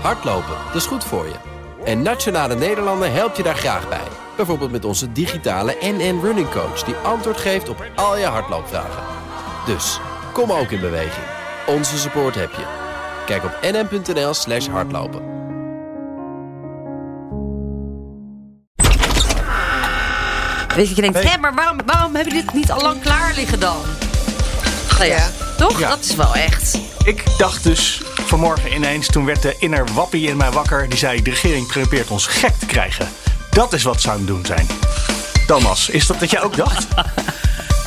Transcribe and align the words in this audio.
Hardlopen, 0.00 0.56
dat 0.66 0.74
is 0.74 0.86
goed 0.86 1.04
voor 1.04 1.26
je. 1.26 1.34
En 1.84 2.02
Nationale 2.02 2.54
Nederlanden 2.54 3.12
helpt 3.12 3.36
je 3.36 3.42
daar 3.42 3.56
graag 3.56 3.88
bij. 3.88 4.08
Bijvoorbeeld 4.36 4.70
met 4.70 4.84
onze 4.84 5.12
digitale 5.12 5.76
NN 5.80 6.20
Running 6.22 6.50
Coach... 6.50 6.82
die 6.82 6.94
antwoord 6.94 7.36
geeft 7.36 7.68
op 7.68 7.84
al 7.94 8.16
je 8.16 8.24
hardloopvragen. 8.24 9.02
Dus, 9.66 10.00
kom 10.32 10.52
ook 10.52 10.70
in 10.70 10.80
beweging. 10.80 11.26
Onze 11.66 11.98
support 11.98 12.34
heb 12.34 12.50
je. 12.50 12.64
Kijk 13.26 13.44
op 13.44 13.58
nn.nl 13.62 14.34
slash 14.34 14.66
hardlopen. 14.66 15.34
Weet 20.74 20.88
je, 20.88 20.94
je 20.94 21.00
denkt, 21.00 21.30
hé, 21.30 21.38
maar 21.38 21.54
waarom, 21.54 21.78
waarom 21.86 22.14
hebben 22.14 22.32
jullie 22.32 22.46
dit 22.46 22.54
niet 22.54 22.70
al 22.70 22.80
lang 22.80 23.00
klaar 23.00 23.32
liggen 23.34 23.60
dan? 23.60 23.76
Nou 24.98 25.08
ja, 25.10 25.30
toch? 25.56 25.80
Ja. 25.80 25.88
Dat 25.88 26.00
is 26.04 26.14
wel 26.14 26.34
echt. 26.34 26.78
Ik 27.04 27.38
dacht 27.38 27.64
dus 27.64 28.02
vanmorgen 28.28 28.74
ineens, 28.74 29.06
toen 29.06 29.24
werd 29.24 29.42
de 29.42 29.54
inner 29.58 29.84
wappie 29.94 30.28
in 30.28 30.36
mij 30.36 30.50
wakker. 30.50 30.88
Die 30.88 30.98
zei, 30.98 31.22
de 31.22 31.30
regering 31.30 31.66
probeert 31.66 32.08
ons 32.08 32.26
gek 32.26 32.52
te 32.58 32.66
krijgen. 32.66 33.08
Dat 33.50 33.72
is 33.72 33.82
wat 33.82 34.00
ze 34.00 34.10
aan 34.10 34.16
het 34.18 34.26
doen 34.26 34.46
zijn. 34.46 34.66
Thomas, 35.46 35.88
is 35.88 36.06
dat 36.06 36.18
wat 36.18 36.30
jij 36.30 36.42
ook 36.42 36.56
dacht? 36.56 36.86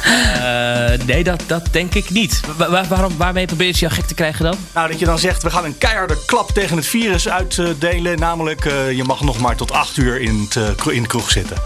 Eh, 0.04 1.06
nee, 1.06 1.24
dat, 1.24 1.44
dat 1.48 1.68
denk 1.72 1.94
ik 1.94 2.10
niet. 2.10 2.42
Wa- 2.58 2.70
wa- 2.70 2.88
waarom, 2.88 3.18
waarmee 3.18 3.46
probeer 3.46 3.68
je 3.68 3.74
jou 3.74 3.94
gek 3.94 4.06
te 4.06 4.14
krijgen 4.14 4.44
dan? 4.46 4.56
Nou, 4.74 4.88
dat 4.90 5.00
je 5.00 5.06
dan 5.06 5.20
zegt, 5.20 5.44
we 5.44 5.50
gaan 5.50 5.66
een 5.66 5.78
keiharde 5.78 6.18
klap 6.26 6.52
tegen 6.52 6.78
het 6.78 6.86
virus 6.86 7.30
uitdelen. 7.30 8.20
Namelijk, 8.20 8.66
eh, 8.66 8.92
je 8.92 9.04
mag 9.04 9.22
nog 9.22 9.40
maar 9.40 9.56
tot 9.56 9.72
acht 9.72 9.98
uur 9.98 10.22
in, 10.22 10.48
het, 10.50 10.56
eh, 10.88 10.94
in 10.96 11.02
de 11.02 11.08
kroeg 11.08 11.32
zitten. 11.32 11.58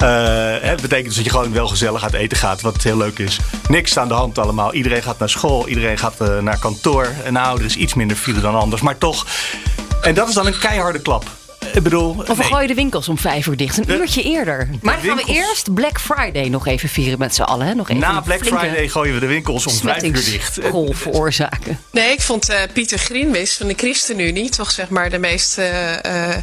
Eh, 0.00 0.08
hè, 0.60 0.70
dat 0.70 0.80
betekent 0.80 1.06
dus 1.06 1.14
dat 1.14 1.24
je 1.24 1.30
gewoon 1.30 1.52
wel 1.52 1.68
gezellig 1.68 2.02
uit 2.02 2.12
eten 2.12 2.38
gaat, 2.38 2.60
wat 2.60 2.82
heel 2.82 2.96
leuk 2.96 3.18
is. 3.18 3.38
Niks 3.68 3.98
aan 3.98 4.08
de 4.08 4.14
hand 4.14 4.38
allemaal. 4.38 4.74
Iedereen 4.74 5.02
gaat 5.02 5.18
naar 5.18 5.28
school, 5.28 5.68
iedereen 5.68 5.98
gaat 5.98 6.20
eh, 6.20 6.38
naar 6.38 6.58
kantoor. 6.58 7.08
En 7.24 7.32
nou, 7.32 7.58
er 7.58 7.64
is 7.64 7.76
iets 7.76 7.94
minder 7.94 8.16
file 8.16 8.40
dan 8.40 8.54
anders, 8.54 8.82
maar 8.82 8.98
toch. 8.98 9.26
En 10.02 10.14
dat 10.14 10.28
is 10.28 10.34
dan 10.34 10.46
een 10.46 10.58
keiharde 10.58 11.00
klap. 11.00 11.39
Ik 11.74 11.82
bedoel, 11.82 12.10
Of 12.10 12.26
we 12.26 12.34
nee. 12.36 12.42
gooien 12.46 12.68
de 12.68 12.74
winkels 12.74 13.08
om 13.08 13.18
vijf 13.18 13.46
uur 13.46 13.56
dicht. 13.56 13.78
Een 13.78 13.84
De- 13.86 13.96
uurtje 13.98 14.22
eerder. 14.22 14.68
Maar 14.82 14.94
dan 14.94 15.04
gaan 15.04 15.16
we 15.16 15.32
eerst 15.32 15.74
Black 15.74 16.00
Friday 16.00 16.48
nog 16.48 16.66
even 16.66 16.88
vieren 16.88 17.18
met 17.18 17.34
z'n 17.34 17.42
allen. 17.42 17.66
Hè? 17.66 17.74
Nog 17.74 17.88
even 17.88 18.00
na 18.00 18.20
Black 18.20 18.44
Friday 18.46 18.88
gooien 18.88 19.14
we 19.14 19.20
de 19.20 19.26
winkels 19.26 19.66
om 19.66 19.72
vijf 19.72 20.02
uur 20.02 20.12
dicht. 20.12 20.24
smettingsgolf 20.52 20.96
veroorzaken. 20.98 21.78
Nee, 21.92 22.12
ik 22.12 22.20
vond 22.20 22.48
eh, 22.48 22.56
Pieter 22.72 22.98
Grinwis 22.98 23.56
van 23.56 23.66
de 23.66 23.74
ChristenUnie 23.76 24.48
toch 24.50 24.70
zeg 24.70 24.88
maar 24.88 25.10
de 25.10 25.18
meest 25.18 25.58
eh, 25.58 26.28
eh, 26.32 26.36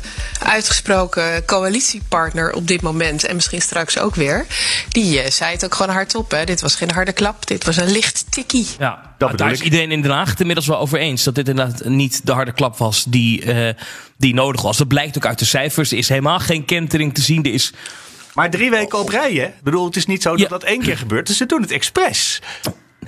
uitgesproken 0.44 1.46
coalitiepartner 1.46 2.54
op 2.54 2.68
dit 2.68 2.82
moment. 2.82 3.26
En 3.26 3.36
misschien 3.36 3.62
straks 3.62 4.00
ook 4.00 4.16
weer. 4.16 4.46
Die 4.90 5.32
zei 5.32 5.52
het 5.52 5.66
ook 5.66 5.76
gewoon 5.76 5.96
hardop. 5.96 6.32
Hè. 6.32 6.44
Dit 6.44 6.62
was 6.62 6.76
geen 6.76 6.92
harde 6.92 7.12
klap, 7.12 7.48
dit 7.48 7.66
was 7.66 7.78
een 7.78 7.92
licht 7.92 8.26
tikkie. 8.30 8.68
Ja, 8.80 9.07
Dat 9.18 9.38
daar 9.38 9.52
is 9.52 9.62
iedereen 9.62 9.92
in 9.92 10.02
Den 10.02 10.12
Haag 10.12 10.30
het 10.30 10.40
inmiddels 10.40 10.68
wel 10.68 10.80
over 10.80 11.00
eens. 11.00 11.24
Dat 11.24 11.36
dit 11.36 11.48
inderdaad 11.48 11.86
niet 11.86 12.26
de 12.26 12.32
harde 12.32 12.52
klap 12.52 12.78
was 12.78 13.04
die, 13.08 13.44
eh, 13.44 13.74
die 14.18 14.34
nodig 14.34 14.62
was. 14.62 14.78
Dat 14.78 14.88
blijkt 14.88 15.18
ook 15.18 15.26
uit 15.26 15.40
de 15.40 15.46
cijfers. 15.46 15.92
Er 15.92 15.98
is 15.98 16.10
helemaal 16.10 16.40
geen 16.40 16.66
kentering 16.66 17.14
te 17.14 17.22
zien. 17.22 17.44
Er 17.44 17.54
is 17.54 17.74
Maar 18.34 18.50
drie 18.50 18.70
weken 18.70 19.00
op 19.00 19.10
rij, 19.10 19.34
hè? 19.34 19.46
Ik 19.46 19.62
bedoel, 19.64 19.86
het 19.86 19.96
is 19.96 20.06
niet 20.06 20.22
zo 20.22 20.30
dat 20.30 20.40
Ja. 20.40 20.48
dat 20.48 20.64
één 20.64 20.82
keer 20.82 20.98
gebeurt. 20.98 21.28
Dus 21.28 21.38
ze 21.38 21.46
doen 21.46 21.62
het 21.62 21.72
expres. 21.72 22.42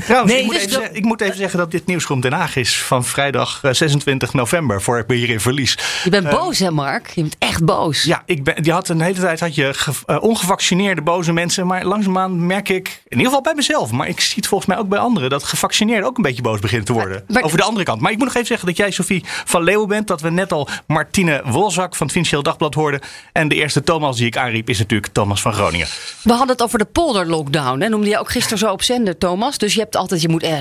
Trouwens, 0.06 0.32
Nee, 0.32 0.42
ik, 0.42 0.46
moet 0.46 0.54
dus 0.56 0.64
even 0.64 0.74
dat- 0.74 0.82
zeggen, 0.82 1.00
ik 1.00 1.06
moet 1.06 1.22
even 1.22 1.38
zeggen 1.38 1.60
dat 1.60 1.72
dit 1.72 1.86
nieuwsgroep 1.86 2.22
Den 2.22 2.34
Haag 2.34 2.56
is 2.56 2.78
van 2.82 3.06
vrijdag 3.06 3.60
eh, 3.64 3.74
26 3.74 4.34
november. 4.34 4.82
Voor 4.82 5.00
ik 5.00 5.08
ben 5.08 5.18
hier 5.18 5.30
in 5.30 5.40
verlies. 5.40 5.78
Je 6.04 6.10
bent 6.10 6.30
boos 6.30 6.60
hè 6.60 6.72
Mark? 6.72 7.10
Je 7.10 7.22
bent 7.22 7.36
echt 7.40 7.66
boos. 7.66 8.04
Ja, 8.04 8.24
ik 8.26 8.44
ben, 8.44 8.64
je 8.64 8.72
had 8.72 8.90
een 8.90 9.02
hele 9.02 9.20
tijd 9.20 9.40
had 9.40 9.56
je 9.56 9.74
ge- 9.74 9.92
eh, 10.06 10.24
ongevaccineerde 10.24 11.02
boze 11.02 11.34
mensen. 11.34 11.68
Maar 11.68 11.86
langzaamaan 11.86 12.46
merk 12.46 12.70
ik, 12.70 13.02
in 13.10 13.18
ieder 13.18 13.26
geval 13.26 13.42
bij 13.42 13.54
mezelf. 13.56 13.92
Maar 13.92 14.08
ik 14.08 14.20
zie 14.20 14.36
het 14.36 14.48
volgens 14.48 14.70
mij 14.70 14.80
ook 14.80 14.88
bij 14.88 15.00
anderen. 15.00 15.30
Dat 15.30 15.44
gevaccineerden 15.44 16.08
ook 16.08 16.18
een 16.18 16.24
beetje 16.24 16.42
boos 16.42 16.60
beginnen 16.60 16.86
te 16.86 16.94
worden. 16.94 17.24
maar- 17.28 17.44
over 17.44 17.58
de 17.58 17.64
andere 17.64 17.86
kant. 17.86 18.02
Maar 18.02 18.12
ik 18.12 18.18
moet 18.18 18.26
nog 18.26 18.36
even 18.36 18.48
zeggen 18.48 18.68
dat 18.68 18.78
jij 18.78 18.92
Sophie 18.92 19.24
van 19.26 19.64
Leeuwen 19.64 19.88
bent. 19.88 20.08
Dat 20.08 20.22
we 20.22 20.30
net 20.30 20.52
al 20.52 20.68
Martine 20.88 21.42
Wolzak 21.46 21.96
van 21.96 22.06
het 22.06 22.12
Financieel 22.12 22.44
Dagblad 22.44 22.74
hoorden. 22.74 23.00
En 23.34 23.48
de 23.48 23.56
eerste 23.56 23.84
Thomas 23.84 24.18
die 24.18 24.26
ik 24.26 24.38
aanriep 24.38 24.70
is 24.70 24.78
natuurlijk 24.78 25.14
Thomas 25.14 25.42
van 25.42 25.54
Groningen. 25.54 25.88
We 26.24 26.30
hadden 26.32 26.48
het 26.50 26.62
over 26.62 26.80
de 26.80 26.86
polderlockdown. 26.86 27.80
Hè? 27.80 27.90
Noemde 27.90 28.10
je 28.10 28.20
ook 28.20 28.30
gisteren 28.32 28.58
zo 28.58 28.72
op 28.72 28.82
zender, 28.82 29.18
Thomas. 29.18 29.58
Dus 29.58 29.74
je 29.74 29.80
hebt 29.80 29.96
altijd, 29.96 30.22
je 30.22 30.30
moet, 30.30 30.44
eh, 30.44 30.58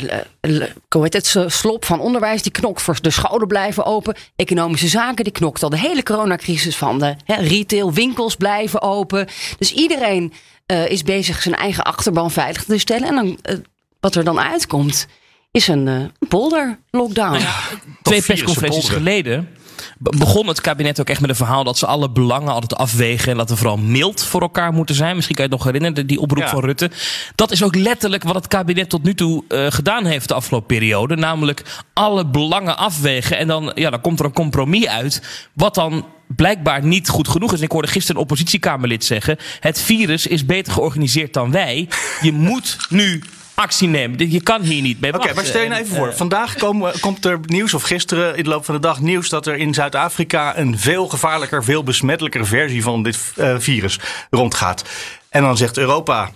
hoe 0.88 1.02
heet 1.02 1.12
het, 1.12 1.36
slop 1.46 1.84
van 1.84 2.00
onderwijs, 2.00 2.42
die 2.42 2.52
knokt 2.52 2.82
voor 2.82 2.98
de 3.02 3.10
scholen 3.10 3.46
blijven 3.48 3.84
open. 3.84 4.16
Economische 4.36 4.88
zaken, 4.88 5.24
die 5.24 5.32
knokt 5.32 5.62
al 5.62 5.70
de 5.70 5.78
hele 5.78 6.02
coronacrisis 6.02 6.76
van 6.76 6.98
de 6.98 7.14
hè, 7.24 7.34
retail, 7.34 7.92
winkels 7.92 8.36
blijven 8.36 8.82
open. 8.82 9.28
Dus 9.58 9.72
iedereen 9.72 10.32
eh, 10.68 10.90
is 10.90 11.02
bezig 11.02 11.42
zijn 11.42 11.54
eigen 11.54 11.84
achterban 11.84 12.30
veilig 12.30 12.64
te 12.64 12.78
stellen. 12.78 13.08
En 13.08 13.14
dan, 13.14 13.38
eh, 13.42 13.56
wat 14.00 14.14
er 14.14 14.24
dan 14.24 14.40
uitkomt, 14.40 15.06
is 15.50 15.68
een 15.68 15.88
eh 15.88 16.28
polderlockdown. 16.28 17.40
twee 18.02 18.22
persconferenties 18.22 18.88
geleden 18.88 19.48
be- 19.98 20.16
begon 20.18 20.46
het 20.46 20.60
kabinet 20.60 21.00
ook 21.00 21.08
echt 21.08 21.20
met 21.20 21.30
een 21.30 21.36
verhaal 21.36 21.64
dat 21.64 21.78
ze 21.78 21.86
alle 21.86 22.10
belangen 22.10 22.52
altijd 22.52 22.74
afwegen 22.76 23.32
en 23.32 23.38
dat 23.38 23.48
we 23.50 23.56
vooral 23.56 23.76
mild 23.76 24.24
voor 24.24 24.40
elkaar 24.40 24.72
moeten 24.72 24.94
zijn. 24.94 25.14
Misschien 25.14 25.36
kan 25.36 25.44
je 25.44 25.50
het 25.50 25.60
nog 25.60 25.72
herinneren, 25.72 26.06
die 26.06 26.20
oproep 26.20 26.42
Ja. 26.42 26.48
van 26.48 26.60
Rutte. 26.64 26.90
Dat 27.34 27.50
is 27.50 27.62
ook 27.62 27.74
letterlijk 27.74 28.22
wat 28.22 28.34
het 28.34 28.48
kabinet 28.48 28.88
tot 28.88 29.02
nu 29.02 29.14
toe 29.14 29.44
eh, 29.48 29.66
gedaan 29.68 30.04
heeft 30.04 30.28
de 30.28 30.34
afgelopen 30.34 30.66
periode. 30.66 31.16
Namelijk 31.16 31.62
alle 31.92 32.26
belangen 32.26 32.76
afwegen 32.76 33.38
en 33.38 33.46
dan, 33.46 33.72
ja, 33.74 33.90
dan 33.90 34.00
komt 34.00 34.18
er 34.18 34.24
een 34.24 34.32
compromis 34.32 34.86
uit. 34.86 35.22
Wat 35.54 35.74
dan 35.74 36.06
blijkbaar 36.36 36.84
niet 36.84 37.08
goed 37.08 37.28
genoeg 37.28 37.52
is. 37.52 37.58
En 37.58 37.64
ik 37.64 37.72
hoorde 37.72 37.88
gisteren 37.88 38.16
een 38.16 38.22
oppositiekamerlid 38.22 39.04
zeggen: 39.04 39.36
het 39.60 39.80
virus 39.80 40.26
is 40.26 40.44
beter 40.46 40.72
georganiseerd 40.72 41.32
dan 41.32 41.50
wij. 41.50 41.88
Je 42.20 42.32
moet 42.48 42.76
nu 42.88 43.22
actie 43.54 43.88
nemen. 43.88 44.30
Je 44.30 44.42
kan 44.42 44.62
hier 44.62 44.82
niet 44.82 45.00
mee 45.00 45.14
Oké, 45.14 45.34
maar 45.34 45.44
stel 45.44 45.62
je 45.62 45.68
nou 45.68 45.80
En, 45.80 45.84
even 45.86 45.96
voor. 45.96 46.08
eh, 46.08 46.14
Vandaag 46.14 46.54
komen- 46.54 47.00
komt 47.06 47.24
er 47.24 47.38
nieuws, 47.46 47.74
of 47.74 47.82
gisteren 47.82 48.36
in 48.36 48.42
de 48.44 48.48
loop 48.50 48.64
van 48.64 48.74
de 48.74 48.80
dag 48.80 49.00
nieuws, 49.00 49.28
dat 49.28 49.46
er 49.46 49.56
in 49.56 49.74
Zuid-Afrika 49.74 50.58
een 50.58 50.78
veel 50.78 51.08
gevaarlijker, 51.08 51.64
veel 51.64 51.82
besmettelijker 51.82 52.46
versie 52.46 52.82
van 52.82 53.02
dit 53.02 53.18
eh, 53.36 53.54
virus 53.58 53.98
rondgaat. 54.30 54.84
En 55.28 55.42
dan 55.42 55.56
zegt 55.56 55.76
Europa: 55.78 56.30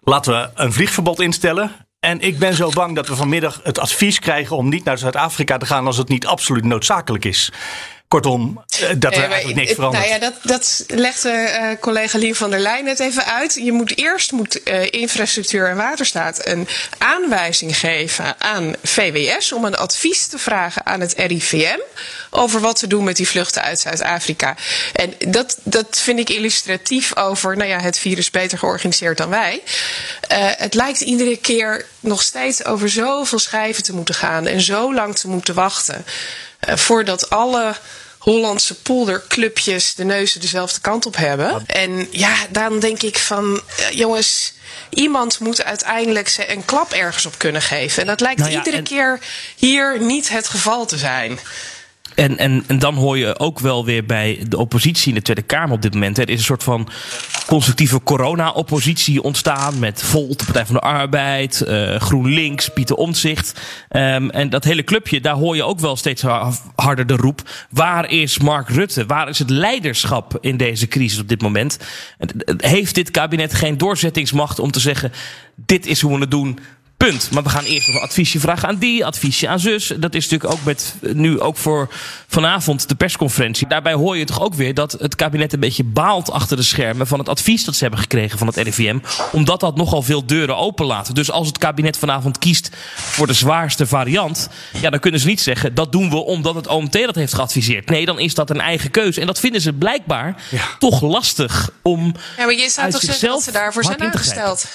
laten 0.00 0.32
we 0.32 0.50
een 0.54 0.72
vliegverbod 0.72 1.20
instellen. 1.20 1.70
En 2.00 2.20
ik 2.20 2.38
ben 2.38 2.54
zo 2.54 2.70
bang 2.70 2.94
dat 2.94 3.08
we 3.08 3.14
vanmiddag 3.16 3.60
het 3.62 3.78
advies 3.78 4.18
krijgen 4.18 4.56
om 4.56 4.68
niet 4.68 4.84
naar 4.84 4.98
Zuid-Afrika 4.98 5.56
te 5.58 5.66
gaan 5.66 5.86
als 5.86 5.96
het 5.96 6.08
niet 6.08 6.26
absoluut 6.26 6.64
noodzakelijk 6.64 7.24
is. 7.24 7.52
Kortom, 8.10 8.64
eh, 8.80 8.88
dat 8.96 9.16
er 9.16 9.30
eigenlijk 9.30 9.54
niks 9.54 9.72
verandert. 9.72 10.04
Nou 10.04 10.14
ja, 10.14 10.30
dat, 10.30 10.34
dat 10.42 10.84
legde 10.86 11.30
eh, 11.30 11.78
collega 11.80 12.18
Lien 12.18 12.34
van 12.34 12.50
der 12.50 12.60
Leyen 12.60 12.84
net 12.84 13.00
even 13.00 13.24
uit. 13.24 13.54
Je 13.54 13.72
moet 13.72 13.98
eerst 13.98 14.32
moet, 14.32 14.62
eh, 14.62 14.92
infrastructuur 14.92 15.68
en 15.68 15.76
waterstaat 15.76 16.46
een 16.46 16.68
aanwijzing 16.98 17.76
geven 17.76 18.40
aan 18.40 18.74
VWS 18.82 19.52
om 19.52 19.64
een 19.64 19.76
advies 19.76 20.26
te 20.26 20.38
vragen 20.38 20.86
aan 20.86 21.00
het 21.00 21.14
RIVM 21.16 21.78
over 22.30 22.60
wat 22.60 22.78
te 22.78 22.86
doen 22.86 23.04
met 23.04 23.16
die 23.16 23.28
vluchten 23.28 23.62
uit 23.62 23.80
Zuid-Afrika. 23.80 24.56
En 24.92 25.14
dat, 25.28 25.58
dat 25.62 25.98
vind 25.98 26.18
ik 26.18 26.28
illustratief 26.28 27.16
over 27.16 27.56
nou 27.56 27.68
ja, 27.68 27.80
het 27.80 27.98
virus 27.98 28.30
beter 28.30 28.58
georganiseerd 28.58 29.18
dan 29.18 29.28
wij. 29.28 29.62
Het 30.56 30.74
lijkt 30.74 31.00
iedere 31.00 31.36
keer 31.36 31.86
nog 32.00 32.22
steeds 32.22 32.64
over 32.64 32.88
zoveel 32.88 33.38
schijven 33.38 33.82
te 33.82 33.94
moeten 33.94 34.14
gaan 34.14 34.46
en 34.46 34.60
zo 34.60 34.94
lang 34.94 35.16
te 35.16 35.28
moeten 35.28 35.54
wachten 35.54 36.04
voordat 36.60 37.30
alle 37.30 37.74
Hollandse 38.18 38.74
polderclubjes 38.74 39.94
de 39.94 40.04
neuzen 40.04 40.40
dezelfde 40.40 40.80
kant 40.80 41.06
op 41.06 41.16
hebben. 41.16 41.66
En 41.66 42.08
ja, 42.10 42.34
dan 42.50 42.78
denk 42.80 43.02
ik 43.02 43.18
van, 43.18 43.60
eh, 43.76 43.90
jongens, 43.90 44.52
iemand 44.90 45.38
moet 45.38 45.64
uiteindelijk 45.64 46.28
ze 46.28 46.52
een 46.52 46.64
klap 46.64 46.92
ergens 46.92 47.26
op 47.26 47.38
kunnen 47.38 47.62
geven. 47.62 48.00
En 48.02 48.08
dat 48.08 48.20
lijkt 48.20 48.38
Nou 48.38 48.50
ja, 48.50 48.58
iedere 48.58 48.76
en- 48.76 48.82
keer 48.84 49.18
hier 49.56 50.00
niet 50.00 50.28
het 50.28 50.48
geval 50.48 50.86
te 50.86 50.98
zijn. 50.98 51.38
En, 52.14 52.38
en, 52.38 52.64
en 52.66 52.78
dan 52.78 52.94
hoor 52.94 53.18
je 53.18 53.38
ook 53.38 53.58
wel 53.58 53.84
weer 53.84 54.04
bij 54.04 54.42
de 54.48 54.58
oppositie 54.58 55.08
in 55.08 55.14
de 55.14 55.22
Tweede 55.22 55.42
Kamer 55.42 55.72
op 55.74 55.82
dit 55.82 55.94
moment. 55.94 56.16
hè, 56.16 56.22
Er 56.22 56.28
is 56.30 56.38
een 56.38 56.44
soort 56.44 56.62
van 56.62 56.88
constructieve 57.46 58.02
corona-oppositie 58.02 59.22
ontstaan. 59.22 59.78
Met 59.78 60.02
Volt, 60.02 60.38
de 60.38 60.44
Partij 60.44 60.66
van 60.66 60.74
de 60.74 60.80
Arbeid, 60.80 61.60
eh, 61.60 61.96
GroenLinks, 62.00 62.68
Pieter 62.68 62.96
Omtzigt. 62.96 63.60
Ehm, 63.88 64.28
en 64.28 64.50
dat 64.50 64.64
hele 64.64 64.84
clubje, 64.84 65.20
daar 65.20 65.34
hoor 65.34 65.56
je 65.56 65.62
ook 65.64 65.80
wel 65.80 65.96
steeds 65.96 66.22
ha- 66.22 66.52
harder 66.74 67.06
de 67.06 67.16
roep. 67.16 67.42
Waar 67.70 68.10
is 68.10 68.38
Mark 68.38 68.68
Rutte? 68.68 69.06
Waar 69.06 69.28
is 69.28 69.38
het 69.38 69.50
leiderschap 69.50 70.38
in 70.40 70.56
deze 70.56 70.88
crisis 70.88 71.18
op 71.20 71.28
dit 71.28 71.42
moment? 71.42 71.78
En- 72.18 72.28
Heeft 72.56 72.94
dit 72.94 73.10
kabinet 73.10 73.54
geen 73.54 73.78
doorzettingsmacht 73.78 74.58
om 74.58 74.70
te 74.70 74.80
zeggen: 74.80 75.12
dit 75.54 75.86
is 75.86 76.00
hoe 76.00 76.14
we 76.14 76.20
het 76.20 76.30
doen? 76.30 76.58
Punt. 77.06 77.30
Maar 77.30 77.42
we 77.42 77.48
gaan 77.48 77.64
eerst 77.64 77.86
nog 77.86 77.96
een 77.96 78.02
adviesje 78.02 78.40
vragen 78.40 78.68
aan 78.68 78.76
die, 78.76 79.06
adviesje 79.06 79.48
aan 79.48 79.60
zus. 79.60 79.92
Dat 79.96 80.14
is 80.14 80.28
natuurlijk 80.28 80.52
ook 80.52 80.64
met 80.64 80.94
nu 81.00 81.40
ook 81.40 81.56
voor 81.56 81.88
vanavond 82.28 82.88
de 82.88 82.94
persconferentie. 82.94 83.68
Daarbij 83.68 83.92
hoor 83.92 84.16
je 84.16 84.24
toch 84.24 84.40
ook 84.40 84.54
weer 84.54 84.74
dat 84.74 84.92
het 84.92 85.14
kabinet 85.14 85.52
een 85.52 85.60
beetje 85.60 85.84
baalt 85.84 86.30
achter 86.30 86.56
de 86.56 86.62
schermen 86.62 87.06
van 87.06 87.18
het 87.18 87.28
advies 87.28 87.64
dat 87.64 87.74
ze 87.74 87.82
hebben 87.82 88.00
gekregen 88.00 88.38
van 88.38 88.46
het 88.46 88.56
RIVM. 88.56 88.98
Omdat 89.32 89.60
dat 89.60 89.76
nogal 89.76 90.02
veel 90.02 90.26
deuren 90.26 90.56
openlaat. 90.56 91.14
Dus 91.14 91.30
als 91.30 91.46
het 91.46 91.58
kabinet 91.58 91.96
vanavond 91.96 92.38
kiest 92.38 92.70
voor 92.94 93.26
de 93.26 93.32
zwaarste 93.32 93.86
variant, 93.86 94.48
ja, 94.80 94.90
dan 94.90 95.00
kunnen 95.00 95.20
ze 95.20 95.26
niet 95.26 95.40
zeggen 95.40 95.74
dat 95.74 95.92
doen 95.92 96.10
we 96.10 96.16
omdat 96.16 96.54
het 96.54 96.66
OMT 96.66 96.92
dat 96.92 97.14
heeft 97.14 97.34
geadviseerd. 97.34 97.88
Nee, 97.88 98.06
dan 98.06 98.18
is 98.18 98.34
dat 98.34 98.50
een 98.50 98.60
eigen 98.60 98.90
keuze. 98.90 99.20
En 99.20 99.26
dat 99.26 99.40
vinden 99.40 99.60
ze 99.60 99.72
blijkbaar 99.72 100.42
toch 100.78 101.00
lastig 101.00 101.70
om. 101.82 102.14
Ja, 102.36 102.44
maar 102.44 102.54
je 102.54 102.68
zou 102.68 102.84
uit 102.84 102.92
toch 102.92 103.00
zeggen 103.00 103.00
dat 103.00 103.02
zichzelf 103.02 103.42
ze 103.42 103.52
daarvoor 103.52 103.82
hard 103.82 103.98
zijn 103.98 104.12
aangesteld. 104.12 104.66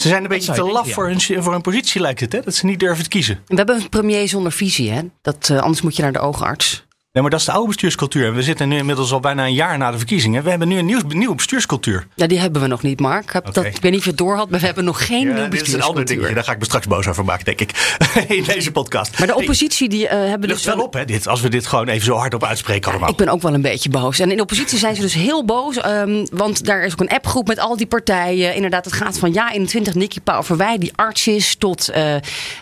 Ze 0.00 0.08
zijn 0.08 0.22
een 0.22 0.28
beetje 0.28 0.52
te 0.52 0.62
laf 0.62 0.92
voor, 0.92 1.08
hun, 1.08 1.20
voor 1.20 1.52
hun 1.52 1.60
positie, 1.60 2.00
lijkt 2.00 2.20
het. 2.20 2.32
Hè? 2.32 2.40
Dat 2.40 2.54
ze 2.54 2.66
niet 2.66 2.80
durven 2.80 3.02
te 3.02 3.08
kiezen. 3.08 3.40
We 3.46 3.54
hebben 3.54 3.76
een 3.76 3.88
premier 3.88 4.28
zonder 4.28 4.52
visie, 4.52 4.90
hè? 4.90 5.02
Dat, 5.22 5.48
eh, 5.50 5.58
anders 5.58 5.82
moet 5.82 5.96
je 5.96 6.02
naar 6.02 6.12
de 6.12 6.18
oogarts. 6.18 6.86
Nee, 7.12 7.22
maar 7.22 7.32
dat 7.32 7.40
is 7.40 7.46
de 7.46 7.52
oude 7.52 7.66
bestuurscultuur. 7.66 8.26
En 8.26 8.34
we 8.34 8.42
zitten 8.42 8.68
nu 8.68 8.76
inmiddels 8.76 9.12
al 9.12 9.20
bijna 9.20 9.46
een 9.46 9.54
jaar 9.54 9.78
na 9.78 9.90
de 9.90 9.96
verkiezingen. 9.96 10.42
We 10.42 10.50
hebben 10.50 10.68
nu 10.68 10.78
een 10.78 10.86
nieuw, 10.86 11.00
nieuwe 11.08 11.34
bestuurscultuur. 11.34 12.06
Ja, 12.14 12.26
die 12.26 12.38
hebben 12.38 12.62
we 12.62 12.66
nog 12.66 12.82
niet, 12.82 13.00
Mark. 13.00 13.24
Ik, 13.24 13.32
heb 13.32 13.52
dat, 13.52 13.64
ik 13.64 13.78
weet 13.80 13.82
niet 13.82 13.98
of 13.98 14.04
je 14.04 14.10
het 14.10 14.18
door 14.18 14.36
had, 14.36 14.50
maar 14.50 14.60
we 14.60 14.66
hebben 14.66 14.84
nog 14.84 15.06
geen 15.06 15.34
nieuw 15.34 15.48
dit 15.48 15.66
is 15.66 15.72
een 15.72 15.82
ander 15.82 16.04
bestuurscultuur. 16.04 16.04
dingetje. 16.04 16.34
Daar 16.34 16.44
ga 16.44 16.52
ik 16.52 16.58
me 16.58 16.64
straks 16.64 16.86
boos 16.86 17.06
over 17.06 17.24
maken, 17.24 17.44
denk 17.44 17.60
ik. 17.60 17.96
In 18.38 18.44
deze 18.44 18.72
podcast. 18.72 19.18
Maar 19.18 19.26
de 19.26 19.34
oppositie 19.36 19.88
die 19.88 20.08
eh, 20.08 20.28
hebben 20.28 20.48
dus 20.48 20.64
wel 20.64 20.80
op, 20.80 20.94
hè, 20.94 21.04
dit. 21.04 21.28
Als 21.28 21.40
we 21.40 21.48
dit 21.48 21.66
gewoon 21.66 21.88
even 21.88 22.04
zo 22.04 22.14
hard 22.14 22.34
op 22.34 22.44
uitspreken 22.44 22.90
allemaal. 22.90 23.10
Ik 23.10 23.16
ben 23.16 23.28
ook 23.28 23.42
wel 23.42 23.54
een 23.54 23.62
beetje 23.62 23.90
boos. 23.90 24.18
En 24.18 24.30
in 24.30 24.36
de 24.36 24.42
oppositie 24.42 24.78
zijn 24.78 24.94
ze 24.94 25.00
dus 25.00 25.14
heel 25.14 25.44
boos. 25.44 25.76
ehm, 25.76 26.26
want 26.32 26.64
daar 26.64 26.82
is 26.82 26.92
ook 26.92 27.00
een 27.00 27.08
appgroep 27.08 27.46
met 27.46 27.58
al 27.58 27.76
die 27.76 27.86
partijen. 27.86 28.54
Inderdaad, 28.54 28.84
het 28.84 28.94
gaat 28.94 29.18
van 29.18 29.32
ja 29.32 29.52
21, 29.52 29.94
Nicky 29.94 30.20
Pauverwij, 30.20 30.78
die 30.78 30.92
arts 30.94 31.26
is... 31.26 31.54
tot 31.56 31.88
eh, 31.88 32.14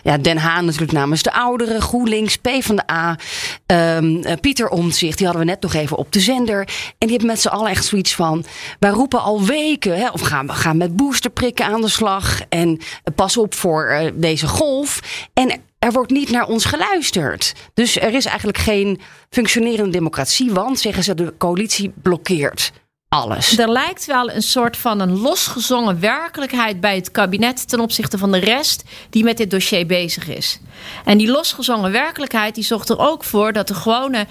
ja, 0.03 0.17
Den 0.17 0.37
Haan 0.37 0.65
natuurlijk 0.65 0.91
namens 0.91 1.23
de 1.23 1.33
ouderen, 1.33 1.81
GroenLinks, 1.81 2.37
PvdA... 2.37 3.17
ehm 3.65 4.17
eh, 4.21 4.37
Pieter 4.39 4.69
Omtzigt, 4.69 5.17
die 5.17 5.27
hadden 5.27 5.45
we 5.45 5.51
net 5.51 5.61
nog 5.61 5.73
even 5.73 5.97
op 5.97 6.11
de 6.11 6.19
zender. 6.19 6.59
En 6.59 6.95
die 6.97 7.09
hebben 7.09 7.27
met 7.27 7.41
z'n 7.41 7.47
allen 7.47 7.69
echt 7.69 7.85
zoiets 7.85 8.15
van... 8.15 8.45
wij 8.79 8.89
roepen 8.89 9.21
al 9.21 9.45
weken, 9.45 9.97
hè, 9.97 10.09
of 10.09 10.21
gaan, 10.21 10.53
gaan 10.53 10.77
met 10.77 10.95
boosterprikken 10.95 11.65
aan 11.65 11.81
de 11.81 11.89
slag... 11.89 12.41
en 12.49 12.77
eh, 12.77 13.13
pas 13.15 13.37
op 13.37 13.53
voor 13.53 13.85
eh, 13.85 14.11
deze 14.13 14.47
golf. 14.47 14.99
En 15.33 15.61
er 15.79 15.91
wordt 15.91 16.11
niet 16.11 16.29
naar 16.29 16.47
ons 16.47 16.65
geluisterd. 16.65 17.53
Dus 17.73 17.99
er 17.99 18.13
is 18.13 18.25
eigenlijk 18.25 18.57
geen 18.57 18.99
functionerende 19.29 19.91
democratie, 19.91 20.51
want 20.51 20.79
zeggen 20.79 21.03
ze, 21.03 21.15
de 21.15 21.33
coalitie 21.37 21.91
blokkeert 22.01 22.71
alles. 23.09 23.57
Er 23.57 23.71
lijkt 23.71 24.05
wel 24.05 24.31
een 24.31 24.41
soort 24.41 24.77
van 24.77 24.99
een 24.99 25.19
losgezongen 25.19 25.99
werkelijkheid 25.99 26.79
bij 26.79 26.95
het 26.95 27.11
kabinet 27.11 27.67
ten 27.67 27.79
opzichte 27.79 28.17
van 28.17 28.31
de 28.31 28.37
rest 28.37 28.83
die 29.09 29.23
met 29.23 29.37
dit 29.37 29.51
dossier 29.51 29.85
bezig 29.85 30.27
is. 30.27 30.59
En 31.05 31.17
die 31.17 31.31
losgezongen 31.31 31.91
werkelijkheid 31.91 32.55
die 32.55 32.63
zorgt 32.63 32.89
er 32.89 32.99
ook 32.99 33.23
voor 33.23 33.53
dat 33.53 33.67
de 33.67 33.73
gewone 33.73 34.27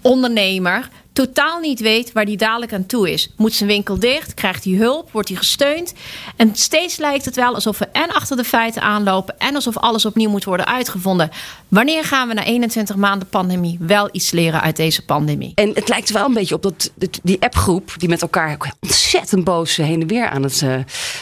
ondernemer 0.00 0.88
totaal 1.12 1.60
niet 1.60 1.80
weet 1.80 2.12
waar 2.12 2.24
die 2.24 2.36
dadelijk 2.36 2.72
aan 2.72 2.86
toe 2.86 3.10
is. 3.10 3.30
Moet 3.36 3.52
zijn 3.52 3.68
winkel 3.68 3.98
dicht? 3.98 4.34
Krijgt 4.34 4.64
hij 4.64 4.72
hulp? 4.72 5.12
Wordt 5.12 5.28
hij 5.28 5.36
gesteund? 5.36 5.92
En 6.36 6.56
steeds 6.56 6.96
lijkt 6.96 7.24
het 7.24 7.36
wel 7.36 7.54
alsof 7.54 7.78
we 7.78 7.86
en 7.86 8.10
achter 8.10 8.36
de 8.36 8.44
feiten 8.44 8.82
aanlopen 8.82 9.38
en 9.38 9.54
alsof 9.54 9.76
alles 9.76 10.04
opnieuw 10.04 10.30
moet 10.30 10.44
worden 10.44 10.66
uitgevonden. 10.66 11.30
Wanneer 11.68 12.04
gaan 12.04 12.28
we 12.28 12.34
na 12.34 12.44
21 12.44 12.96
maanden 12.96 13.28
pandemie 13.28 13.76
wel 13.80 14.08
iets 14.12 14.30
leren 14.30 14.60
uit 14.60 14.76
deze 14.76 15.04
pandemie? 15.04 15.52
En 15.54 15.70
het 15.74 15.88
lijkt 15.88 16.08
er 16.08 16.14
wel 16.14 16.26
een 16.26 16.34
beetje 16.34 16.54
op 16.54 16.62
dat 16.62 16.90
die 17.22 17.42
appgroep, 17.42 17.94
die 17.96 18.08
met 18.08 18.22
elkaar 18.22 18.74
ontzettend 18.80 19.44
boos 19.44 19.76
heen 19.76 20.00
en 20.00 20.06
weer 20.06 20.28
aan 20.28 20.42
het 20.42 20.62
eh, 20.62 20.74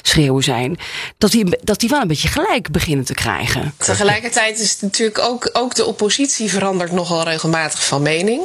schreeuwen 0.02 0.42
zijn, 0.42 0.78
dat 1.19 1.31
die, 1.31 1.58
dat 1.62 1.81
die 1.81 1.88
wel 1.88 2.00
een 2.00 2.08
beetje 2.08 2.28
gelijk 2.28 2.70
beginnen 2.70 3.04
te 3.04 3.14
krijgen. 3.14 3.75
Tegelijkertijd 3.76 4.58
is 4.58 4.70
het 4.70 4.82
natuurlijk 4.82 5.19
ook, 5.19 5.50
ook 5.52 5.75
de 5.75 5.84
oppositie 5.84 6.50
verandert 6.50 6.92
nogal 6.92 7.22
regelmatig 7.22 7.87
van 7.87 8.02
mening. 8.02 8.42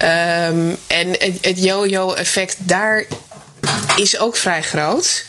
Ehm, 0.00 0.74
en 0.86 1.08
het, 1.08 1.38
het 1.40 1.62
yo-yo-effect 1.62 2.56
daar 2.58 3.04
is 3.96 4.18
ook 4.18 4.36
vrij 4.36 4.62
groot. 4.62 5.24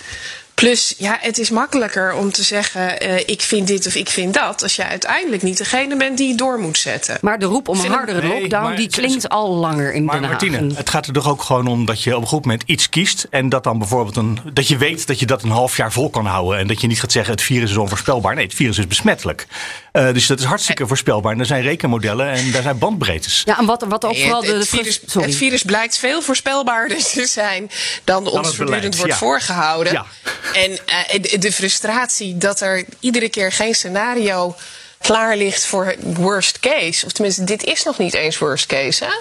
Plus, 0.53 0.93
ja, 0.97 1.17
het 1.21 1.37
is 1.37 1.49
makkelijker 1.49 2.13
om 2.13 2.31
te 2.31 2.43
zeggen: 2.43 2.99
eh, 2.99 3.17
ik 3.17 3.41
vind 3.41 3.67
dit 3.67 3.87
of 3.87 3.95
ik 3.95 4.09
vind 4.09 4.33
dat. 4.33 4.63
Als 4.63 4.75
je 4.75 4.85
uiteindelijk 4.85 5.41
niet 5.41 5.57
degene 5.57 5.97
bent 5.97 6.17
die 6.17 6.29
het 6.29 6.37
door 6.37 6.59
moet 6.59 6.77
zetten. 6.77 7.17
Maar 7.21 7.39
de 7.39 7.45
roep 7.45 7.67
om 7.67 7.79
een 7.79 7.91
hardere 7.91 8.21
Nee, 8.21 8.39
lockdown, 8.39 8.63
maar 8.63 8.75
die 8.75 8.89
klinkt 8.89 9.29
al 9.29 9.55
langer 9.55 9.93
in 9.93 10.03
Maar 10.03 10.19
Den 10.19 10.29
Haag. 10.29 10.41
Martine, 10.41 10.73
het 10.75 10.89
gaat 10.89 11.07
er 11.07 11.13
toch 11.13 11.29
ook 11.29 11.41
gewoon 11.41 11.67
om 11.67 11.85
dat 11.85 12.03
je 12.03 12.15
op 12.15 12.21
een 12.21 12.27
goed 12.27 12.45
moment 12.45 12.63
iets 12.65 12.89
kiest. 12.89 13.27
En 13.29 13.49
dat 13.49 13.63
dan 13.63 13.77
bijvoorbeeld 13.77 14.15
een. 14.15 14.39
dat 14.53 14.67
je 14.67 14.77
weet 14.77 15.07
dat 15.07 15.19
je 15.19 15.25
dat 15.25 15.43
een 15.43 15.49
half 15.49 15.77
jaar 15.77 15.91
vol 15.91 16.09
kan 16.09 16.25
houden. 16.25 16.59
En 16.59 16.67
dat 16.67 16.81
je 16.81 16.87
niet 16.87 16.99
gaat 16.99 17.11
zeggen: 17.11 17.33
het 17.33 17.41
virus 17.41 17.69
is 17.69 17.77
onvoorspelbaar. 17.77 18.35
Nee, 18.35 18.45
het 18.45 18.53
virus 18.53 18.77
is 18.77 18.87
besmettelijk. 18.87 19.47
Eh, 19.91 20.13
dus 20.13 20.27
dat 20.27 20.39
is 20.39 20.45
hartstikke 20.45 20.87
voorspelbaar. 20.87 21.33
En 21.33 21.39
er 21.39 21.45
zijn 21.45 21.61
rekenmodellen 21.61 22.27
en 22.27 22.51
daar 22.51 22.61
zijn 22.61 22.77
bandbreedtes. 22.77 23.41
Ja, 23.45 23.59
en 23.59 23.65
wat, 23.65 23.85
wat 23.87 24.05
ook 24.05 24.11
Nee, 24.11 24.21
vooral 24.21 24.41
het, 24.41 24.49
de, 24.49 24.57
het 24.57 24.69
de 24.69 24.77
virus, 24.77 25.01
sorry. 25.05 25.27
het 25.27 25.37
virus 25.37 25.63
blijkt 25.63 25.97
veel 25.97 26.21
voorspelbaarder 26.21 26.97
te 26.97 27.25
zijn 27.25 27.69
dan 28.03 28.27
ons 28.27 28.55
voortdurend 28.55 28.95
wordt 28.95 29.11
ja. 29.11 29.17
voorgehouden. 29.17 29.93
Ja. 29.93 30.05
En 30.53 30.79
eh, 30.85 31.39
de, 31.39 31.51
frustratie 31.51 32.37
dat 32.37 32.59
er 32.59 32.85
iedere 32.99 33.29
keer 33.29 33.51
geen 33.51 33.75
scenario 33.75 34.55
klaar 34.97 35.37
ligt 35.37 35.65
voor 35.65 35.95
worst 36.03 36.59
case. 36.59 37.05
Of 37.05 37.11
tenminste, 37.11 37.43
dit 37.43 37.63
is 37.63 37.83
nog 37.83 37.97
niet 37.97 38.13
eens 38.13 38.37
worst 38.37 38.65
case. 38.65 39.05
Hè? 39.05 39.11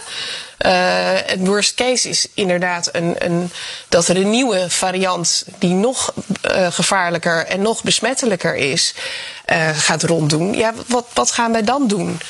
Eh, 0.59 1.27
het 1.27 1.47
worst 1.47 1.75
case 1.75 2.09
is 2.09 2.27
inderdaad 2.35 2.89
een, 2.93 3.15
een, 3.19 3.51
dat 3.89 4.09
er 4.09 4.17
een 4.17 4.31
nieuwe 4.31 4.71
variant 4.71 5.45
die 5.59 5.75
nog 5.75 6.15
eh, 6.41 6.73
gevaarlijker 6.73 7.47
en 7.47 7.63
nog 7.63 7.83
besmettelijker 7.83 8.55
is, 8.57 8.95
gaat 9.75 10.03
ronddoen. 10.03 10.55
Ja, 10.55 10.75
wat, 10.87 11.07
wat 11.15 11.31
gaan 11.31 11.53
wij 11.53 11.63
dan 11.63 11.87
doen? 11.89 12.21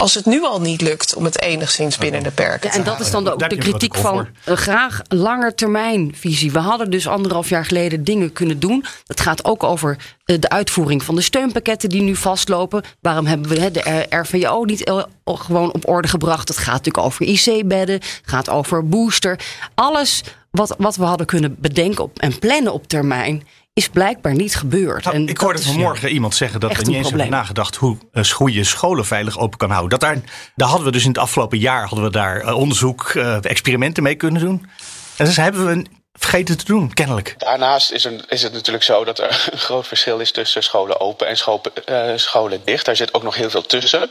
Als 0.00 0.14
het 0.14 0.26
nu 0.26 0.44
al 0.44 0.60
niet 0.60 0.80
lukt 0.80 1.14
om 1.14 1.24
het 1.24 1.40
enigszins 1.42 1.98
binnen 1.98 2.22
de 2.22 2.30
perken 2.30 2.66
Ja, 2.66 2.72
te 2.72 2.78
en 2.78 2.84
dat 2.84 3.00
is 3.00 3.10
dan 3.10 3.28
ook 3.28 3.48
de 3.48 3.56
kritiek 3.56 3.94
van 3.94 4.28
eh, 4.44 4.56
graag 4.56 5.00
langetermijnvisie. 5.08 6.52
We 6.52 6.58
hadden 6.58 6.90
dus 6.90 7.08
anderhalf 7.08 7.48
jaar 7.48 7.64
geleden 7.64 8.04
dingen 8.04 8.32
kunnen 8.32 8.60
doen. 8.60 8.84
Het 9.06 9.20
gaat 9.20 9.44
ook 9.44 9.62
over 9.62 9.96
eh, 10.24 10.36
de 10.38 10.48
uitvoering 10.48 11.02
van 11.02 11.14
de 11.14 11.20
steunpakketten 11.20 11.88
die 11.88 12.02
nu 12.02 12.16
vastlopen. 12.16 12.82
Waarom 13.00 13.26
hebben 13.26 13.50
we 13.50 13.60
hè, 13.60 13.70
de 13.70 14.06
RVO 14.08 14.64
niet 14.64 14.84
eh, 14.84 15.02
gewoon 15.24 15.72
op 15.72 15.88
orde 15.88 16.08
gebracht? 16.08 16.48
Het 16.48 16.58
gaat 16.58 16.84
natuurlijk 16.84 17.04
over 17.04 17.26
IC-bedden, 17.26 18.00
gaat 18.22 18.48
over 18.48 18.88
booster. 18.88 19.38
Alles 19.74 20.22
wat, 20.50 20.74
wat 20.78 20.96
we 20.96 21.04
hadden 21.04 21.26
kunnen 21.26 21.56
bedenken 21.58 22.04
op, 22.04 22.18
en 22.18 22.38
plannen 22.38 22.72
op 22.72 22.88
termijn 22.88 23.46
is 23.72 23.88
blijkbaar 23.88 24.34
niet 24.34 24.56
gebeurd. 24.56 25.04
Nou, 25.04 25.16
En 25.16 25.28
ik 25.28 25.38
hoorde 25.38 25.62
vanmorgen 25.62 26.08
iemand 26.08 26.34
zeggen 26.34 26.60
dat 26.60 26.70
we 26.70 26.78
niet 26.78 26.86
een 26.86 26.94
eens 26.94 27.08
hebben 27.08 27.30
nagedacht 27.30 27.76
hoe, 27.76 27.96
eh, 28.12 28.24
hoe 28.24 28.52
je 28.52 28.64
scholen 28.64 29.06
veilig 29.06 29.38
open 29.38 29.58
kan 29.58 29.70
houden. 29.70 29.90
Dat 29.90 30.00
daar, 30.00 30.20
daar 30.54 30.68
hadden 30.68 30.86
we 30.86 30.92
dus 30.92 31.02
in 31.02 31.08
het 31.08 31.18
afgelopen 31.18 31.58
jaar 31.58 31.86
hadden 31.86 32.04
we 32.04 32.10
daar 32.10 32.40
eh, 32.40 32.56
onderzoek, 32.56 33.08
eh, 33.08 33.44
experimenten 33.44 34.02
mee 34.02 34.14
kunnen 34.14 34.40
doen. 34.42 34.70
En 35.16 35.24
dus 35.24 35.36
hebben 35.36 35.66
we 35.66 35.84
vergeten 36.12 36.58
te 36.58 36.64
doen, 36.64 36.92
kennelijk. 36.92 37.34
Daarnaast 37.38 37.90
is, 37.90 38.04
er, 38.04 38.24
is 38.28 38.42
het 38.42 38.52
natuurlijk 38.52 38.84
zo 38.84 39.04
dat 39.04 39.18
er 39.18 39.48
een 39.52 39.58
groot 39.58 39.86
verschil 39.86 40.18
is 40.18 40.32
tussen 40.32 40.62
scholen 40.62 41.00
open 41.00 41.26
en 41.26 41.36
schopen, 41.36 41.86
eh, 41.86 42.16
scholen 42.16 42.60
dicht. 42.64 42.84
Daar 42.84 42.96
zit 42.96 43.14
ook 43.14 43.22
nog 43.22 43.36
heel 43.36 43.50
veel 43.50 43.66
tussen. 43.66 44.10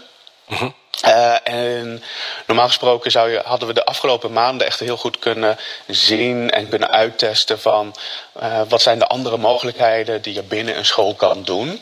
Eh, 1.01 1.36
en 1.44 2.04
normaal 2.48 2.68
gesproken 2.68 3.12
zou 3.12 3.31
je, 3.31 3.42
hadden 3.46 3.68
we 3.68 3.74
de 3.74 3.86
afgelopen 3.86 4.34
maanden 4.34 4.68
echt 4.68 4.80
heel 4.80 4.98
goed 4.98 5.19
kunnen 5.19 5.57
zien 5.88 6.50
en 6.51 6.69
kunnen 6.69 6.92
uittesten 6.92 7.60
van 7.60 7.96
eh, 8.34 8.62
wat 8.68 8.81
zijn 8.81 9.00
de 9.00 9.07
andere 9.07 9.38
mogelijkheden 9.38 10.22
die 10.22 10.34
je 10.34 10.44
binnen 10.44 10.78
een 10.78 10.86
school 10.86 11.16
kan 11.16 11.44
doen. 11.44 11.81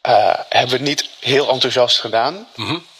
Eh, 0.00 0.34
hebben 0.48 0.76
we 0.78 0.82
niet 0.82 1.08
heel 1.20 1.48
enthousiast 1.48 2.00
gedaan. 2.00 2.48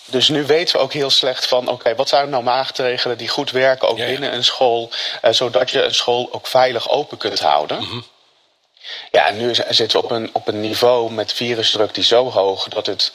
Dus 0.06 0.28
nu 0.28 0.46
weten 0.46 0.76
we 0.76 0.82
ook 0.82 0.92
heel 0.92 1.10
slecht 1.10 1.46
van, 1.46 1.68
oké, 1.68 1.94
wat 1.94 2.08
zijn 2.08 2.30
nou 2.30 2.42
maatregelen 2.42 3.18
die 3.18 3.28
goed 3.28 3.50
werken, 3.50 3.88
ook 3.88 3.96
binnen 3.96 4.34
een 4.34 4.44
school, 4.44 4.90
zodat 5.30 5.70
je 5.70 5.82
een 5.82 5.94
school 5.94 6.28
ook 6.32 6.46
veilig 6.46 6.90
open 6.90 7.18
kunt 7.18 7.40
houden. 7.40 8.04
Ja, 9.10 9.26
en 9.26 9.36
nu 9.36 9.54
zitten 9.68 10.00
we 10.00 10.04
op 10.04 10.10
een, 10.10 10.30
op 10.32 10.48
een 10.48 10.60
niveau 10.60 11.12
met 11.12 11.32
virusdruk 11.32 11.94
die 11.94 12.04
zo 12.04 12.30
hoog 12.30 12.68
dat 12.68 12.86
het 12.86 13.12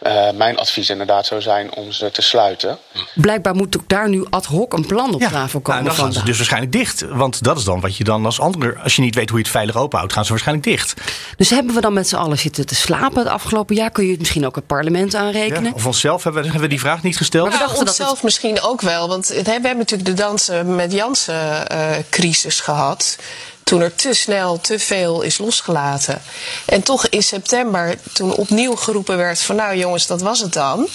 eh, 0.00 0.30
mijn 0.30 0.56
advies 0.58 0.90
inderdaad 0.90 1.26
zou 1.26 1.40
zijn 1.40 1.74
om 1.74 1.92
ze 1.92 2.10
te 2.10 2.22
sluiten. 2.22 2.78
Blijkbaar 3.14 3.54
moet 3.54 3.76
ook 3.76 3.88
daar 3.88 4.08
nu 4.08 4.26
ad 4.30 4.44
hoc 4.44 4.72
een 4.72 4.86
plan 4.86 5.14
op 5.14 5.20
tafel 5.20 5.36
nou, 5.36 5.50
komen. 5.62 5.78
en 5.78 5.84
dan 5.84 5.94
gaan 5.94 6.04
van 6.04 6.12
ze 6.12 6.24
dus 6.24 6.36
waarschijnlijk 6.36 6.72
dicht. 6.72 7.00
Want 7.08 7.42
dat 7.42 7.58
is 7.58 7.64
dan 7.64 7.80
wat 7.80 7.96
je 7.96 8.04
dan 8.04 8.24
als 8.24 8.40
ander, 8.40 8.78
als 8.82 8.96
je 8.96 9.02
niet 9.02 9.14
weet 9.14 9.28
hoe 9.28 9.38
je 9.38 9.44
het 9.44 9.52
veilig 9.52 9.76
openhoudt, 9.76 10.12
gaan 10.12 10.24
ze 10.24 10.30
waarschijnlijk 10.30 10.66
dicht. 10.66 10.94
Dus 11.36 11.50
hebben 11.50 11.74
we 11.74 11.80
dan 11.80 11.92
met 11.92 12.08
z'n 12.08 12.16
allen 12.16 12.38
zitten 12.38 12.66
te 12.66 12.74
slapen 12.74 13.18
het 13.18 13.28
afgelopen 13.28 13.74
jaar? 13.76 13.90
Kun 13.90 14.04
je 14.04 14.10
het 14.10 14.18
misschien 14.18 14.46
ook 14.46 14.54
het 14.54 14.66
parlement 14.66 15.12
Ja? 15.12 15.18
aanrekenen? 15.18 15.72
Of 15.74 15.86
onszelf 15.86 16.22
hebben 16.22 16.42
we, 16.42 16.48
hebben 16.48 16.68
we 16.68 16.74
die 16.74 16.80
vraag 16.84 17.02
niet 17.02 17.16
gesteld. 17.16 17.48
Maar 17.48 17.58
we 17.58 17.64
dachten 17.64 17.78
dat 17.84 17.88
onszelf 17.88 18.22
misschien 18.22 18.60
ook 18.62 18.80
wel. 18.80 19.08
Want 19.08 19.28
het- 19.28 19.46
we 19.46 19.50
hebben 19.50 19.76
natuurlijk 19.76 20.08
de 20.16 20.22
dansen 20.22 20.74
met 20.76 20.92
Jansen 20.92 21.68
eh, 21.68 21.90
crisis 22.10 22.60
gehad. 22.60 23.16
Toen 23.64 23.80
er 23.80 23.94
te 23.94 24.14
snel 24.14 24.60
te 24.60 24.78
veel 24.78 25.22
is 25.22 25.38
losgelaten. 25.38 26.22
En 26.64 26.82
toch 26.82 27.06
in 27.06 27.22
september, 27.22 27.98
toen 28.12 28.34
opnieuw 28.34 28.76
geroepen 28.76 29.16
werd 29.16 29.40
van 29.40 29.56
nou 29.56 29.76
jongens, 29.76 30.06
dat 30.06 30.20
was 30.20 30.40
het 30.40 30.52
dan. 30.52 30.88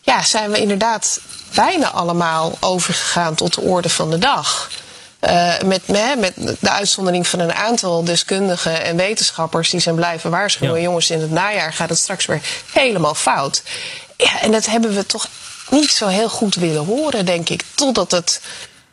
Ja, 0.00 0.22
zijn 0.22 0.50
we 0.50 0.58
inderdaad 0.58 1.20
bijna 1.54 1.90
allemaal 1.90 2.56
overgegaan 2.60 3.34
tot 3.34 3.54
de 3.54 3.60
orde 3.60 3.88
van 3.88 4.10
de 4.10 4.18
dag. 4.18 4.70
Eh, 5.24 5.60
met, 5.64 5.88
met, 5.88 6.18
met 6.18 6.56
de 6.60 6.70
uitzondering 6.70 7.26
van 7.26 7.38
een 7.38 7.54
aantal 7.54 8.04
deskundigen 8.04 8.84
en 8.84 8.96
wetenschappers 8.96 9.70
die 9.70 9.80
zijn 9.80 9.94
blijven 9.94 10.30
waarschuwen. 10.30 10.76
Ja. 10.76 10.82
Jongens, 10.82 11.10
in 11.10 11.20
het 11.20 11.30
najaar 11.30 11.72
gaat 11.72 11.88
het 11.88 11.98
straks 11.98 12.26
weer 12.26 12.40
helemaal 12.72 13.14
fout. 13.14 13.62
Ja, 14.16 14.40
en 14.40 14.52
dat 14.52 14.66
hebben 14.66 14.94
we 14.94 15.06
toch 15.06 15.28
niet 15.70 15.90
zo 15.90 16.06
heel 16.06 16.28
goed 16.28 16.54
willen 16.54 16.84
horen, 16.84 17.26
denk 17.26 17.48
ik. 17.48 17.64
Totdat 17.74 18.10
het 18.10 18.40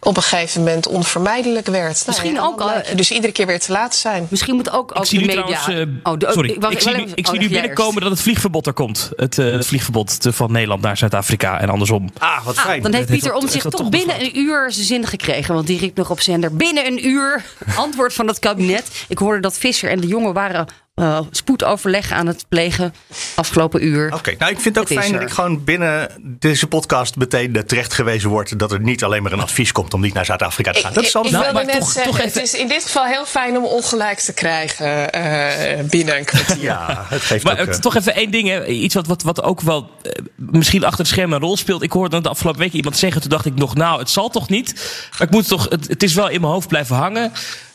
op 0.03 0.17
een 0.17 0.23
gegeven 0.23 0.59
moment 0.63 0.87
onvermijdelijk 0.87 1.67
werd. 1.67 1.93
Nou 1.93 2.03
Misschien 2.05 2.33
ja, 2.33 2.41
ook 2.41 2.61
al- 2.61 2.71
je 2.89 2.95
dus 2.95 3.11
iedere 3.11 3.33
keer 3.33 3.45
weer 3.45 3.59
te 3.59 3.71
laat 3.71 3.95
zijn. 3.95 4.27
Misschien 4.29 4.55
moet 4.55 4.71
ook, 4.71 4.91
ook 4.95 5.03
Ik 5.03 5.09
zie 5.09 5.19
de 5.19 5.25
media... 5.25 5.41
trouwens, 5.61 5.67
eh, 6.03 6.11
oh, 6.11 6.17
de- 6.17 6.29
sorry, 6.31 6.55
wacht, 6.59 6.73
ik 6.73 6.81
zie 6.81 6.95
nu, 6.95 7.01
ik 7.15 7.25
oh, 7.27 7.31
zie 7.31 7.39
nu 7.41 7.49
binnenkomen 7.49 7.91
eerst. 7.93 8.01
dat 8.01 8.11
het 8.11 8.21
vliegverbod 8.21 8.67
er 8.67 8.73
komt. 8.73 9.11
Het, 9.15 9.37
eh, 9.37 9.51
het 9.51 9.65
vliegverbod 9.67 10.17
van 10.29 10.51
Nederland 10.51 10.81
naar 10.81 10.97
Zuid-Afrika 10.97 11.59
en 11.59 11.69
andersom. 11.69 12.09
Ah, 12.17 12.45
wat 12.45 12.57
Ah, 12.57 12.63
fijn. 12.65 12.81
dan 12.81 12.93
heeft 12.93 13.07
Pieter 13.09 13.33
om 13.33 13.47
zich 13.47 13.61
toch 13.61 13.71
toch 13.73 13.89
binnen 13.89 14.19
een 14.21 14.37
uur 14.39 14.71
zijn 14.71 14.85
zin 14.85 15.07
gekregen. 15.07 15.53
Want 15.53 15.67
die 15.67 15.79
riep 15.79 15.97
nog 15.97 16.09
op 16.09 16.21
zender 16.21 16.55
binnen 16.55 16.85
een 16.85 17.07
uur. 17.07 17.43
Antwoord 17.75 18.13
van 18.13 18.27
het 18.27 18.39
kabinet. 18.39 19.05
Ik 19.07 19.17
hoorde 19.17 19.39
dat 19.39 19.57
Visser 19.57 19.89
en 19.89 19.99
de 19.99 20.07
jongen 20.07 20.33
waren 20.33 20.67
eh, 21.01 21.19
spoedoverleg 21.31 22.11
aan 22.11 22.27
het 22.27 22.45
plegen 22.49 22.93
afgelopen 23.35 23.85
uur. 23.85 24.13
Oké, 24.13 24.35
nou 24.37 24.51
ik 24.51 24.59
vind 24.59 24.75
het 24.75 24.83
ook 24.83 24.89
Het 24.89 24.97
fijn 24.99 25.11
dat 25.11 25.21
er. 25.21 25.27
ik 25.27 25.33
gewoon 25.33 25.63
binnen 25.63 26.09
deze 26.21 26.67
podcast 26.67 27.15
meteen 27.15 27.55
eh, 27.55 27.61
terecht 27.61 27.93
gewezen 27.93 28.29
word 28.29 28.59
dat 28.59 28.71
er 28.71 28.79
niet 28.79 29.03
alleen 29.03 29.23
maar 29.23 29.31
een 29.31 29.41
advies 29.41 29.71
komt 29.71 29.93
om 29.93 30.01
niet 30.01 30.13
naar 30.13 30.25
Zuid-Afrika 30.25 30.71
te 30.71 30.79
gaan. 30.79 30.93
Dat 30.93 31.03
is 31.03 31.09
ik, 31.09 31.15
alles 31.15 31.31
ik 31.31 31.37
Nou, 31.37 31.51
wilde 31.51 31.65
net 31.65 31.79
toch- 31.79 31.91
zeggen, 31.91 32.11
toch 32.11 32.21
het 32.21 32.29
even- 32.29 32.41
is 32.41 32.53
in 32.53 32.67
dit 32.67 32.83
geval 32.83 33.05
heel 33.05 33.25
fijn 33.25 33.57
om 33.57 33.63
ongelijk 33.63 34.19
te 34.19 34.33
krijgen 34.33 35.11
eh, 35.11 35.79
binnen 35.89 36.17
een 36.17 36.25
kwartier. 36.25 36.61
Ja, 36.63 37.05
het 37.09 37.21
geeft 37.21 37.43
Maar 37.43 37.53
ook... 37.59 37.65
het- 37.65 37.75
eh, 37.75 37.81
toch 37.81 37.95
even 37.95 38.15
één 38.15 38.31
ding, 38.31 38.47
hè. 38.47 38.65
iets 38.65 38.95
wat, 38.95 39.07
wat, 39.07 39.23
wat 39.23 39.43
ook 39.43 39.61
wel 39.61 39.89
eh, 40.03 40.11
misschien 40.35 40.83
achter 40.83 40.99
het 40.99 41.07
scherm 41.07 41.33
een 41.33 41.39
rol 41.39 41.57
speelt. 41.57 41.81
Ik 41.81 41.91
hoorde 41.91 42.21
de 42.21 42.29
afgelopen 42.29 42.59
week 42.61 42.73
iemand 42.73 42.97
zeggen, 42.97 43.21
toen 43.21 43.29
dacht 43.29 43.45
ik 43.45 43.55
nog, 43.55 43.75
nou, 43.75 43.99
het 43.99 44.09
zal 44.09 44.29
toch 44.29 44.49
niet. 44.49 44.73
Maar 45.11 45.21
ik 45.27 45.33
moet 45.33 45.47
toch, 45.47 45.69
het, 45.69 45.87
het 45.87 46.03
is 46.03 46.13
wel 46.13 46.29
in 46.29 46.41
mijn 46.41 46.53
hoofd 46.53 46.67
blijven 46.67 46.95
hangen. 46.95 47.31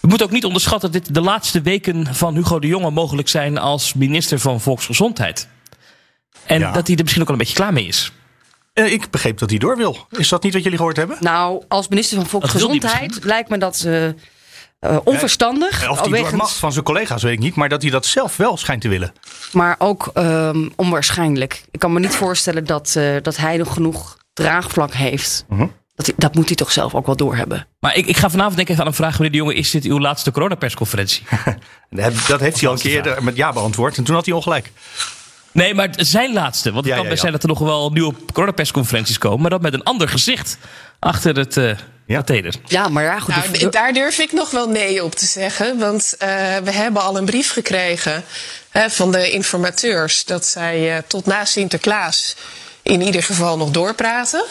We 0.07 0.13
moeten 0.13 0.31
ook 0.31 0.35
niet 0.37 0.45
onderschatten 0.45 0.93
dat 0.93 1.05
dit 1.05 1.15
de 1.15 1.21
laatste 1.21 1.61
weken 1.61 2.15
van 2.15 2.35
Hugo 2.35 2.59
de 2.59 2.67
Jonge 2.67 2.91
mogelijk 2.91 3.29
zijn 3.29 3.59
als 3.59 3.95
minister 3.95 4.39
van 4.39 4.61
Volksgezondheid. 4.61 5.49
En 6.45 6.59
Ja. 6.61 6.73
dat 6.73 6.87
hij 6.87 6.97
er 6.97 7.03
misschien 7.03 7.23
ook 7.23 7.29
al 7.29 7.35
een 7.35 7.41
beetje 7.41 7.55
klaar 7.55 7.73
mee 7.73 7.87
is. 7.87 8.13
eh, 8.73 8.93
ik 8.93 9.11
begreep 9.11 9.39
dat 9.39 9.51
hij 9.51 9.59
door 9.59 9.77
wil. 9.77 10.07
Is 10.11 10.29
dat 10.29 10.43
niet 10.43 10.53
wat 10.53 10.63
jullie 10.63 10.79
gehoord 10.79 10.97
hebben? 10.97 11.17
Nou, 11.21 11.63
als 11.69 11.89
minister 11.89 12.15
van 12.15 12.23
die 12.25 12.31
Volksgezondheid 12.33 13.25
lijkt 13.25 13.49
me 13.49 13.59
dat 13.59 13.83
eh, 13.87 14.07
eh, 14.07 14.13
onverstandig. 15.05 15.91
Of 15.91 16.01
door 16.01 16.11
wegens- 16.11 16.33
mag 16.33 16.57
van 16.57 16.73
zijn 16.73 16.85
collega's, 16.85 17.23
weet 17.23 17.33
ik 17.33 17.39
niet. 17.39 17.55
Maar 17.55 17.69
dat 17.69 17.83
hij 17.83 17.91
dat 17.91 18.07
zelf 18.07 18.37
wel 18.37 18.57
schijnt 18.57 18.81
te 18.83 18.89
willen. 18.89 19.13
Maar 19.53 19.77
ook 19.79 20.11
ehm, 20.15 20.69
onwaarschijnlijk. 20.77 21.65
Ik 21.71 21.79
kan 21.79 21.93
me 21.93 22.01
niet 22.01 22.15
voorstellen 22.15 22.65
dat, 22.65 22.95
eh, 22.97 23.17
dat 23.23 23.37
hij 23.37 23.57
nog 23.57 23.73
genoeg 23.73 24.17
draagvlak 24.33 24.93
heeft. 24.95 25.45
Mhm. 25.49 25.67
Dat, 25.97 26.13
dat 26.17 26.35
moet 26.35 26.47
hij 26.47 26.57
toch 26.57 26.73
zelf 26.73 26.95
ook 26.95 27.07
wel 27.07 27.17
doorhebben. 27.17 27.67
Maar 27.81 27.97
ik, 27.97 28.07
ik 28.07 28.17
ga 28.17 28.31
vanavond 28.31 28.57
denk 28.57 28.69
ik 28.69 28.73
even 28.75 28.85
aan 28.85 28.91
een 28.91 28.97
vraag, 28.97 29.13
meneer 29.13 29.31
de 29.31 29.37
Jonge. 29.37 29.55
Is 29.55 29.71
dit 29.71 29.85
uw 29.85 30.01
laatste 30.01 30.31
coronapersconferentie? 30.31 31.23
Dat 32.29 32.41
heeft 32.41 32.61
hij 32.61 32.69
al 32.69 32.75
een 32.75 32.81
keer 32.81 33.19
met 33.23 33.37
ja 33.37 33.53
beantwoord. 33.53 33.97
En 33.97 34.05
toen 34.05 34.15
had 34.15 34.27
hij 34.27 34.35
ongelijk. 34.35 34.73
Nee, 35.53 35.75
maar 35.75 35.89
zijn 35.97 36.33
laatste. 36.33 36.73
Want 36.73 36.85
het 36.85 36.95
Ja, 36.95 36.95
kan 36.95 37.05
ja, 37.05 37.11
best 37.11 37.23
ja. 37.23 37.29
zijn 37.29 37.33
dat 37.33 37.43
er 37.43 37.49
nog 37.49 37.59
wel 37.59 37.91
nieuwe 37.91 38.15
coronapersconferenties 38.33 39.19
komen. 39.19 39.41
Maar 39.41 39.51
dat 39.51 39.63
met 39.63 39.75
een 39.75 39.83
ander 39.83 40.09
gezicht 40.09 40.59
achter 40.99 41.37
het 41.37 41.57
uh, 41.57 41.71
Ja. 42.07 42.25
Ja, 42.65 42.89
maar 42.89 43.05
ja, 43.05 43.19
goed. 43.19 43.35
Nou, 43.35 43.71
daar 43.71 43.93
durf 43.93 44.19
ik 44.19 44.33
nog 44.33 44.51
wel 44.51 44.69
nee 44.69 45.05
op 45.05 45.15
te 45.15 45.27
zeggen. 45.27 45.79
Want 45.79 46.15
eh, 46.19 46.29
we 46.65 46.73
hebben 46.73 47.03
al 47.03 47.17
een 47.17 47.25
brief 47.25 47.53
gekregen 47.53 48.25
hè, 48.71 48.91
van 48.91 49.13
de 49.13 49.31
informateurs 49.31 50.25
dat 50.25 50.47
zij 50.47 50.97
eh, 50.97 51.03
tot 51.07 51.27
na 51.27 51.45
Sinterklaas 51.45 52.37
in 52.83 53.01
ieder 53.03 53.23
geval 53.23 53.57
nog 53.57 53.71
doorpraten. 53.71 54.45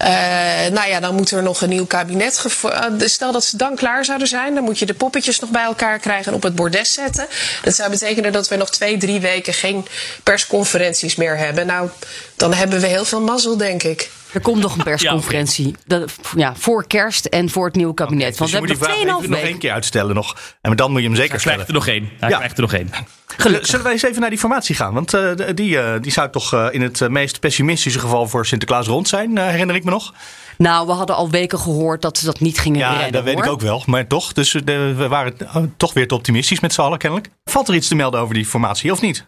Eh, 0.00 0.66
nou 0.72 0.88
ja, 0.88 1.00
dan 1.00 1.14
moet 1.14 1.30
er 1.30 1.42
nog 1.42 1.60
een 1.60 1.68
nieuw 1.68 1.86
kabinet. 1.86 2.44
eh, 2.62 2.84
stel 2.98 3.32
dat 3.32 3.44
ze 3.44 3.56
dan 3.56 3.76
klaar 3.76 4.04
zouden 4.04 4.28
zijn, 4.28 4.54
dan 4.54 4.64
moet 4.64 4.78
je 4.78 4.86
de 4.86 4.94
poppetjes 4.94 5.40
nog 5.40 5.50
bij 5.50 5.62
elkaar 5.62 5.98
krijgen 5.98 6.26
en 6.26 6.34
op 6.34 6.42
het 6.42 6.54
bordes 6.54 6.92
zetten. 6.92 7.26
Dat 7.62 7.74
zou 7.74 7.90
betekenen 7.90 8.32
dat 8.32 8.48
we 8.48 8.56
nog 8.56 8.70
twee, 8.70 8.96
drie 8.96 9.20
weken 9.20 9.54
geen 9.54 9.86
persconferenties 10.22 11.14
meer 11.14 11.36
hebben. 11.38 11.66
Nou, 11.66 11.88
dan 12.36 12.54
hebben 12.54 12.80
we 12.80 12.86
heel 12.86 13.04
veel 13.04 13.20
mazzel, 13.20 13.56
denk 13.56 13.82
ik. 13.82 14.10
Er 14.32 14.40
komt 14.40 14.62
nog 14.62 14.76
een 14.76 14.84
persconferentie. 14.92 15.74
Dat- 15.86 16.12
ja, 16.36 16.54
voor 16.56 16.86
kerst 16.86 17.24
en 17.24 17.50
voor 17.50 17.66
het 17.66 17.74
nieuwe 17.76 17.94
kabinet. 17.94 18.28
Dus 18.28 18.38
Want 18.38 18.50
je 18.50 18.56
we 18.56 18.62
moet 18.62 18.70
die 18.70 18.78
hebben 18.86 18.96
vraag 18.96 19.12
nog 19.12 19.20
2,5 19.20 19.24
even 19.24 19.30
nog 19.30 19.38
één 19.38 19.46
weken. 19.46 19.60
keer 19.60 19.72
uitstellen 19.72 20.14
nog. 20.14 20.36
En 20.60 20.76
dan 20.76 20.90
moet 20.90 21.00
je 21.00 21.06
hem 21.06 21.16
zeker 21.16 21.30
Hij 21.30 21.40
stellen. 21.40 21.64
krijgt 21.66 21.86
er 21.86 21.92
nog 21.92 21.94
één. 21.96 22.10
Hij 22.20 22.28
Ja. 22.28 22.36
krijgt 22.36 22.56
er 22.56 22.62
nog 22.62 22.72
één. 22.72 22.90
Gelukkig. 23.36 23.66
Zullen 23.68 23.84
wij 23.84 23.92
eens 23.92 24.02
even 24.02 24.20
naar 24.20 24.30
die 24.30 24.38
formatie 24.38 24.74
gaan? 24.74 24.94
Want 24.94 25.14
eh, 25.14 25.22
die, 25.54 25.78
eh, 25.80 26.00
die 26.00 26.12
zou 26.12 26.30
toch 26.30 26.52
eh, 26.54 26.66
in 26.70 26.82
het 26.82 27.00
eh, 27.00 27.08
meest 27.08 27.40
pessimistische 27.40 27.98
geval 27.98 28.28
voor 28.28 28.46
Sinterklaas 28.46 28.86
rond 28.86 29.08
zijn, 29.08 29.38
eh, 29.38 29.46
herinner 29.46 29.76
ik 29.76 29.84
me 29.84 29.90
nog. 29.90 30.14
Nou, 30.58 30.86
we 30.86 30.92
hadden 30.92 31.16
al 31.16 31.30
weken 31.30 31.58
gehoord 31.58 32.02
dat 32.02 32.18
ze 32.18 32.24
dat 32.24 32.40
niet 32.40 32.58
gingen 32.58 32.78
Ja, 32.78 32.92
redden. 32.92 33.12
dat 33.12 33.24
weet 33.24 33.34
hoor. 33.34 33.44
ik 33.44 33.50
ook 33.50 33.60
wel. 33.60 33.82
Maar 33.86 34.06
toch, 34.06 34.32
dus 34.32 34.54
eh, 34.54 34.62
we 34.64 35.06
waren 35.08 35.38
eh, 35.38 35.56
toch 35.76 35.92
weer 35.92 36.08
te 36.08 36.14
optimistisch 36.14 36.60
met 36.60 36.72
z'n 36.72 36.80
allen 36.80 36.98
kennelijk. 36.98 37.28
Valt 37.44 37.68
er 37.68 37.74
iets 37.74 37.88
te 37.88 37.94
melden 37.94 38.20
over 38.20 38.34
die 38.34 38.46
formatie 38.46 38.92
of 38.92 39.00
niet? 39.00 39.26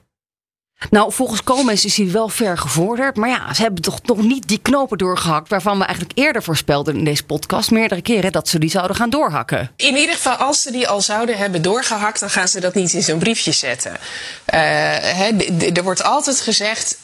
Nou, 0.91 1.13
volgens 1.13 1.43
Koolmees 1.43 1.85
is 1.85 1.97
hij 1.97 2.11
wel 2.11 2.29
ver 2.29 2.59
gevorderd. 2.59 3.17
Maar 3.17 3.29
ja, 3.29 3.55
ze 3.55 3.63
hebben 3.63 3.83
toch 3.83 4.03
nog 4.03 4.23
niet 4.23 4.49
die 4.49 4.59
knopen 4.59 4.99
doorgehakt... 4.99 5.49
waarvan 5.49 5.79
we 5.79 5.85
eigenlijk 5.85 6.19
eerder 6.19 6.43
voorspelden 6.43 6.97
in 6.97 7.05
deze 7.05 7.25
podcast... 7.25 7.71
meerdere 7.71 8.03
keren 8.03 8.33
dat 8.33 8.49
ze 8.49 8.59
die 8.59 8.71
zouden 8.71 8.97
gaan 8.97 9.11
doorhakken. 9.11 9.71
In 9.77 9.97
ieder 9.97 10.15
geval, 10.15 10.35
als 10.35 10.63
ze 10.63 10.71
die 10.71 10.89
al 10.89 11.01
zouden 11.01 11.39
hebben 11.39 11.63
doorgehakt, 11.63 12.21
dan 12.21 12.31
gaan 12.31 12.49
ze 12.49 12.61
dat 12.61 12.75
niet 12.75 12.93
in 12.93 13.03
zo'n 13.03 13.19
briefje 13.19 13.53
zetten. 13.53 13.97
Eh, 14.45 15.77
er 15.77 15.83
wordt 15.83 16.03
altijd 16.03 16.41
gezegd. 16.41 16.99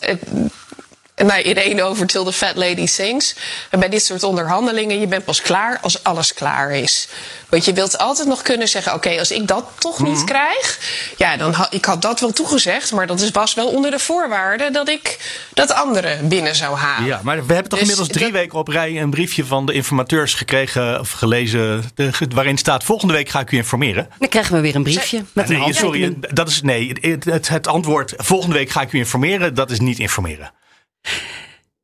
Eh, 1.19 1.27
nou, 1.27 1.41
Irene 1.43 1.83
over 1.83 2.07
Till 2.07 2.25
the 2.25 2.33
Fat 2.33 2.57
Lady 2.57 2.87
Sings. 2.87 3.35
En 3.71 3.79
bij 3.81 3.89
dit 3.89 4.05
soort 4.05 4.23
onderhandelingen, 4.23 5.01
je 5.01 5.07
bent 5.07 5.25
pas 5.25 5.41
klaar 5.41 5.79
als 5.83 6.05
alles 6.05 6.35
klaar 6.35 6.71
is. 6.71 7.09
Want 7.49 7.65
je 7.65 7.73
wilt 7.73 7.99
altijd 7.99 8.29
nog 8.29 8.43
kunnen 8.43 8.69
zeggen: 8.69 8.95
oké, 8.95 9.19
als 9.19 9.31
ik 9.31 9.47
dat 9.49 9.65
toch 9.79 9.99
niet 10.03 10.25
krijg, 10.25 10.79
ja, 11.17 11.37
dan 11.37 11.53
had 11.53 11.75
ik 11.75 11.85
had 11.85 12.03
dat 12.03 12.21
wel 12.21 12.31
toegezegd, 12.33 12.93
maar 12.93 13.07
dat 13.07 13.21
is 13.21 13.31
was 13.31 13.55
wel 13.55 13.69
onder 13.69 13.91
de 13.91 13.99
voorwaarde 13.99 14.71
dat 14.71 14.89
ik 14.89 15.19
dat 15.55 15.73
andere 15.75 16.17
binnen 16.23 16.55
zou 16.57 16.77
halen. 16.77 17.07
Ja, 17.09 17.21
maar 17.23 17.47
we 17.47 17.53
hebben 17.53 17.71
toch 17.71 17.79
Dus 17.79 17.89
inmiddels 17.89 18.09
drie 18.19 18.33
dat- 18.33 18.41
weken 18.41 18.59
op 18.59 18.69
rij 18.69 19.01
een 19.01 19.11
briefje 19.11 19.45
van 19.45 19.67
de 19.67 19.73
informateurs 19.73 20.35
gekregen 20.35 21.01
of 21.01 21.11
gelezen. 21.11 21.85
de- 21.95 22.11
waarin 22.35 22.59
staat: 22.59 22.85
volgende 22.85 23.15
week 23.15 23.29
ga 23.29 23.41
ik 23.41 23.51
u 23.53 23.57
informeren. 23.57 24.09
Dan 24.19 24.29
krijgen 24.29 24.55
we 24.55 24.61
weer 24.61 24.75
een 24.75 24.83
briefje 24.83 25.25
met 25.33 25.51
een 25.51 25.59
Nee, 25.59 25.73
sorry, 25.75 26.15
dat 26.21 26.49
is 26.49 26.63
nee. 26.63 26.93
Het, 27.01 27.25
het, 27.25 27.49
het 27.49 27.67
antwoord 27.67 28.15
volgende 28.17 28.55
week 28.55 28.71
ga 28.71 28.81
ik 28.81 28.93
u 28.93 28.99
informeren, 28.99 29.55
dat 29.55 29.71
is 29.71 29.81
niet 29.81 29.99
informeren. 29.99 30.53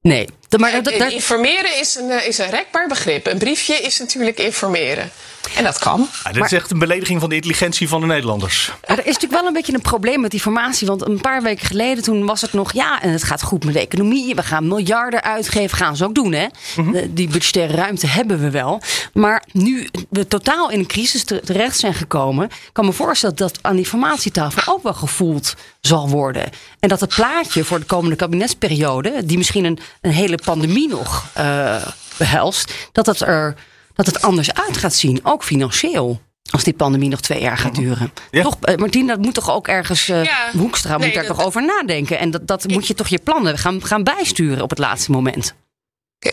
Nee, 0.05 0.27
maar 0.59 0.73
informeren 1.13 1.79
is 1.81 1.95
een, 1.95 2.11
eh, 2.11 2.27
is 2.29 2.39
een 2.39 2.51
rekbaar 2.51 2.89
begrip. 2.89 3.27
Een 3.27 3.39
briefje 3.39 3.75
is 3.75 3.99
natuurlijk 3.99 4.39
informeren. 4.39 5.11
En 5.57 5.65
dat 5.65 5.79
kan. 5.79 6.09
Ja, 6.25 6.33
dit 6.33 6.45
is 6.45 6.53
echt 6.53 6.71
een 6.71 6.79
belediging 6.79 7.21
van 7.21 7.29
de 7.29 7.35
intelligentie 7.35 7.89
van 7.89 8.01
de 8.01 8.07
Nederlanders. 8.07 8.73
er 8.81 8.99
is 8.99 9.05
natuurlijk 9.05 9.33
wel 9.33 9.47
een 9.47 9.53
beetje 9.53 9.75
een 9.75 9.81
probleem 9.81 10.21
met 10.21 10.31
die 10.31 10.41
formatie. 10.41 10.87
Want 10.87 11.07
een 11.07 11.21
paar 11.21 11.43
weken 11.43 11.67
geleden 11.67 12.03
toen 12.05 12.27
was 12.27 12.41
het 12.41 12.53
nog... 12.53 12.73
ja, 12.73 13.03
en 13.03 13.11
het 13.11 13.23
gaat 13.23 13.43
goed 13.43 13.65
met 13.65 13.75
de 13.75 13.81
economie. 13.81 14.35
We 14.35 14.43
gaan 14.43 14.69
miljarden 14.69 15.23
uitgeven. 15.23 15.77
Gaan 15.79 15.97
ze 15.97 16.05
ook 16.05 16.15
doen, 16.15 16.33
hè? 16.33 16.47
De- 16.93 17.13
die 17.13 17.29
budgettaire 17.29 17.75
ruimte 17.75 18.07
hebben 18.07 18.41
we 18.41 18.51
wel. 18.51 18.81
Maar 19.13 19.43
nu 19.53 19.89
we 20.11 20.27
totaal 20.29 20.71
in 20.71 20.79
een 20.79 20.87
crisis 20.87 21.25
te- 21.25 21.41
terecht 21.45 21.79
zijn 21.79 21.95
gekomen... 21.95 22.49
kan 22.73 22.85
me 22.85 22.93
voorstellen 22.93 23.37
dat 23.37 23.59
aan 23.61 23.77
die 23.77 23.87
formatietafel 23.87 24.73
ook 24.75 24.83
wel 24.83 24.95
gevoeld 24.95 25.55
zal 25.81 26.09
worden. 26.09 26.45
En 26.81 26.89
dat 26.89 27.01
het 27.01 27.15
plaatje 27.15 27.65
voor 27.65 27.79
de 27.79 27.87
komende 27.87 28.17
kabinetsperiode... 28.17 29.25
die 29.25 29.37
misschien 29.37 29.65
een, 29.65 29.79
een 30.01 30.11
hele 30.13 30.34
pandemie 30.45 30.89
nog 30.89 31.25
eh, 31.33 31.87
behelst... 32.17 32.73
dat 32.93 33.07
het 33.07 33.21
er 33.21 33.55
dat 33.95 34.07
het 34.07 34.23
anders 34.23 34.55
uit 34.55 34.77
gaat 34.77 34.95
zien, 34.95 35.21
ook 35.23 35.45
financieel. 35.45 36.21
Als 36.51 36.65
die 36.65 36.73
pandemie 36.75 37.09
nog 37.09 37.21
twee 37.21 37.41
jaar 37.41 37.59
gaat 37.59 37.75
duren. 37.75 38.13
Ja. 38.31 38.43
Toch, 38.43 38.57
eh, 38.61 38.77
Martien, 38.77 39.07
dat 39.07 39.19
moet 39.19 39.35
toch 39.35 39.51
ook 39.51 39.69
ergens. 39.69 40.09
eh 40.09 40.25
Ja. 40.25 40.51
Hoekstra 40.57 40.97
Nee, 40.97 41.07
moet 41.07 41.15
daar 41.15 41.27
dat- 41.27 41.37
toch 41.37 41.47
over 41.47 41.65
nadenken. 41.65 42.19
En 42.19 42.31
dat, 42.31 42.47
dat 42.47 42.69
moet 42.69 42.87
je 42.87 42.95
toch 42.95 43.09
je 43.09 43.19
plannen 43.19 43.59
gaan, 43.59 43.85
gaan 43.87 44.03
bijsturen 44.05 44.63
op 44.63 44.71
het 44.71 44.79
laatste 44.79 45.11
moment. 45.11 45.55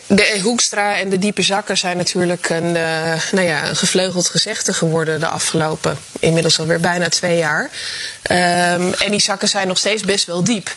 De 0.06 0.40
Hoekstra 0.42 0.96
en 0.96 1.08
de 1.10 1.18
diepe 1.18 1.42
zakken 1.42 1.78
zijn 1.78 1.96
natuurlijk 1.96 2.48
een, 2.48 2.76
eh, 2.76 3.22
nou 3.32 3.46
ja, 3.46 3.68
een 3.68 3.76
gevleugeld 3.76 4.28
gezegde 4.28 4.72
geworden 4.72 5.20
de 5.20 5.26
afgelopen, 5.28 5.98
inmiddels 6.18 6.58
alweer 6.60 6.80
bijna 6.80 7.08
twee 7.08 7.36
jaar. 7.38 7.70
Ehm, 8.22 8.92
en 8.98 9.10
die 9.10 9.20
zakken 9.20 9.48
zijn 9.48 9.68
nog 9.68 9.78
steeds 9.78 10.02
best 10.02 10.26
wel 10.26 10.44
diep. 10.44 10.74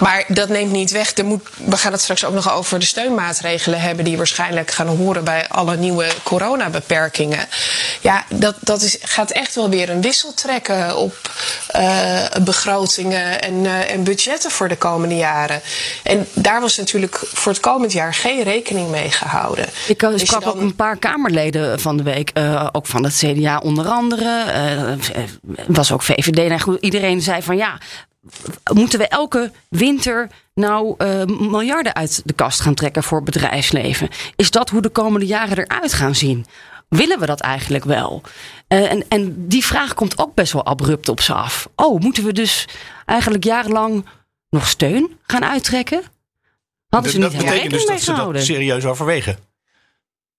Maar 0.00 0.24
dat 0.28 0.48
neemt 0.48 0.72
niet 0.72 0.90
weg. 0.90 1.16
Er 1.16 1.24
moet, 1.24 1.48
we 1.64 1.76
gaan 1.76 1.92
het 1.92 2.00
straks 2.00 2.24
ook 2.24 2.34
nog 2.34 2.52
over 2.52 2.78
de 2.78 2.84
steunmaatregelen 2.84 3.80
hebben, 3.80 4.04
die 4.04 4.16
waarschijnlijk 4.16 4.70
gaan 4.70 4.86
horen 4.86 5.24
bij 5.24 5.48
alle 5.48 5.76
nieuwe 5.76 6.08
coronabeperkingen. 6.22 7.48
Ja, 8.00 8.24
dat, 8.28 8.54
dat 8.60 8.82
is, 8.82 8.98
gaat 9.00 9.30
echt 9.30 9.54
wel 9.54 9.68
weer 9.70 9.90
een 9.90 10.00
wissel 10.00 10.34
trekken 10.34 10.96
op 10.96 11.30
eh, 11.66 12.24
begrotingen 12.44 13.42
en, 13.42 13.66
eh, 13.66 13.90
en 13.90 14.04
budgetten 14.04 14.50
voor 14.50 14.68
de 14.68 14.76
komende 14.76 15.16
jaren. 15.16 15.60
En 16.02 16.26
daar 16.32 16.60
was 16.60 16.76
natuurlijk 16.76 17.20
voor 17.32 17.52
het 17.52 17.60
komend 17.60 17.92
jaar 17.92 18.14
geen 18.14 18.42
rekening 18.42 18.90
mee 18.90 19.10
gehouden. 19.10 19.66
Ik 19.86 20.02
uh, 20.02 20.10
je 20.10 20.18
sprak 20.18 20.42
dan- 20.42 20.52
ook 20.52 20.60
een 20.60 20.74
paar 20.74 20.96
Kamerleden 20.96 21.80
van 21.80 21.96
de 21.96 22.02
week, 22.02 22.32
ook 22.72 22.86
van 22.86 23.04
het 23.04 23.14
CDA 23.16 23.58
onder 23.58 23.88
andere. 23.88 24.44
was 25.66 25.92
ook 25.92 26.02
VVD. 26.02 26.48
Nou 26.48 26.60
goed, 26.60 26.80
iedereen 26.80 27.20
zei 27.22 27.42
van 27.42 27.56
ja, 27.56 27.78
moeten 28.72 28.98
we 28.98 29.08
elke 29.08 29.50
winter 29.68 30.28
nou 30.54 30.94
eh, 30.98 31.24
miljarden 31.24 31.94
uit 31.94 32.22
de 32.24 32.32
kast 32.32 32.60
gaan 32.60 32.74
trekken 32.74 33.02
voor 33.02 33.22
bedrijfsleven? 33.22 34.08
Is 34.36 34.50
dat 34.50 34.70
hoe 34.70 34.82
de 34.82 34.88
komende 34.88 35.26
jaren 35.26 35.58
eruit 35.58 35.92
gaan 35.92 36.14
zien? 36.14 36.46
Willen 36.88 37.18
we 37.18 37.26
dat 37.26 37.40
eigenlijk 37.40 37.84
wel? 37.84 38.22
Eh, 38.68 38.90
en, 38.90 39.04
en 39.08 39.48
die 39.48 39.64
vraag 39.64 39.94
komt 39.94 40.18
ook 40.18 40.34
best 40.34 40.52
wel 40.52 40.66
abrupt 40.66 41.08
op 41.08 41.20
ze 41.20 41.34
af. 41.34 41.68
Oh, 41.76 42.00
moeten 42.00 42.24
we 42.24 42.32
dus 42.32 42.68
eigenlijk 43.06 43.44
jarenlang 43.44 44.06
nog 44.48 44.68
steun 44.68 45.18
gaan 45.26 45.44
uittrekken? 45.44 46.02
Hadden 46.88 47.12
ze 47.12 47.18
dat 47.18 47.32
niet 47.32 47.44
betekent 47.44 47.70
dus 47.70 47.86
dat 47.86 48.00
ze 48.00 48.12
dat 48.12 48.44
serieus 48.44 48.84
overwegen. 48.84 49.38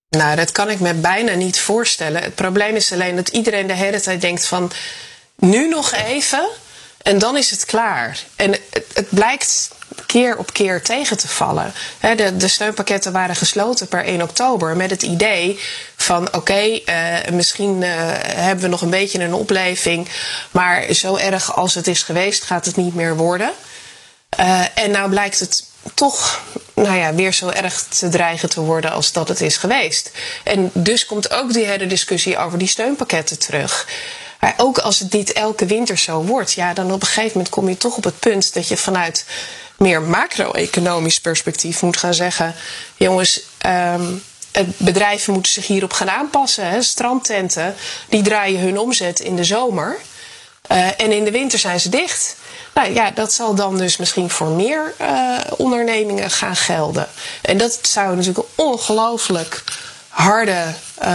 Nou, 0.10 0.36
dat 0.36 0.52
kan 0.52 0.70
ik 0.70 0.80
me 0.80 0.94
bijna 0.94 1.34
niet 1.34 1.60
voorstellen. 1.60 2.24
Het 2.24 2.36
probleem 2.36 2.76
is 2.76 2.94
alleen 2.94 3.16
dat 3.16 3.30
iedereen 3.30 3.68
de 3.68 3.74
hele 3.74 4.02
tijd 4.02 4.22
denkt 4.22 4.46
van... 4.46 4.72
nu 5.36 5.70
nog 5.70 5.94
even 5.94 6.50
En 7.04 7.20
dan 7.20 7.38
is 7.38 7.52
het 7.52 7.66
klaar. 7.66 8.20
En 8.36 8.52
het, 8.52 8.86
het 8.94 9.10
blijkt 9.10 9.70
keer 10.06 10.38
op 10.38 10.54
keer 10.54 10.82
tegen 10.82 11.18
te 11.18 11.28
vallen. 11.28 11.74
De, 12.00 12.38
de 12.38 12.48
steunpakketten 12.48 13.12
waren 13.12 13.36
gesloten 13.36 13.88
per 13.88 14.06
1 14.06 14.22
oktober 14.22 14.76
met 14.76 14.90
het 14.90 15.02
idee 15.02 15.60
van 15.96 16.36
oké, 16.36 16.80
eh, 16.86 17.32
misschien 17.32 17.84
eh, 17.84 17.90
hebben 18.24 18.64
we 18.64 18.70
nog 18.70 18.82
een 18.82 18.90
beetje 18.90 19.24
een 19.24 19.34
opleving, 19.34 20.08
maar 20.52 20.94
zo 20.94 21.16
erg 21.16 21.56
als 21.56 21.76
het 21.76 21.88
is 21.88 22.04
geweest 22.04 22.44
gaat 22.44 22.66
het 22.66 22.76
niet 22.76 22.96
meer 22.96 23.16
worden. 23.16 23.52
Eh, 24.30 24.62
en 24.74 24.92
nou 24.92 25.10
blijkt 25.10 25.40
het 25.40 25.66
toch 25.94 26.42
nou 26.74 26.98
ja, 26.98 27.14
weer 27.14 27.34
zo 27.34 27.50
erg 27.50 27.84
te 27.84 28.10
dreigen 28.10 28.50
te 28.50 28.62
worden 28.62 28.92
als 28.92 29.12
dat 29.12 29.28
het 29.28 29.42
is 29.42 29.58
geweest. 29.58 30.12
En 30.44 30.70
dus 30.74 31.06
komt 31.06 31.34
ook 31.34 31.54
die 31.54 31.66
hele 31.66 31.88
discussie 31.88 32.38
over 32.38 32.58
die 32.58 32.68
steunpakketten 32.68 33.40
terug. 33.40 33.88
Maar 34.42 34.54
ook 34.58 34.78
als 34.78 35.00
het 35.00 35.14
niet 35.14 35.34
elke 35.34 35.66
winter 35.66 35.98
zo 35.98 36.24
wordt, 36.24 36.54
ja, 36.54 36.74
dan 36.74 36.92
op 36.92 37.02
een 37.02 37.08
gegeven 37.08 37.32
moment 37.32 37.50
kom 37.50 37.70
je 37.70 37.78
toch 37.78 37.98
op 37.98 38.04
het 38.04 38.20
punt 38.20 38.54
dat 38.54 38.68
je 38.68 38.78
vanuit 38.78 39.26
meer 39.78 40.02
macro-economisch 40.02 41.20
perspectief 41.20 41.82
moet 41.82 41.98
gaan 41.98 42.14
zeggen: 42.14 42.56
jongens, 42.96 43.42
um, 43.66 44.24
bedrijven 44.78 45.34
moeten 45.34 45.52
zich 45.52 45.68
hierop 45.68 45.94
gaan 45.94 46.10
aanpassen. 46.10 46.70
Hè. 46.70 46.82
Strandtenten 46.82 47.76
die 48.10 48.22
draaien 48.22 48.60
hun 48.60 48.80
omzet 48.80 49.20
in 49.20 49.36
de 49.36 49.44
zomer. 49.44 49.98
Uh, 50.72 50.88
en 50.88 51.12
in 51.12 51.24
de 51.24 51.32
winter 51.32 51.60
zijn 51.60 51.80
ze 51.80 51.90
dicht. 51.90 52.36
Nou 52.74 52.94
ja, 52.94 53.12
dat 53.12 53.34
zal 53.34 53.56
dan 53.56 53.78
dus 53.78 53.98
misschien 53.98 54.30
voor 54.30 54.48
meer 54.48 54.94
uh, 55.02 55.38
ondernemingen 55.58 56.32
gaan 56.32 56.56
gelden. 56.56 57.08
En 57.42 57.58
dat 57.58 57.80
zou 57.82 58.16
natuurlijk 58.16 58.38
een 58.38 58.66
ongelooflijk 58.66 59.64
harde 60.08 60.74
uh, 61.04 61.08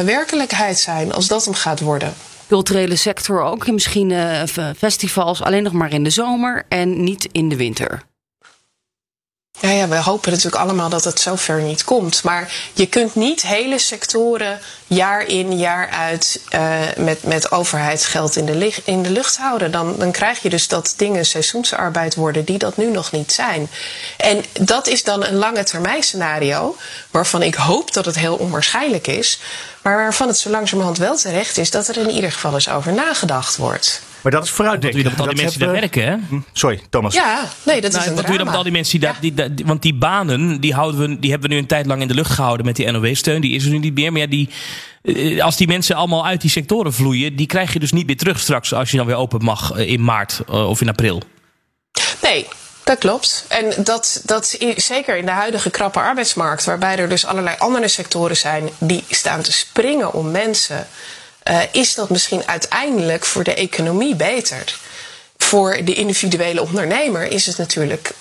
werkelijkheid 0.00 0.78
zijn 0.78 1.12
als 1.12 1.26
dat 1.26 1.44
hem 1.44 1.54
gaat 1.54 1.80
worden 1.80 2.14
culturele 2.50 2.96
sector 2.96 3.42
ook. 3.42 3.70
Misschien 3.70 4.10
uh, 4.10 4.42
festivals 4.76 5.42
alleen 5.42 5.62
nog 5.62 5.72
maar 5.72 5.92
in 5.92 6.04
de 6.04 6.10
zomer 6.10 6.64
en 6.68 7.04
niet 7.04 7.28
in 7.32 7.48
de 7.48 7.56
winter. 7.56 8.02
Ja, 9.60 9.70
ja, 9.70 9.88
we 9.88 9.96
hopen 9.96 10.30
natuurlijk 10.30 10.62
allemaal 10.62 10.88
dat 10.88 11.04
het 11.04 11.20
zover 11.20 11.62
niet 11.62 11.84
komt. 11.84 12.22
Maar 12.22 12.52
je 12.72 12.86
kunt 12.86 13.14
niet 13.14 13.42
hele 13.42 13.78
sectoren 13.78 14.60
jaar 14.86 15.26
in, 15.26 15.58
jaar 15.58 15.88
uit 15.88 16.40
uh, 16.54 16.80
met, 16.96 17.22
met 17.22 17.52
overheidsgeld 17.52 18.36
in 18.36 18.46
de, 18.46 18.72
in 18.84 19.02
de 19.02 19.10
lucht 19.10 19.36
houden. 19.36 19.70
Dan, 19.70 19.94
dan 19.98 20.10
krijg 20.10 20.42
je 20.42 20.48
dus 20.48 20.68
dat 20.68 20.94
dingen 20.96 21.26
seizoensarbeid 21.26 22.14
worden 22.14 22.44
die 22.44 22.58
dat 22.58 22.76
nu 22.76 22.90
nog 22.90 23.12
niet 23.12 23.32
zijn. 23.32 23.70
En 24.16 24.44
dat 24.60 24.86
is 24.86 25.04
dan 25.04 25.24
een 25.24 25.36
lange 25.36 25.64
termijn 25.64 26.02
scenario, 26.02 26.76
waarvan 27.10 27.42
ik 27.42 27.54
hoop 27.54 27.92
dat 27.92 28.04
het 28.04 28.18
heel 28.18 28.36
onwaarschijnlijk 28.36 29.06
is. 29.06 29.40
Maar 29.82 29.96
waarvan 29.96 30.28
het 30.28 30.38
zo 30.38 30.50
langzamerhand 30.50 30.98
wel 30.98 31.16
terecht 31.16 31.58
is 31.58 31.70
dat 31.70 31.88
er 31.88 31.96
in 31.96 32.10
ieder 32.10 32.32
geval 32.32 32.54
eens 32.54 32.68
over 32.68 32.92
nagedacht 32.92 33.56
wordt. 33.56 34.00
Maar 34.22 34.32
dat 34.32 34.44
is 34.44 34.50
vooruitdenken. 34.50 35.02
Wat 35.02 35.12
doe 35.12 35.18
je 35.18 35.26
dan 35.26 35.26
met 35.26 35.28
al 35.28 35.34
die 35.34 35.42
mensen 35.42 35.58
die 35.58 35.68
daar 35.68 35.80
werken, 35.80 36.04
hè? 36.04 36.36
Hm, 36.36 36.40
sorry, 36.52 36.80
Thomas. 36.90 37.14
Ja, 37.14 37.48
nee, 37.62 37.80
dat 37.80 37.92
nou, 37.92 38.02
is 38.02 38.08
een 38.08 38.14
Wat 38.14 38.24
doe 38.24 38.32
je 38.32 38.38
dan 38.38 38.46
met 38.46 38.56
al 38.56 38.62
die 38.62 38.72
mensen 38.72 39.00
die, 39.00 39.08
daar, 39.08 39.18
die, 39.20 39.54
die, 39.54 39.66
Want 39.66 39.82
die 39.82 39.94
banen, 39.94 40.60
die, 40.60 40.74
houden 40.74 41.00
we, 41.00 41.18
die 41.18 41.30
hebben 41.30 41.48
we 41.48 41.54
nu 41.54 41.60
een 41.60 41.68
tijd 41.68 41.86
lang 41.86 42.02
in 42.02 42.08
de 42.08 42.14
lucht 42.14 42.30
gehouden 42.30 42.66
met 42.66 42.76
die 42.76 42.90
NOW-steun. 42.90 43.40
Die 43.40 43.54
is 43.54 43.64
er 43.64 43.70
nu 43.70 43.78
niet 43.78 43.94
meer. 43.94 44.12
Maar 44.12 44.20
ja, 44.20 44.26
die, 44.26 44.48
eh, 45.02 45.44
als 45.44 45.56
die 45.56 45.66
mensen 45.66 45.96
allemaal 45.96 46.26
uit 46.26 46.40
die 46.40 46.50
sectoren 46.50 46.92
vloeien, 46.92 47.36
die 47.36 47.46
krijg 47.46 47.72
je 47.72 47.78
dus 47.78 47.92
niet 47.92 48.06
meer 48.06 48.16
terug 48.16 48.40
straks 48.40 48.74
als 48.74 48.90
je 48.90 48.96
dan 48.96 49.06
weer 49.06 49.16
open 49.16 49.44
mag 49.44 49.72
eh, 49.72 49.88
in 49.88 50.04
maart 50.04 50.40
eh, 50.48 50.68
of 50.68 50.80
in 50.80 50.88
april. 50.88 51.22
Nee, 52.22 52.46
dat 52.84 52.98
klopt. 52.98 53.44
En 53.48 53.84
dat, 53.84 54.22
dat 54.24 54.58
zeker 54.76 55.16
in 55.16 55.24
de 55.24 55.30
huidige 55.30 55.70
krappe 55.70 56.00
arbeidsmarkt, 56.00 56.64
waarbij 56.64 56.98
er 56.98 57.08
dus 57.08 57.26
allerlei 57.26 57.56
andere 57.58 57.88
sectoren 57.88 58.36
zijn 58.36 58.68
die 58.78 59.04
staan 59.08 59.42
te 59.42 59.52
springen 59.52 60.12
om 60.12 60.30
mensen, 60.30 60.86
uh, 61.48 61.60
is 61.72 61.94
dat 61.94 62.10
misschien 62.10 62.46
uiteindelijk 62.46 63.24
voor 63.24 63.44
de 63.44 63.54
economie 63.54 64.14
beter. 64.14 64.78
Voor 65.36 65.84
de 65.84 65.94
individuele 65.94 66.62
ondernemer 66.62 67.26
is 67.26 67.46
het 67.46 67.56
natuurlijk 67.56 68.12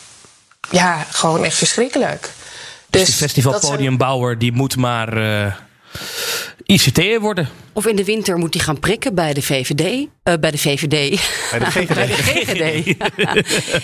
ja, 0.70 1.06
gewoon 1.10 1.44
echt 1.44 1.58
verschrikkelijk. 1.58 2.30
Dus, 2.90 3.06
dus 3.06 3.10
de 3.10 3.16
festivalpodiumbouwer 3.16 4.38
die 4.38 4.52
moet 4.52 4.76
maar. 4.76 5.18
Uh 5.18 5.54
ICT'er 6.70 7.20
worden. 7.20 7.50
Of 7.74 7.86
in 7.86 7.96
de 7.96 8.04
winter 8.04 8.38
moet 8.38 8.54
hij 8.54 8.64
gaan 8.64 8.80
prikken 8.80 9.16
bij 9.16 9.34
de 9.34 9.42
VVD. 9.42 9.82
Uh, 9.82 10.08
eh, 10.24 10.40
bij 10.40 10.52
de 10.52 10.58
VVD. 10.58 11.20
Bij 11.52 11.60
de 11.60 11.66
GGD. 11.76 11.94
bij 11.96 12.08
de 12.08 12.14
GGD. 12.14 12.98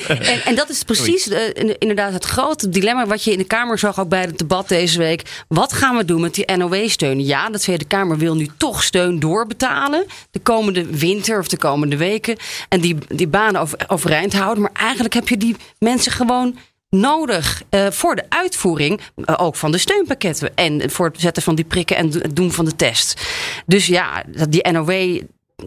en, 0.32 0.42
en, 0.46 0.56
dat 0.56 0.70
is 0.70 0.84
precies 0.84 1.28
uh, 1.28 1.40
inderdaad 1.78 2.14
het 2.14 2.26
grote 2.26 2.70
dilemma 2.70 3.06
wat 3.06 3.24
je 3.24 3.32
in 3.32 3.38
de 3.38 3.44
Kamer 3.44 3.80
zag 3.80 4.00
ook 4.00 4.10
bij 4.10 4.22
het 4.22 4.38
debat 4.38 4.68
deze 4.68 4.98
week. 4.98 5.22
Wat 5.48 5.74
gaan 5.74 5.98
we 5.98 6.06
doen 6.06 6.22
met 6.22 6.34
die 6.36 6.56
NOW-steun? 6.56 7.26
Ja, 7.26 7.50
de 7.50 7.60
Tweede 7.60 7.86
Kamer 7.86 8.18
wil 8.18 8.36
nu 8.36 8.48
toch 8.58 8.84
steun 8.84 9.20
doorbetalen. 9.20 10.06
De 10.32 10.40
komende 10.40 10.86
winter 10.86 11.40
of 11.40 11.48
de 11.48 11.58
komende 11.58 11.98
weken. 11.98 12.38
En 12.70 12.82
die, 12.82 12.98
die 13.08 13.28
banen 13.28 13.62
over, 13.62 13.80
overeind 13.88 14.34
houden. 14.34 14.62
Maar 14.62 14.74
eigenlijk 14.74 15.14
heb 15.14 15.30
je 15.30 15.38
die 15.38 15.56
mensen 15.80 16.12
gewoon 16.12 16.58
nodig 17.00 17.64
uh, 17.70 17.92
voor 17.92 18.16
de 18.16 18.26
uitvoering 18.30 19.02
uh, 19.16 19.36
ook 19.38 19.56
van 19.56 19.72
de 19.72 19.78
steunpakketten. 19.78 20.56
En 20.56 20.92
voor 20.92 21.06
het 21.06 21.22
zetten 21.22 21.44
van 21.44 21.56
die 21.56 21.66
prikken 21.66 21.96
en 21.96 22.12
het 22.12 22.36
doen 22.36 22.52
van 22.52 22.66
de 22.66 22.76
test. 22.76 23.22
Dus 23.66 23.86
ja, 23.86 24.24
die 24.50 24.72
NOW. 24.72 25.22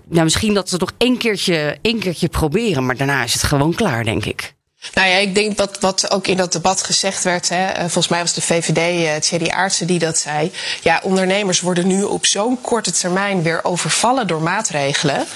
Nou, 0.08 0.24
misschien 0.24 0.54
dat 0.54 0.68
ze 0.68 0.74
het 0.74 0.80
nog 0.84 0.92
één 0.98 1.18
keertje, 1.18 1.78
één 1.82 1.98
keertje 1.98 2.28
proberen, 2.28 2.86
maar 2.86 2.96
daarna 2.96 3.24
is 3.24 3.32
het 3.32 3.42
gewoon 3.42 3.74
klaar, 3.74 4.04
denk 4.04 4.24
ik. 4.24 4.56
Nou 4.94 5.08
ja, 5.08 5.16
ik 5.16 5.34
denk 5.34 5.56
wat, 5.56 5.80
wat 5.80 6.10
ook 6.10 6.26
in 6.26 6.36
dat 6.36 6.52
debat 6.52 6.82
gezegd 6.82 7.24
werd. 7.24 7.48
Hè, 7.48 7.66
eh, 7.66 7.80
volgens 7.80 8.08
mij 8.08 8.20
was 8.20 8.34
de 8.34 8.40
VVD, 8.40 9.22
Thierry 9.22 9.48
Aartsen, 9.48 9.86
die 9.86 9.98
dat 9.98 10.18
zei. 10.18 10.52
Ja, 10.82 11.00
ondernemers 11.02 11.60
worden 11.60 11.86
nu 11.86 12.02
op 12.02 12.26
zo'n 12.26 12.60
korte 12.60 12.90
termijn 12.90 13.42
weer 13.42 13.64
overvallen 13.64 14.26
door 14.26 14.42
maatregelen. 14.42 15.26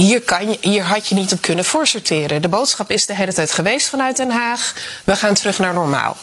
Hier, 0.00 0.20
kan 0.20 0.50
je, 0.50 0.58
hier 0.60 0.82
had 0.82 1.06
je 1.06 1.14
niet 1.14 1.32
op 1.32 1.40
kunnen 1.40 1.64
voorsorteren. 1.64 2.42
De 2.42 2.48
boodschap 2.48 2.90
is 2.90 3.06
de 3.06 3.14
hele 3.14 3.32
tijd 3.32 3.52
geweest 3.52 3.88
vanuit 3.88 4.16
Den 4.16 4.30
Haag. 4.30 4.74
We 5.04 5.16
gaan 5.16 5.34
terug 5.34 5.58
naar 5.58 5.74
normaal. 5.74 6.16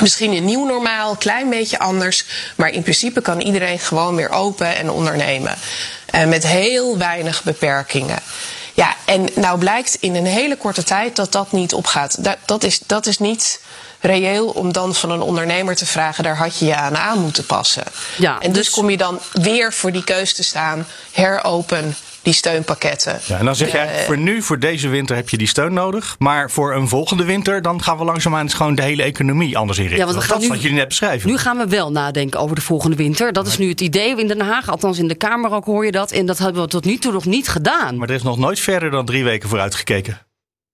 Misschien 0.00 0.32
een 0.32 0.44
nieuw 0.44 0.66
normaal, 0.66 1.16
klein 1.16 1.50
beetje 1.50 1.78
anders. 1.78 2.24
Maar 2.56 2.70
in 2.70 2.82
principe 2.82 3.20
kan 3.20 3.40
iedereen 3.40 3.78
gewoon 3.78 4.16
weer 4.16 4.30
open 4.30 4.76
en 4.76 4.90
ondernemen. 4.90 5.54
En 6.06 6.28
met 6.28 6.46
heel 6.46 6.98
weinig 6.98 7.42
beperkingen. 7.42 8.18
Ja, 8.74 8.96
en 9.04 9.28
nou 9.34 9.58
blijkt 9.58 9.96
in 10.00 10.14
een 10.14 10.26
hele 10.26 10.56
korte 10.56 10.82
tijd 10.82 11.16
dat 11.16 11.32
dat 11.32 11.52
niet 11.52 11.74
opgaat. 11.74 12.24
Dat, 12.24 12.36
dat, 12.44 12.62
is, 12.62 12.80
dat 12.86 13.06
is 13.06 13.18
niet 13.18 13.60
reëel 14.00 14.48
om 14.48 14.72
dan 14.72 14.94
van 14.94 15.10
een 15.10 15.22
ondernemer 15.22 15.76
te 15.76 15.86
vragen: 15.86 16.24
daar 16.24 16.36
had 16.36 16.58
je 16.58 16.64
je 16.64 16.76
aan 16.76 16.96
aan 16.96 17.18
moeten 17.18 17.46
passen. 17.46 17.84
Ja, 18.18 18.40
en 18.40 18.52
dus, 18.52 18.64
dus 18.64 18.74
kom 18.74 18.90
je 18.90 18.96
dan 18.96 19.20
weer 19.32 19.72
voor 19.72 19.92
die 19.92 20.04
keus 20.04 20.34
te 20.34 20.42
staan: 20.42 20.86
heropen 21.12 21.96
die 22.22 22.32
steunpakketten. 22.32 23.20
Ja, 23.26 23.38
en 23.38 23.44
dan 23.44 23.56
zeg 23.56 23.72
jij, 23.72 24.00
uh, 24.00 24.06
voor 24.06 24.18
nu, 24.18 24.42
voor 24.42 24.58
deze 24.58 24.88
winter 24.88 25.16
heb 25.16 25.28
je 25.28 25.36
die 25.36 25.46
steun 25.46 25.72
nodig. 25.72 26.16
Maar 26.18 26.50
voor 26.50 26.74
een 26.74 26.88
volgende 26.88 27.24
winter, 27.24 27.62
dan 27.62 27.82
gaan 27.82 27.98
we 27.98 28.04
langzaamaan 28.04 28.50
gewoon 28.50 28.74
de 28.74 28.82
hele 28.82 29.02
economie 29.02 29.58
anders 29.58 29.78
inrichten. 29.78 30.06
Ja, 30.06 30.12
want 30.12 30.24
we 30.24 30.28
gaan 30.28 30.34
dat 30.34 30.42
is 30.42 30.54
wat 30.54 30.62
jullie 30.62 30.76
net 30.76 30.88
beschrijven. 30.88 31.30
Nu 31.30 31.38
gaan 31.38 31.56
we 31.56 31.66
wel 31.66 31.92
nadenken 31.92 32.40
over 32.40 32.56
de 32.56 32.62
volgende 32.62 32.96
winter. 32.96 33.32
Dat 33.32 33.46
is 33.46 33.58
nu 33.58 33.68
het 33.68 33.80
idee 33.80 34.16
in 34.16 34.28
Den 34.28 34.40
Haag. 34.40 34.70
Althans 34.70 34.98
in 34.98 35.08
de 35.08 35.14
Kamer 35.14 35.52
ook 35.52 35.64
hoor 35.64 35.84
je 35.84 35.92
dat. 35.92 36.12
En 36.12 36.26
dat 36.26 36.38
hebben 36.38 36.62
we 36.62 36.68
tot 36.68 36.84
nu 36.84 36.96
toe 36.96 37.12
nog 37.12 37.24
niet 37.24 37.48
gedaan. 37.48 37.96
Maar 37.96 38.08
er 38.08 38.14
is 38.14 38.22
nog 38.22 38.38
nooit 38.38 38.60
verder 38.60 38.90
dan 38.90 39.04
drie 39.04 39.24
weken 39.24 39.48
vooruit 39.48 39.74
gekeken. 39.74 40.20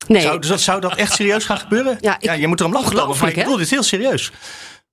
Nee. 0.07 0.23
Zou, 0.23 0.39
dus 0.39 0.49
dat, 0.49 0.61
zou 0.61 0.81
dat 0.81 0.95
echt 0.95 1.13
serieus 1.13 1.45
gaan 1.45 1.59
gebeuren? 1.59 1.99
Ja, 2.01 2.15
ik, 2.15 2.23
ja 2.23 2.33
je 2.33 2.47
moet 2.47 2.61
er 2.61 2.67
om 2.67 2.73
lachen. 2.73 2.95
Maar 2.95 3.29
ik 3.29 3.35
bedoel, 3.35 3.57
dit 3.57 3.65
is 3.65 3.71
heel 3.71 3.83
serieus. 3.83 4.33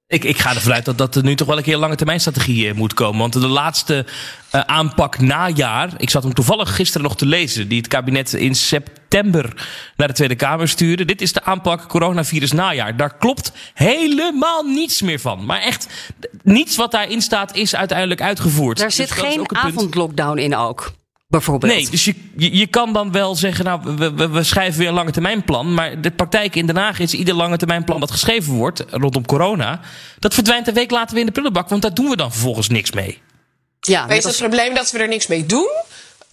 Ik, 0.07 0.23
ik 0.23 0.37
ga 0.37 0.55
ervan 0.55 0.73
uit 0.73 0.85
dat, 0.85 0.97
dat 0.97 1.15
er 1.15 1.23
nu 1.23 1.35
toch 1.35 1.47
wel 1.47 1.57
een 1.57 1.63
keer 1.63 1.73
een 1.73 1.79
lange 1.79 1.95
termijn 1.95 2.19
strategie 2.19 2.69
eh, 2.69 2.75
moet 2.75 2.93
komen. 2.93 3.19
Want 3.19 3.33
de 3.33 3.47
laatste 3.47 4.05
uh, 4.55 4.61
aanpak 4.61 5.19
najaar, 5.19 5.89
ik 5.97 6.09
zat 6.09 6.23
hem 6.23 6.33
toevallig 6.33 6.75
gisteren 6.75 7.07
nog 7.07 7.15
te 7.15 7.25
lezen, 7.25 7.67
die 7.67 7.77
het 7.77 7.87
kabinet 7.87 8.33
in 8.33 8.55
september 8.55 9.67
naar 9.97 10.07
de 10.07 10.13
Tweede 10.13 10.35
Kamer 10.35 10.67
stuurde. 10.67 11.05
Dit 11.05 11.21
is 11.21 11.33
de 11.33 11.43
aanpak 11.43 11.87
coronavirus 11.87 12.51
najaar. 12.51 12.97
Daar 12.97 13.17
klopt 13.17 13.51
helemaal 13.73 14.63
niets 14.63 15.01
meer 15.01 15.19
van. 15.19 15.45
Maar 15.45 15.61
echt, 15.61 15.87
niets 16.43 16.75
wat 16.75 16.91
daarin 16.91 17.21
staat 17.21 17.55
is 17.55 17.75
uiteindelijk 17.75 18.21
uitgevoerd. 18.21 18.77
Daar 18.77 18.91
zit 18.91 19.07
dus 19.07 19.17
geen 19.17 19.55
avondlockdown 19.55 20.37
in 20.37 20.55
ook. 20.55 20.93
Nee, 21.59 21.89
dus 21.89 22.05
je, 22.05 22.15
je, 22.35 22.67
kan 22.67 22.93
dan 22.93 23.11
wel 23.11 23.35
zeggen, 23.35 23.65
nou, 23.65 23.95
we, 23.95 24.13
we, 24.13 24.29
we 24.29 24.43
schrijven 24.43 24.79
weer 24.79 24.87
een 24.87 24.93
lange 24.93 25.11
termijnplan. 25.11 25.73
Maar 25.73 26.01
de 26.01 26.11
praktijk 26.11 26.55
in 26.55 26.65
Den 26.65 26.77
Haag 26.77 26.99
is 26.99 27.13
ieder 27.13 27.33
lange 27.33 27.57
termijnplan 27.57 27.99
dat 27.99 28.11
geschreven 28.11 28.53
wordt 28.53 28.85
rondom 28.89 29.25
corona. 29.25 29.79
Dat 30.19 30.33
verdwijnt 30.33 30.67
een 30.67 30.73
week 30.73 30.91
later 30.91 31.11
weer 31.11 31.19
in 31.19 31.25
de 31.25 31.31
prullenbak, 31.31 31.69
want 31.69 31.81
daar 31.81 31.93
doen 31.93 32.09
we 32.09 32.15
dan 32.15 32.31
vervolgens 32.31 32.69
niks 32.69 32.91
mee. 32.91 33.21
Ja, 33.79 34.05
maar 34.05 34.15
is 34.15 34.23
het 34.23 34.37
probleem 34.37 34.73
dat 34.73 34.91
we 34.91 34.97
er 34.97 35.07
niks 35.07 35.27
mee 35.27 35.45
doen? 35.45 35.69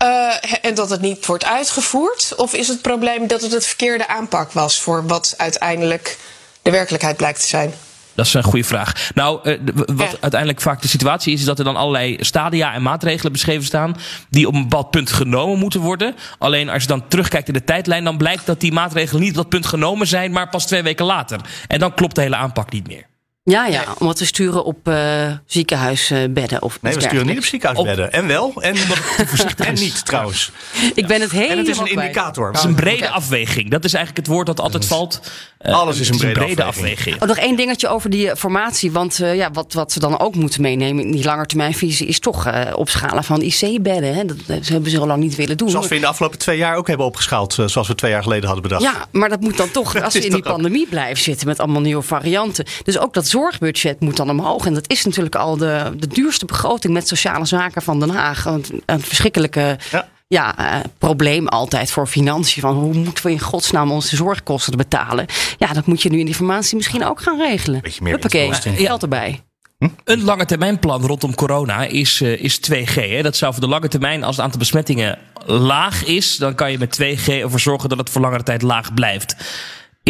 Uh, 0.02 0.34
en 0.62 0.74
dat 0.74 0.90
het 0.90 1.00
niet 1.00 1.26
wordt 1.26 1.44
uitgevoerd? 1.44 2.34
Of 2.36 2.54
is 2.54 2.68
het 2.68 2.82
probleem 2.82 3.26
dat 3.26 3.40
het 3.40 3.52
het 3.52 3.66
verkeerde 3.66 4.08
aanpak 4.08 4.52
was 4.52 4.80
voor 4.80 5.06
wat 5.06 5.34
uiteindelijk 5.36 6.18
de 6.62 6.70
werkelijkheid 6.70 7.16
blijkt 7.16 7.40
te 7.40 7.46
zijn? 7.46 7.74
Dat 8.20 8.28
is 8.28 8.34
een 8.34 8.42
goede 8.42 8.64
vraag. 8.64 9.10
Nou, 9.14 9.50
uh, 9.50 9.58
wat 9.86 10.16
uiteindelijk 10.20 10.60
vaak 10.60 10.82
de 10.82 10.88
situatie 10.88 11.32
is, 11.32 11.40
is 11.40 11.46
dat 11.46 11.58
er 11.58 11.64
dan 11.64 11.76
allerlei 11.76 12.16
stadia 12.20 12.74
en 12.74 12.82
maatregelen 12.82 13.32
beschreven 13.32 13.64
staan. 13.64 13.96
die 14.30 14.46
op 14.46 14.54
een 14.54 14.62
bepaald 14.62 14.90
punt 14.90 15.10
genomen 15.12 15.58
moeten 15.58 15.80
worden. 15.80 16.14
Alleen 16.38 16.68
als 16.68 16.82
je 16.82 16.88
dan 16.88 17.08
terugkijkt 17.08 17.48
in 17.48 17.54
de 17.54 17.64
tijdlijn, 17.64 18.04
dan 18.04 18.16
blijkt 18.16 18.46
dat 18.46 18.60
die 18.60 18.72
maatregelen 18.72 19.22
niet 19.22 19.30
op 19.30 19.36
dat 19.36 19.48
punt 19.48 19.66
genomen 19.66 20.06
zijn, 20.06 20.32
maar 20.32 20.48
pas 20.48 20.66
twee 20.66 20.82
weken 20.82 21.04
later. 21.04 21.40
En 21.66 21.78
dan 21.78 21.94
klopt 21.94 22.14
de 22.14 22.20
hele 22.20 22.36
aanpak 22.36 22.72
niet 22.72 22.86
meer. 22.86 23.09
Ja, 23.42 23.66
ja, 23.66 23.84
omdat 23.98 24.18
we 24.18 24.24
sturen 24.24 24.64
op 24.64 24.88
uh, 24.88 25.32
ziekenhuisbedden. 25.46 26.62
Of 26.62 26.78
nee, 26.82 26.94
we 26.94 27.00
sturen 27.00 27.26
niet 27.26 27.38
op 27.38 27.44
ziekenhuisbedden. 27.44 28.12
En 28.12 28.26
wel. 28.26 28.52
En, 28.56 28.76
en 29.56 29.74
niet 29.74 30.04
trouwens. 30.04 30.52
Ik 30.94 31.06
ben 31.06 31.20
het 31.20 31.30
helemaal 31.30 31.50
En 31.50 31.58
het 31.58 31.68
is 31.68 31.78
een 31.78 31.86
indicator. 31.86 32.46
Het 32.46 32.56
is 32.56 32.62
een 32.62 32.74
brede 32.74 33.08
afweging. 33.08 33.70
Dat 33.70 33.84
is 33.84 33.94
eigenlijk 33.94 34.26
het 34.26 34.34
woord 34.34 34.46
dat 34.46 34.60
altijd 34.60 34.84
valt. 34.84 35.20
Uh, 35.60 35.72
Alles 35.74 35.98
is 36.00 36.08
een 36.08 36.16
brede, 36.16 36.32
brede 36.32 36.64
afweging. 36.64 36.98
afweging. 36.98 37.22
Oh, 37.22 37.28
nog 37.28 37.36
één 37.36 37.56
dingetje 37.56 37.88
over 37.88 38.10
die 38.10 38.36
formatie. 38.36 38.92
Want 38.92 39.18
uh, 39.20 39.34
ja, 39.34 39.50
wat, 39.50 39.72
wat 39.72 39.92
ze 39.92 39.98
dan 39.98 40.18
ook 40.18 40.34
moeten 40.34 40.62
meenemen 40.62 41.04
in 41.04 41.10
die 41.10 41.24
langetermijnvisie... 41.24 42.06
is 42.06 42.18
toch 42.18 42.46
uh, 42.46 42.60
opschalen 42.74 43.24
van 43.24 43.40
IC-bedden. 43.42 44.26
Dat, 44.26 44.36
dat 44.46 44.68
hebben 44.68 44.90
ze 44.90 44.98
al 44.98 45.06
lang 45.06 45.22
niet 45.22 45.36
willen 45.36 45.56
doen. 45.56 45.70
Zoals 45.70 45.88
we 45.88 45.94
in 45.94 46.00
de 46.00 46.06
afgelopen 46.06 46.38
twee 46.38 46.56
jaar 46.56 46.76
ook 46.76 46.86
hebben 46.86 47.06
opgeschaald. 47.06 47.52
zoals 47.66 47.88
we 47.88 47.94
twee 47.94 48.10
jaar 48.10 48.22
geleden 48.22 48.44
hadden 48.44 48.62
bedacht. 48.62 48.82
Ja, 48.82 49.06
maar 49.10 49.28
dat 49.28 49.40
moet 49.40 49.56
dan 49.56 49.70
toch, 49.70 49.96
als 50.00 50.14
we 50.14 50.20
in 50.24 50.32
die 50.32 50.42
pandemie 50.42 50.86
blijven 50.88 51.22
zitten... 51.22 51.46
met 51.46 51.58
allemaal 51.58 51.80
nieuwe 51.80 52.02
varianten. 52.02 52.64
Dus 52.84 52.98
ook 52.98 53.14
dat 53.14 53.28
zorgbudget 53.40 54.00
moet 54.00 54.16
dan 54.16 54.30
omhoog. 54.30 54.66
En 54.66 54.74
dat 54.74 54.90
is 54.90 55.04
natuurlijk 55.04 55.34
al 55.34 55.56
de, 55.56 55.92
de 55.96 56.06
duurste 56.06 56.44
begroting 56.44 56.92
met 56.92 57.08
sociale 57.08 57.44
zaken 57.44 57.82
van 57.82 58.00
Den 58.00 58.10
Haag. 58.10 58.44
Een, 58.44 58.64
een 58.86 59.00
verschrikkelijke 59.00 59.78
ja. 59.90 60.08
ja 60.28 60.58
uh, 60.58 60.80
probleem 60.98 61.48
altijd 61.48 61.90
voor 61.90 62.06
financiën. 62.06 62.62
Van 62.62 62.74
hoe 62.74 62.94
moeten 62.94 63.24
we 63.24 63.30
in 63.30 63.40
godsnaam 63.40 63.90
onze 63.90 64.16
zorgkosten 64.16 64.76
betalen? 64.76 65.26
Ja, 65.58 65.72
dat 65.72 65.86
moet 65.86 66.02
je 66.02 66.10
nu 66.10 66.18
in 66.18 66.24
die 66.24 66.34
formatie 66.34 66.76
misschien 66.76 67.04
ook 67.04 67.22
gaan 67.22 67.38
regelen. 67.38 67.80
Beetje 67.80 68.02
meer 68.02 68.12
Huppakee, 68.12 68.52
geld 68.52 69.02
erbij. 69.02 69.42
Hm? 69.78 69.88
Een 70.04 70.24
lange 70.24 70.44
termijn 70.44 70.78
plan 70.78 71.06
rondom 71.06 71.34
corona 71.34 71.84
is, 71.84 72.20
uh, 72.20 72.42
is 72.42 72.60
2G. 72.70 72.94
Hè? 72.94 73.22
Dat 73.22 73.36
zou 73.36 73.52
voor 73.52 73.62
de 73.62 73.68
lange 73.68 73.88
termijn, 73.88 74.24
als 74.24 74.36
het 74.36 74.44
aantal 74.44 74.58
besmettingen 74.58 75.18
laag 75.46 76.04
is, 76.04 76.36
dan 76.36 76.54
kan 76.54 76.70
je 76.70 76.78
met 76.78 77.00
2G 77.02 77.26
ervoor 77.26 77.60
zorgen 77.60 77.88
dat 77.88 77.98
het 77.98 78.10
voor 78.10 78.20
langere 78.20 78.42
tijd 78.42 78.62
laag 78.62 78.94
blijft. 78.94 79.36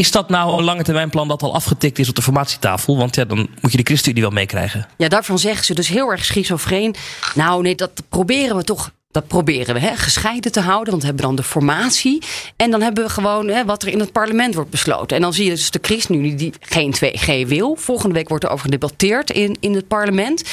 Is 0.00 0.10
dat 0.10 0.28
nou 0.28 0.58
een 0.58 0.64
lange 0.64 1.08
plan 1.08 1.28
dat 1.28 1.42
al 1.42 1.54
afgetikt 1.54 1.98
is 1.98 2.08
op 2.08 2.14
de 2.14 2.22
formatietafel? 2.22 2.96
Want 2.96 3.14
ja, 3.14 3.24
dan 3.24 3.48
moet 3.60 3.70
je 3.70 3.76
de 3.76 3.82
ChristenUnie 3.82 4.22
wel 4.22 4.30
meekrijgen. 4.30 4.86
Ja, 4.96 5.08
daarvan 5.08 5.38
zeggen 5.38 5.64
ze 5.64 5.74
dus 5.74 5.88
heel 5.88 6.10
erg 6.10 6.24
schizofreen. 6.24 6.94
Nou 7.34 7.62
nee, 7.62 7.74
dat 7.74 7.90
proberen 8.08 8.56
we 8.56 8.64
toch 8.64 8.90
dat 9.10 9.26
proberen 9.26 9.74
we 9.74 9.80
hè, 9.80 9.96
gescheiden 9.96 10.52
te 10.52 10.60
houden. 10.60 10.90
Want 10.90 11.00
we 11.00 11.08
hebben 11.08 11.26
dan 11.26 11.36
de 11.36 11.42
formatie. 11.42 12.22
En 12.56 12.70
dan 12.70 12.82
hebben 12.82 13.04
we 13.04 13.10
gewoon 13.10 13.48
hè, 13.48 13.64
wat 13.64 13.82
er 13.82 13.88
in 13.88 14.00
het 14.00 14.12
parlement 14.12 14.54
wordt 14.54 14.70
besloten. 14.70 15.16
En 15.16 15.22
dan 15.22 15.32
zie 15.32 15.44
je 15.44 15.50
dus 15.50 15.70
de 15.70 15.78
ChristenUnie 15.82 16.34
die 16.34 16.52
geen 16.60 16.94
2G 16.94 17.46
wil. 17.46 17.76
Volgende 17.76 18.14
week 18.14 18.28
wordt 18.28 18.44
er 18.44 18.50
over 18.50 18.64
gedebatteerd 18.64 19.30
in, 19.30 19.56
in 19.60 19.74
het 19.74 19.88
parlement. 19.88 20.44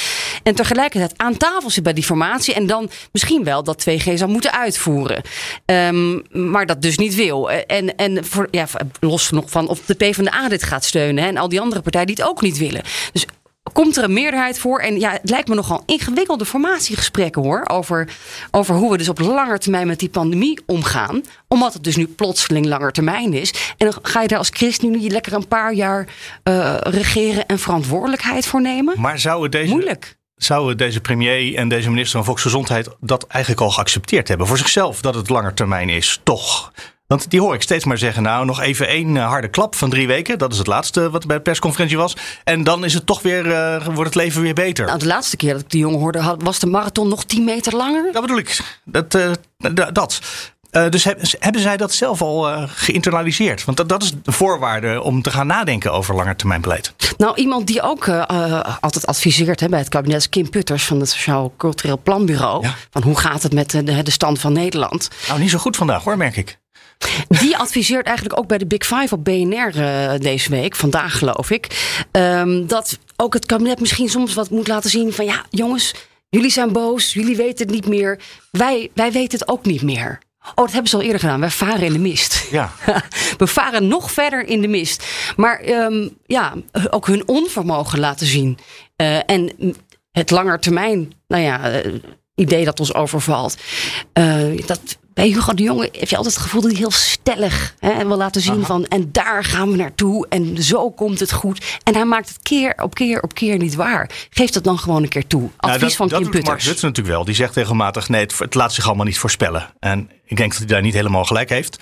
En 0.42 0.54
tegelijkertijd 0.54 1.12
aan 1.16 1.36
tafel 1.36 1.70
zit 1.70 1.82
bij 1.82 1.92
die 1.92 2.04
formatie. 2.04 2.54
En 2.54 2.66
dan 2.66 2.90
misschien 3.12 3.44
wel 3.44 3.62
dat 3.64 3.86
2G 3.90 4.14
zou 4.14 4.30
moeten 4.30 4.52
uitvoeren. 4.52 5.22
Um, 5.64 6.22
maar 6.30 6.66
dat 6.66 6.82
dus 6.82 6.98
niet 6.98 7.14
wil. 7.14 7.50
En, 7.50 7.96
en 7.96 8.24
voor, 8.24 8.48
ja, 8.50 8.66
los 9.00 9.30
nog 9.30 9.50
van 9.50 9.68
of 9.68 9.80
de 9.86 9.94
PvdA 9.94 10.48
dit 10.48 10.62
gaat 10.62 10.84
steunen. 10.84 11.22
Hè, 11.22 11.28
en 11.28 11.36
al 11.36 11.48
die 11.48 11.60
andere 11.60 11.80
partijen 11.80 12.06
die 12.06 12.16
het 12.16 12.24
ook 12.24 12.42
niet 12.42 12.58
willen. 12.58 12.82
Dus 13.12 13.26
komt 13.72 13.96
er 13.96 14.04
een 14.04 14.12
meerderheid 14.12 14.58
voor. 14.58 14.78
En 14.78 15.00
ja, 15.00 15.10
het 15.10 15.30
lijkt 15.30 15.48
me 15.48 15.54
nogal 15.54 15.82
ingewikkelde 15.86 16.44
formatiegesprekken 16.44 17.42
hoor. 17.42 17.62
Over, 17.68 18.08
over 18.50 18.74
hoe 18.74 18.90
we 18.90 18.98
dus 18.98 19.08
op 19.08 19.18
lange 19.18 19.58
termijn 19.58 19.86
met 19.86 19.98
die 19.98 20.08
pandemie 20.08 20.60
omgaan. 20.66 21.22
Omdat 21.48 21.72
het 21.72 21.84
dus 21.84 21.96
nu 21.96 22.06
plotseling 22.06 22.66
langer 22.66 22.92
termijn 22.92 23.32
is. 23.32 23.54
En 23.76 23.90
dan 23.90 23.98
ga 24.02 24.22
je 24.22 24.28
daar 24.28 24.38
als 24.38 24.50
ChristenUnie 24.52 25.10
lekker 25.10 25.32
een 25.32 25.48
paar 25.48 25.74
jaar 25.74 26.06
uh, 26.44 26.76
regeren 26.80 27.46
en 27.46 27.58
verantwoordelijkheid 27.58 28.46
voor 28.46 28.60
nemen. 28.60 29.00
Maar 29.00 29.18
zou 29.18 29.42
het 29.42 29.52
deze. 29.52 29.72
Moeilijk. 29.72 30.16
Zouden 30.36 30.76
deze 30.76 31.00
premier 31.00 31.54
en 31.54 31.68
deze 31.68 31.88
minister 31.88 32.16
van 32.16 32.24
Volksgezondheid 32.24 32.88
dat 33.00 33.26
eigenlijk 33.26 33.62
al 33.62 33.70
geaccepteerd 33.70 34.28
hebben? 34.28 34.46
Voor 34.46 34.58
zichzelf 34.58 35.00
dat 35.00 35.14
het 35.14 35.28
langer 35.28 35.54
termijn 35.54 35.88
is, 35.88 36.20
toch? 36.22 36.72
Want 37.08 37.30
die 37.30 37.40
hoor 37.40 37.54
ik 37.54 37.62
steeds 37.62 37.84
maar 37.84 37.98
zeggen, 37.98 38.22
nou 38.22 38.44
nog 38.44 38.60
even 38.60 38.88
één 38.88 39.16
harde 39.16 39.48
klap 39.48 39.74
van 39.74 39.90
drie 39.90 40.06
weken. 40.06 40.38
Dat 40.38 40.52
is 40.52 40.58
het 40.58 40.66
laatste 40.66 41.10
wat 41.10 41.26
bij 41.26 41.36
de 41.36 41.42
persconferentie 41.42 41.96
was. 41.96 42.16
En 42.44 42.64
dan 42.64 42.84
is 42.84 42.94
het 42.94 43.06
toch 43.06 43.22
weer, 43.22 43.46
uh, 43.46 43.84
wordt 43.84 44.04
het 44.04 44.14
leven 44.14 44.42
weer 44.42 44.54
beter. 44.54 44.86
Nou, 44.86 44.98
de 44.98 45.06
laatste 45.06 45.36
keer 45.36 45.52
dat 45.52 45.60
ik 45.60 45.70
die 45.70 45.80
jongen 45.80 45.98
hoorde, 45.98 46.36
was 46.38 46.58
de 46.58 46.66
marathon 46.66 47.08
nog 47.08 47.24
10 47.24 47.44
meter 47.44 47.76
langer. 47.76 48.12
Dat 48.12 48.22
bedoel 48.22 48.38
ik. 48.38 48.58
Dat. 48.84 49.14
Uh, 49.14 49.30
dat. 49.92 50.20
Uh, 50.72 50.88
dus 50.88 51.04
hebben 51.38 51.60
zij 51.60 51.76
dat 51.76 51.92
zelf 51.92 52.22
al 52.22 52.50
uh, 52.50 52.62
geïnternaliseerd? 52.66 53.64
Want 53.64 53.76
dat, 53.76 53.88
dat, 53.88 54.02
is 54.02 54.12
de 54.22 54.32
voorwaarde 54.32 55.02
om 55.02 55.22
te 55.22 55.30
gaan 55.30 55.46
nadenken 55.46 55.92
over 55.92 56.14
langetermijnbeleid. 56.14 56.94
Nou, 57.16 57.36
iemand 57.36 57.66
die 57.66 57.82
ook 57.82 58.06
uh, 58.06 58.60
altijd 58.80 59.06
adviseert 59.06 59.60
hè, 59.60 59.68
bij 59.68 59.78
het 59.78 59.88
kabinet 59.88 60.18
is 60.18 60.28
Kim 60.28 60.50
Putters 60.50 60.84
van 60.84 61.00
het 61.00 61.08
Sociaal 61.08 61.52
Cultureel 61.56 62.00
Planbureau. 62.02 62.62
Ja. 62.62 62.74
Van 62.90 63.02
hoe 63.02 63.18
gaat 63.18 63.42
het 63.42 63.52
met 63.52 63.70
de, 63.70 64.02
de 64.02 64.10
stand 64.10 64.40
van 64.40 64.52
Nederland? 64.52 65.08
Nou, 65.28 65.40
niet 65.40 65.50
zo 65.50 65.58
goed 65.58 65.76
vandaag 65.76 66.04
hoor, 66.04 66.16
merk 66.16 66.36
ik. 66.36 66.58
Die 67.28 67.56
adviseert 67.56 68.06
eigenlijk 68.06 68.38
ook 68.38 68.46
bij 68.46 68.58
de 68.58 68.66
Big 68.66 68.86
Five 68.86 69.14
op 69.14 69.24
BNR 69.24 69.76
uh, 69.76 70.10
deze 70.18 70.50
week, 70.50 70.76
vandaag 70.76 71.18
geloof 71.18 71.50
ik, 71.50 71.96
um, 72.12 72.66
dat 72.66 72.98
ook 73.16 73.34
het 73.34 73.46
kabinet 73.46 73.80
misschien 73.80 74.08
soms 74.08 74.34
wat 74.34 74.50
moet 74.50 74.68
laten 74.68 74.90
zien 74.90 75.12
van 75.12 75.24
ja, 75.24 75.44
jongens, 75.50 75.94
jullie 76.28 76.50
zijn 76.50 76.72
boos, 76.72 77.12
jullie 77.12 77.36
weten 77.36 77.66
het 77.66 77.74
niet 77.74 77.86
meer, 77.86 78.20
wij, 78.50 78.90
wij 78.94 79.12
weten 79.12 79.38
het 79.38 79.48
ook 79.48 79.64
niet 79.64 79.82
meer. 79.82 80.18
Oh, 80.48 80.54
dat 80.64 80.72
hebben 80.72 80.90
ze 80.90 80.96
al 80.96 81.02
eerder 81.02 81.20
gedaan. 81.20 81.40
Wij 81.40 81.50
varen 81.50 81.86
in 81.86 81.92
de 81.92 81.98
mist. 81.98 82.46
Ja. 82.50 82.72
We 83.38 83.46
varen 83.46 83.88
nog 83.88 84.10
verder 84.10 84.46
in 84.46 84.60
de 84.60 84.68
mist. 84.68 85.04
Maar 85.36 85.68
um, 85.68 86.16
ja, 86.26 86.54
ook 86.90 87.06
hun 87.06 87.28
onvermogen 87.28 87.98
laten 87.98 88.26
zien. 88.26 88.58
Uh, 88.96 89.30
en 89.30 89.52
het 90.10 90.30
langetermijn, 90.30 91.12
nou 91.26 91.42
ja, 91.42 91.84
uh, 91.84 91.94
idee 92.34 92.64
dat 92.64 92.80
ons 92.80 92.94
overvalt. 92.94 93.56
Uh, 94.18 94.66
dat 94.66 94.98
bij 95.18 95.28
Hugo 95.28 95.54
de 95.54 95.62
Jonge 95.62 95.88
heb 95.92 96.08
je 96.08 96.16
altijd 96.16 96.34
het 96.34 96.42
gevoel 96.42 96.60
dat 96.60 96.70
hij 96.70 96.80
heel 96.80 96.90
stellig 96.90 97.74
hè, 97.78 98.06
wil 98.06 98.16
laten 98.16 98.40
zien 98.40 98.54
Aha. 98.54 98.64
van 98.64 98.86
en 98.86 99.08
daar 99.12 99.44
gaan 99.44 99.70
we 99.70 99.76
naartoe 99.76 100.26
en 100.28 100.62
zo 100.62 100.90
komt 100.90 101.20
het 101.20 101.32
goed. 101.32 101.78
En 101.82 101.94
hij 101.94 102.04
maakt 102.04 102.28
het 102.28 102.38
keer 102.42 102.74
op 102.82 102.94
keer 102.94 103.22
op 103.22 103.34
keer 103.34 103.58
niet 103.58 103.74
waar. 103.74 104.10
Geef 104.30 104.50
dat 104.50 104.64
dan 104.64 104.78
gewoon 104.78 105.02
een 105.02 105.08
keer 105.08 105.26
toe. 105.26 105.50
Advies 105.56 105.78
nou, 105.78 105.80
dat, 105.80 105.94
van 105.94 106.08
dat 106.08 106.20
Kim 106.20 106.30
Mark 106.30 106.44
Putters. 106.44 106.66
Rutte 106.66 106.86
natuurlijk 106.86 107.14
wel. 107.14 107.24
Die 107.24 107.34
zegt 107.34 107.54
regelmatig 107.54 108.08
nee, 108.08 108.20
het, 108.20 108.38
het 108.38 108.54
laat 108.54 108.72
zich 108.72 108.86
allemaal 108.86 109.04
niet 109.04 109.18
voorspellen. 109.18 109.70
En 109.78 110.10
ik 110.24 110.36
denk 110.36 110.50
dat 110.50 110.58
hij 110.58 110.68
daar 110.68 110.82
niet 110.82 110.94
helemaal 110.94 111.24
gelijk 111.24 111.48
heeft. 111.48 111.78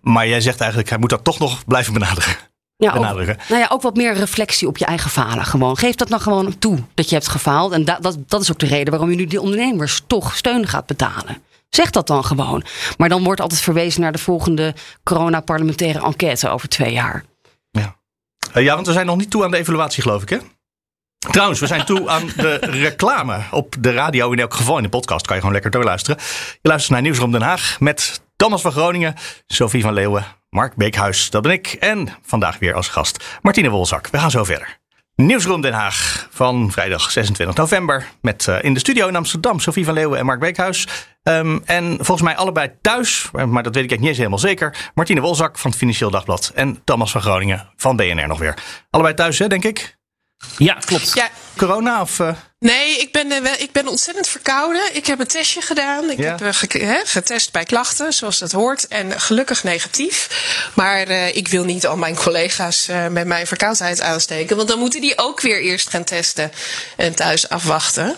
Maar 0.00 0.28
jij 0.28 0.40
zegt 0.40 0.60
eigenlijk, 0.60 0.90
hij 0.90 0.98
moet 0.98 1.10
dat 1.10 1.24
toch 1.24 1.38
nog 1.38 1.64
blijven 1.64 1.92
benaderen. 1.92 2.36
Ja, 2.76 2.92
ook, 2.92 3.24
nou 3.24 3.36
ja, 3.48 3.68
ook 3.68 3.82
wat 3.82 3.96
meer 3.96 4.14
reflectie 4.14 4.68
op 4.68 4.78
je 4.78 4.84
eigen 4.84 5.10
falen. 5.10 5.44
Gewoon. 5.44 5.78
Geef 5.78 5.94
dat 5.94 6.08
nou 6.08 6.22
gewoon 6.22 6.58
toe 6.58 6.78
dat 6.94 7.08
je 7.08 7.14
hebt 7.14 7.28
gefaald. 7.28 7.72
En 7.72 7.84
da 7.84 7.98
dat, 8.00 8.18
dat 8.26 8.40
is 8.40 8.50
ook 8.50 8.58
de 8.58 8.66
reden 8.66 8.90
waarom 8.90 9.10
je 9.10 9.16
nu 9.16 9.26
die 9.26 9.40
ondernemers 9.40 10.02
toch 10.06 10.36
steun 10.36 10.66
gaat 10.66 10.86
betalen. 10.86 11.42
Zeg 11.68 11.90
dat 11.90 12.06
dan 12.06 12.24
gewoon. 12.24 12.64
Maar 12.96 13.08
dan 13.08 13.24
wordt 13.24 13.40
altijd 13.40 13.60
verwezen 13.60 14.00
naar 14.00 14.12
de 14.12 14.18
volgende 14.18 14.74
corona-parlementaire 15.02 16.00
enquête 16.00 16.48
over 16.48 16.68
twee 16.68 16.92
jaar. 16.92 17.24
Ja. 17.70 17.96
Uh, 18.56 18.62
ja, 18.62 18.74
want 18.74 18.86
we 18.86 18.92
zijn 18.92 19.06
nog 19.06 19.16
niet 19.16 19.30
toe 19.30 19.44
aan 19.44 19.50
de 19.50 19.56
evaluatie, 19.56 20.02
geloof 20.02 20.22
ik, 20.22 20.28
hè? 20.28 20.38
Trouwens, 21.18 21.60
we 21.60 21.66
zijn 21.66 21.84
toe 21.84 22.08
aan 22.08 22.26
de 22.36 22.58
reclame. 22.60 23.40
Op 23.50 23.74
de 23.80 23.92
radio 23.92 24.32
in 24.32 24.38
elk 24.38 24.54
geval. 24.54 24.76
In 24.76 24.82
de 24.82 24.88
podcast 24.88 25.26
kan 25.26 25.34
je 25.34 25.40
gewoon 25.40 25.54
lekker 25.54 25.70
doorluisteren. 25.70 26.20
Je 26.62 26.68
luistert 26.68 26.92
naar 26.92 27.02
Nieuwsroom 27.02 27.32
Den 27.32 27.42
Haag 27.42 27.80
met 27.80 28.20
Thomas 28.36 28.60
van 28.60 28.72
Groningen, 28.72 29.14
Sophie 29.46 29.82
van 29.82 29.92
Leeuwen, 29.92 30.24
Mark 30.50 30.76
Beekhuis, 30.76 31.30
dat 31.30 31.42
ben 31.42 31.52
ik. 31.52 31.66
En 31.66 32.08
vandaag 32.22 32.58
weer 32.58 32.74
als 32.74 32.88
gast 32.88 33.38
Martine 33.42 33.68
Wolzak. 33.68 34.08
We 34.08 34.18
gaan 34.18 34.30
zo 34.30 34.44
verder. 34.44 34.77
Nieuwsroom 35.22 35.60
Den 35.60 35.72
Haag 35.72 36.28
van 36.30 36.70
vrijdag 36.70 37.10
26 37.10 37.56
november. 37.56 38.08
Met 38.20 38.46
uh, 38.48 38.62
in 38.62 38.74
de 38.74 38.80
studio 38.80 39.08
in 39.08 39.16
Amsterdam 39.16 39.60
Sophie 39.60 39.84
van 39.84 39.94
Leeuwen 39.94 40.18
en 40.18 40.26
Mark 40.26 40.40
Beekhuis. 40.40 40.88
Um, 41.22 41.62
en 41.64 41.94
volgens 41.96 42.22
mij 42.22 42.36
allebei 42.36 42.70
thuis, 42.82 43.30
maar 43.32 43.44
dat 43.44 43.74
weet 43.74 43.84
ik 43.84 43.90
eigenlijk 43.90 44.00
niet 44.00 44.08
eens 44.08 44.16
helemaal 44.16 44.38
zeker. 44.38 44.90
Martine 44.94 45.20
Wolzak 45.20 45.58
van 45.58 45.70
het 45.70 45.78
Financieel 45.78 46.10
Dagblad 46.10 46.52
en 46.54 46.80
Thomas 46.84 47.10
van 47.10 47.20
Groningen 47.20 47.68
van 47.76 47.96
BNR 47.96 48.26
nog 48.26 48.38
weer. 48.38 48.54
Allebei 48.90 49.14
thuis, 49.14 49.38
hè, 49.38 49.46
denk 49.46 49.64
ik? 49.64 49.98
Ja, 50.58 50.74
klopt. 50.74 51.14
Ja. 51.14 51.28
Corona 51.56 52.00
of... 52.00 52.18
Uh... 52.18 52.30
Nee, 52.60 52.98
ik 53.00 53.12
ben, 53.12 53.30
uh, 53.32 53.60
ik 53.60 53.72
ben 53.72 53.88
ontzettend 53.88 54.28
verkouden. 54.28 54.82
Ik 54.92 55.06
heb 55.06 55.18
een 55.20 55.26
testje 55.26 55.60
gedaan. 55.60 56.10
Ik 56.10 56.18
Ja. 56.18 56.36
heb 56.40 56.54
ge- 56.54 56.78
hè, 56.84 57.00
getest 57.04 57.52
bij 57.52 57.64
klachten, 57.64 58.12
zoals 58.12 58.38
dat 58.38 58.52
hoort. 58.52 58.88
En 58.88 59.20
gelukkig 59.20 59.64
negatief. 59.64 60.28
Maar 60.74 61.08
uh, 61.10 61.36
ik 61.36 61.48
wil 61.48 61.64
niet 61.64 61.86
al 61.86 61.96
mijn 61.96 62.16
collega's 62.16 62.88
uh, 62.90 63.06
met 63.06 63.26
mijn 63.26 63.46
verkoudheid 63.46 64.00
aansteken. 64.00 64.56
Want 64.56 64.68
dan 64.68 64.78
moeten 64.78 65.00
die 65.00 65.18
ook 65.18 65.40
weer 65.40 65.60
eerst 65.62 65.88
gaan 65.90 66.04
testen 66.04 66.52
en 66.96 67.14
thuis 67.14 67.48
afwachten. 67.48 68.16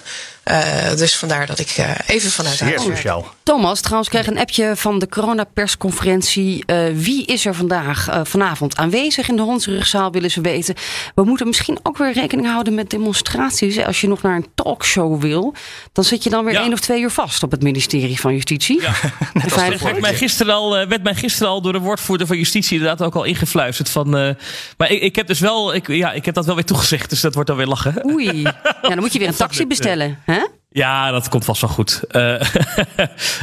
Uh, 0.50 0.96
dus 0.96 1.16
vandaar 1.16 1.46
dat 1.46 1.58
ik 1.58 1.76
uh, 1.78 1.90
even 2.06 2.30
vanuit 2.30 2.56
Zeer 2.56 2.68
huis 2.68 2.82
sociaal. 2.82 3.34
Thomas, 3.42 3.80
trouwens, 3.80 4.08
kreeg 4.08 4.26
een 4.26 4.38
appje 4.38 4.72
van 4.76 4.98
de 4.98 5.08
coronapersconferentie. 5.08 6.62
Uh, 6.66 6.76
wie 6.94 7.24
is 7.26 7.46
er 7.46 7.54
vandaag, 7.54 8.08
uh, 8.08 8.20
vanavond 8.24 8.76
aanwezig 8.76 9.28
in 9.28 9.36
de 9.36 9.42
Hondsrugzaal, 9.42 10.10
willen 10.12 10.30
ze 10.30 10.40
weten. 10.40 10.74
We 11.14 11.24
moeten 11.24 11.46
misschien 11.46 11.78
ook 11.82 11.98
weer 11.98 12.12
rekening 12.12 12.48
houden 12.48 12.74
met 12.74 12.90
demonstraties. 12.90 13.76
hè. 13.76 13.86
Als 13.86 14.00
je 14.00 14.08
nog 14.08 14.22
naar 14.22 14.36
een 14.36 14.46
talkshow 14.54 15.20
wil, 15.20 15.54
dan 15.92 16.04
zit 16.04 16.24
je 16.24 16.30
dan 16.30 16.44
weer 16.44 16.54
Ja. 16.54 16.60
één 16.62 16.72
of 16.72 16.80
twee 16.80 17.00
uur 17.00 17.10
vast 17.10 17.42
op 17.42 17.50
het 17.50 17.62
ministerie 17.62 18.20
van 18.20 18.32
Justitie. 18.34 18.80
Ja. 18.80 18.92
Dat 19.42 19.54
werd 19.80 20.00
mij, 20.00 20.14
gisteren 20.14 20.54
al, 20.54 20.76
eh, 20.76 20.88
werd 20.88 21.02
mij 21.02 21.14
gisteren 21.14 21.52
al 21.52 21.60
door 21.62 21.72
de 21.72 21.78
woordvoerder 21.78 22.26
van 22.26 22.36
Justitie 22.36 22.78
inderdaad 22.78 23.06
ook 23.06 23.14
al 23.14 23.24
ingefluisterd. 23.24 23.88
Van, 23.88 24.16
eh, 24.16 24.34
maar 24.76 24.90
ik, 24.90 25.02
ik 25.02 25.16
heb 25.16 25.26
dus 25.26 25.40
wel, 25.40 25.74
ik, 25.74 25.88
ja, 25.88 26.12
ik 26.12 26.24
heb 26.24 26.34
dat 26.34 26.46
wel 26.46 26.54
weer 26.54 26.64
toegezegd, 26.64 27.10
dus 27.10 27.20
dat 27.20 27.34
wordt 27.34 27.48
dan 27.48 27.58
weer 27.58 27.66
lachen. 27.66 28.04
Oei, 28.06 28.42
ja, 28.42 28.54
dan 28.82 28.98
moet 28.98 29.12
je 29.12 29.18
weer 29.18 29.28
een 29.28 29.34
taxi 29.34 29.66
bestellen. 29.66 30.18
Hè? 30.24 30.39
Ja, 30.72 31.10
dat 31.10 31.28
komt 31.28 31.44
vast 31.44 31.60
wel 31.60 31.70
goed. 31.70 32.02
Uh, 32.10 32.40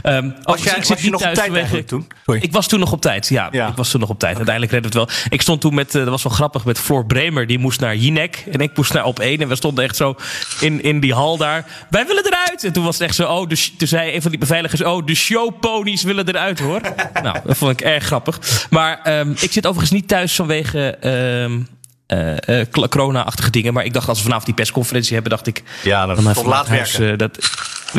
um, 0.03 0.35
was, 0.43 0.63
jij, 0.63 0.75
ik 0.75 0.83
was 0.83 1.01
je 1.01 1.09
nog 1.09 1.21
op 1.21 1.33
tijd 1.33 1.39
vanwege... 1.39 1.83
toen? 1.83 2.07
Sorry. 2.25 2.41
Ik 2.41 2.51
was 2.51 2.67
toen 2.67 2.79
nog 2.79 2.91
op 2.91 3.01
tijd, 3.01 3.27
ja, 3.27 3.47
ja. 3.51 3.67
Ik 3.67 3.75
was 3.75 3.89
toen 3.89 3.99
nog 3.99 4.09
op 4.09 4.19
tijd. 4.19 4.35
Uiteindelijk 4.35 4.73
redden 4.73 4.91
we 4.91 4.99
het 4.99 5.07
wel. 5.07 5.29
Ik 5.29 5.41
stond 5.41 5.61
toen 5.61 5.73
met, 5.73 5.95
uh, 5.95 6.01
dat 6.01 6.09
was 6.09 6.23
wel 6.23 6.33
grappig, 6.33 6.65
met 6.65 6.79
Floor 6.79 7.05
Bremer. 7.05 7.47
Die 7.47 7.59
moest 7.59 7.79
naar 7.79 7.95
Jinek 7.95 8.45
en 8.51 8.59
ik 8.59 8.77
moest 8.77 8.93
naar 8.93 9.05
Op 9.05 9.19
1. 9.19 9.41
En 9.41 9.47
we 9.47 9.55
stonden 9.55 9.83
echt 9.83 9.95
zo 9.95 10.15
in, 10.59 10.83
in 10.83 10.99
die 10.99 11.13
hal 11.13 11.37
daar. 11.37 11.65
Wij 11.89 12.07
willen 12.07 12.25
eruit! 12.25 12.63
En 12.63 12.73
toen 12.73 12.83
was 12.83 12.97
het 12.97 13.07
echt 13.07 13.15
zo, 13.15 13.31
oh, 13.31 13.47
dus, 13.47 13.73
toen 13.77 13.87
zei 13.87 14.15
een 14.15 14.21
van 14.21 14.31
die 14.31 14.39
beveiligers... 14.39 14.83
Oh, 14.83 15.05
de 15.05 15.15
showponies 15.15 16.03
willen 16.03 16.27
eruit, 16.27 16.59
hoor. 16.59 16.81
nou, 17.23 17.37
dat 17.45 17.57
vond 17.57 17.71
ik 17.71 17.81
erg 17.81 18.03
grappig. 18.03 18.67
Maar 18.69 19.19
um, 19.19 19.35
ik 19.39 19.51
zit 19.51 19.65
overigens 19.65 19.91
niet 19.99 20.07
thuis 20.07 20.35
vanwege... 20.35 20.97
Um, 21.43 21.67
uh, 22.07 22.35
uh, 22.47 22.65
corona-achtige 22.89 23.49
dingen. 23.49 23.73
Maar 23.73 23.85
ik 23.85 23.93
dacht, 23.93 24.07
als 24.07 24.17
we 24.17 24.23
vanavond 24.23 24.45
die 24.45 24.55
persconferentie 24.55 25.13
hebben, 25.13 25.31
dacht 25.31 25.47
ik... 25.47 25.63
Ja, 25.83 26.05
dan, 26.05 26.23
dan 26.23 26.45
laat 26.45 26.67
huis, 26.67 26.97
werken. 26.97 27.11
Uh, 27.11 27.17
dat, 27.17 27.49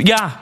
ja, 0.04 0.40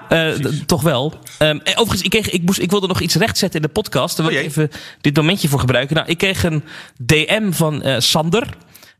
toch 0.67 0.83
wel. 0.83 1.19
Um, 1.39 1.61
overigens, 1.65 2.03
ik, 2.03 2.11
kreeg, 2.11 2.31
ik, 2.31 2.43
moest, 2.43 2.59
ik 2.59 2.71
wilde 2.71 2.87
nog 2.87 3.01
iets 3.01 3.15
rechtzetten 3.15 3.61
in 3.61 3.67
de 3.67 3.73
podcast. 3.73 4.17
Daar 4.17 4.27
wil 4.27 4.35
ik 4.35 4.41
oh 4.41 4.47
even 4.47 4.71
dit 5.01 5.17
momentje 5.17 5.49
voor 5.49 5.61
gebruiken. 5.61 5.97
Nou, 5.97 6.09
ik 6.09 6.19
kreeg 6.19 6.43
een 6.43 6.65
DM 6.97 7.53
van 7.53 7.83
Sander 7.99 8.47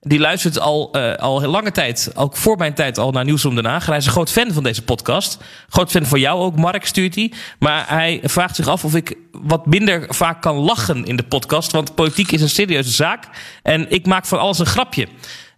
die 0.07 0.19
luistert 0.19 0.59
al, 0.59 0.97
uh, 0.97 1.15
al 1.15 1.41
heel 1.41 1.51
lange 1.51 1.73
tijd, 1.73 2.11
ook 2.15 2.37
voor 2.37 2.57
mijn 2.57 2.75
tijd 2.75 2.99
al 2.99 3.11
naar 3.11 3.25
Nieuwsroom 3.25 3.55
Den 3.55 3.65
Haag. 3.65 3.87
Hij 3.87 3.97
is 3.97 4.07
een 4.07 4.13
groot 4.13 4.31
fan 4.31 4.53
van 4.53 4.63
deze 4.63 4.83
podcast. 4.83 5.39
Groot 5.69 5.91
fan 5.91 6.07
van 6.07 6.21
jou 6.21 6.41
ook, 6.41 6.57
Mark 6.57 6.87
stuurt 6.87 7.15
hij. 7.15 7.33
Maar 7.59 7.85
hij 7.89 8.21
vraagt 8.23 8.57
zich 8.57 8.69
af 8.69 8.85
of 8.85 8.95
ik 8.95 9.17
wat 9.33 9.67
minder 9.67 10.05
vaak 10.09 10.43
kan 10.43 10.57
lachen 10.57 11.05
in 11.05 11.17
de 11.17 11.23
podcast. 11.23 11.73
Want 11.73 11.95
politiek 11.95 12.33
is 12.33 12.43
een 12.43 12.49
serieuze 12.49 12.91
zaak. 12.91 13.25
En 13.63 13.91
ik 13.91 14.07
maak 14.07 14.27
van 14.27 14.39
alles 14.39 14.59
een 14.59 14.67
grapje. 14.67 15.09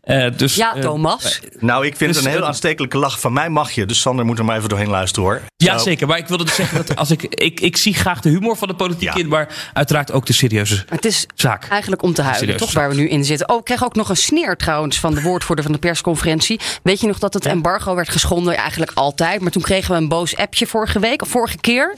Uh, 0.08 0.26
dus, 0.36 0.54
ja, 0.54 0.76
uh, 0.76 0.82
Thomas. 0.82 1.40
nou, 1.58 1.86
ik 1.86 1.96
vind 1.96 2.12
dus, 2.12 2.22
het 2.22 2.32
een 2.32 2.38
heel 2.38 2.46
aanstekelijke 2.46 2.98
lach. 2.98 3.20
Van 3.20 3.32
mij 3.32 3.48
mag 3.48 3.70
je. 3.70 3.86
Dus 3.86 4.00
Sander 4.00 4.24
moet 4.24 4.38
er 4.38 4.44
maar 4.44 4.56
even 4.56 4.68
doorheen 4.68 4.88
luisteren 4.88 5.28
hoor. 5.28 5.40
Ja, 5.56 5.78
zeker. 5.78 6.06
Maar 6.06 6.18
ik 6.18 6.26
wilde 6.26 6.44
dus 6.44 6.54
zeggen 6.54 6.76
dat 6.76 6.96
als 6.96 7.10
ik, 7.10 7.22
ik. 7.22 7.60
Ik 7.60 7.76
zie 7.76 7.94
graag 7.94 8.20
de 8.20 8.28
humor 8.28 8.56
van 8.56 8.68
de 8.68 8.74
politiek 8.74 9.14
ja. 9.14 9.14
in. 9.14 9.28
Maar 9.28 9.70
uiteraard 9.72 10.12
ook 10.12 10.26
de 10.26 10.32
serieuze 10.32 10.84
Het 10.88 11.04
is 11.04 11.26
zaak. 11.34 11.68
eigenlijk 11.68 12.02
om 12.02 12.12
te 12.14 12.22
huilen, 12.22 12.56
toch? 12.56 12.72
Waar 12.72 12.88
we 12.88 12.94
nu 12.94 13.08
in 13.08 13.24
zitten. 13.24 13.48
Oh, 13.48 13.58
ik 13.58 13.64
kreeg 13.64 13.84
ook 13.84 13.94
nog 13.94 14.08
een 14.08 14.16
sneer 14.16 14.56
trouwens 14.56 15.00
van 15.00 15.14
de 15.14 15.22
woordvoerder 15.22 15.64
van 15.64 15.74
de 15.74 15.80
persconferentie. 15.80 16.60
Weet 16.82 17.00
je 17.00 17.06
nog 17.06 17.18
dat 17.18 17.34
het 17.34 17.46
embargo 17.46 17.94
werd 17.94 18.08
geschonden? 18.08 18.56
Eigenlijk 18.56 18.92
altijd. 18.94 19.40
Maar 19.40 19.50
toen 19.50 19.62
kregen 19.62 19.90
we 19.90 19.96
een 19.96 20.08
boos 20.08 20.36
appje 20.36 20.66
vorige 20.66 20.98
week. 20.98 21.22
Of 21.22 21.28
vorige 21.28 21.58
keer 21.58 21.96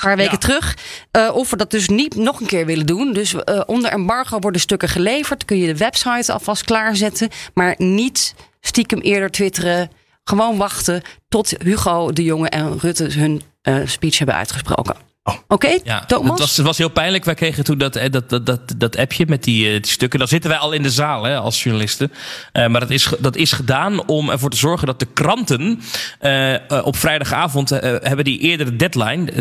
paar 0.00 0.16
weken 0.16 0.38
terug. 0.38 0.76
Uh, 1.16 1.34
of 1.34 1.50
we 1.50 1.56
dat 1.56 1.70
dus 1.70 1.88
niet 1.88 2.14
nog 2.14 2.40
een 2.40 2.46
keer 2.46 2.66
willen 2.66 2.86
doen. 2.86 3.12
Dus 3.12 3.34
uh, 3.34 3.60
onder 3.66 3.90
embargo 3.90 4.38
worden 4.38 4.60
stukken 4.60 4.88
geleverd. 4.88 5.44
Kun 5.44 5.58
je 5.58 5.66
de 5.66 5.76
website 5.76 6.32
alvast 6.32 6.64
klaarzetten. 6.64 7.28
Maar 7.54 7.74
niet 7.78 8.34
stiekem 8.60 9.00
eerder 9.00 9.30
twitteren. 9.30 9.90
Gewoon 10.24 10.56
wachten 10.56 11.02
tot 11.28 11.54
Hugo 11.62 12.12
de 12.12 12.22
Jonge 12.22 12.48
en 12.48 12.78
Rutte 12.78 13.04
hun 13.04 13.42
uh, 13.62 13.86
speech 13.86 14.18
hebben 14.18 14.36
uitgesproken. 14.36 15.09
Oh. 15.22 15.34
Oké, 15.34 15.44
okay, 15.48 15.80
ja, 15.84 16.04
Thomas? 16.04 16.30
Het 16.30 16.38
was, 16.38 16.56
het 16.56 16.66
was, 16.66 16.78
heel 16.78 16.88
pijnlijk. 16.88 17.24
Wij 17.24 17.34
kregen 17.34 17.64
toen 17.64 17.78
dat, 17.78 17.92
dat, 18.10 18.30
dat, 18.30 18.46
dat, 18.46 18.74
dat 18.76 18.96
appje 18.96 19.26
met 19.28 19.44
die, 19.44 19.80
die 19.80 19.90
stukken. 19.90 20.18
Dan 20.18 20.28
zitten 20.28 20.50
wij 20.50 20.58
al 20.58 20.72
in 20.72 20.82
de 20.82 20.90
zaal 20.90 21.24
hè, 21.24 21.36
als 21.36 21.62
journalisten. 21.62 22.12
Uh, 22.52 22.66
maar 22.66 22.80
dat 22.80 22.90
is, 22.90 23.12
dat 23.18 23.36
is 23.36 23.52
gedaan 23.52 24.06
om 24.06 24.30
ervoor 24.30 24.50
te 24.50 24.56
zorgen 24.56 24.86
dat 24.86 24.98
de 24.98 25.06
kranten 25.14 25.80
uh, 26.22 26.56
op 26.84 26.96
vrijdagavond 26.96 27.72
uh, 27.72 27.78
hebben 27.80 28.24
die 28.24 28.38
eerdere 28.38 28.76
deadline. 28.76 29.32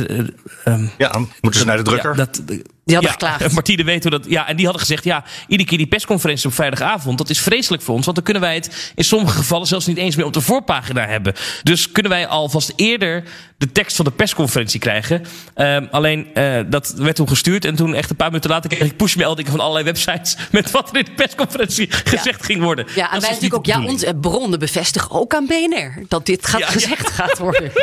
Um, 0.65 0.91
ja, 0.97 1.11
moeten 1.41 1.59
ze 1.59 1.65
naar 1.65 1.77
de 1.77 1.83
drukker. 1.83 2.09
Ja, 2.09 2.15
dat, 2.15 2.41
die 2.89 2.97
hadden 2.97 3.19
ja, 3.19 3.33
geklaagd. 3.33 3.53
Martine 3.59 3.83
weet 3.83 4.01
hoe 4.03 4.11
dat. 4.11 4.25
Ja, 4.27 4.47
en 4.47 4.55
die 4.55 4.65
hadden 4.65 4.81
gezegd: 4.81 5.03
ja, 5.03 5.23
iedere 5.47 5.69
keer 5.69 5.77
die 5.77 5.87
persconferentie 5.87 6.47
op 6.47 6.53
vrijdagavond. 6.53 7.17
Dat 7.17 7.29
is 7.29 7.39
vreselijk 7.39 7.83
voor 7.83 7.95
ons. 7.95 8.03
Want 8.03 8.15
dan 8.15 8.25
kunnen 8.25 8.43
wij 8.43 8.55
het 8.55 8.93
in 8.95 9.03
sommige 9.03 9.37
gevallen 9.37 9.67
zelfs 9.67 9.85
niet 9.85 9.97
eens 9.97 10.15
meer 10.15 10.25
op 10.25 10.33
de 10.33 10.41
voorpagina 10.41 11.07
hebben. 11.07 11.33
Dus 11.63 11.91
kunnen 11.91 12.11
wij 12.11 12.27
alvast 12.27 12.73
eerder 12.75 13.23
de 13.57 13.71
tekst 13.71 13.95
van 13.95 14.05
de 14.05 14.11
persconferentie 14.11 14.79
krijgen. 14.79 15.25
Um, 15.55 15.87
alleen 15.91 16.27
uh, 16.33 16.59
dat 16.67 16.93
werd 16.97 17.15
toen 17.15 17.27
gestuurd. 17.27 17.65
En 17.65 17.75
toen 17.75 17.93
echt 17.93 18.09
een 18.09 18.15
paar 18.15 18.27
minuten 18.27 18.49
later 18.49 18.69
kreeg 18.69 18.87
ik 18.87 18.97
pushmeldingen 18.97 19.51
van 19.51 19.59
allerlei 19.59 19.85
websites. 19.85 20.37
met 20.51 20.71
wat 20.71 20.89
er 20.89 20.97
in 20.97 21.05
de 21.05 21.11
persconferentie 21.11 21.87
gezegd 21.91 22.45
ging 22.45 22.61
worden. 22.61 22.85
Ja, 22.95 23.05
en 23.05 23.09
wij 23.09 23.19
dus 23.19 23.29
natuurlijk 23.29 23.55
ook. 23.55 23.65
Ja, 23.65 23.83
onze 23.83 24.15
bronnen 24.21 24.59
bevestigen 24.59 25.11
ook 25.11 25.33
aan 25.33 25.45
BNR 25.45 26.05
dat 26.07 26.25
dit 26.25 26.45
gaat 26.45 26.63
gezegd 26.63 27.09
gaat 27.09 27.37
worden. 27.37 27.71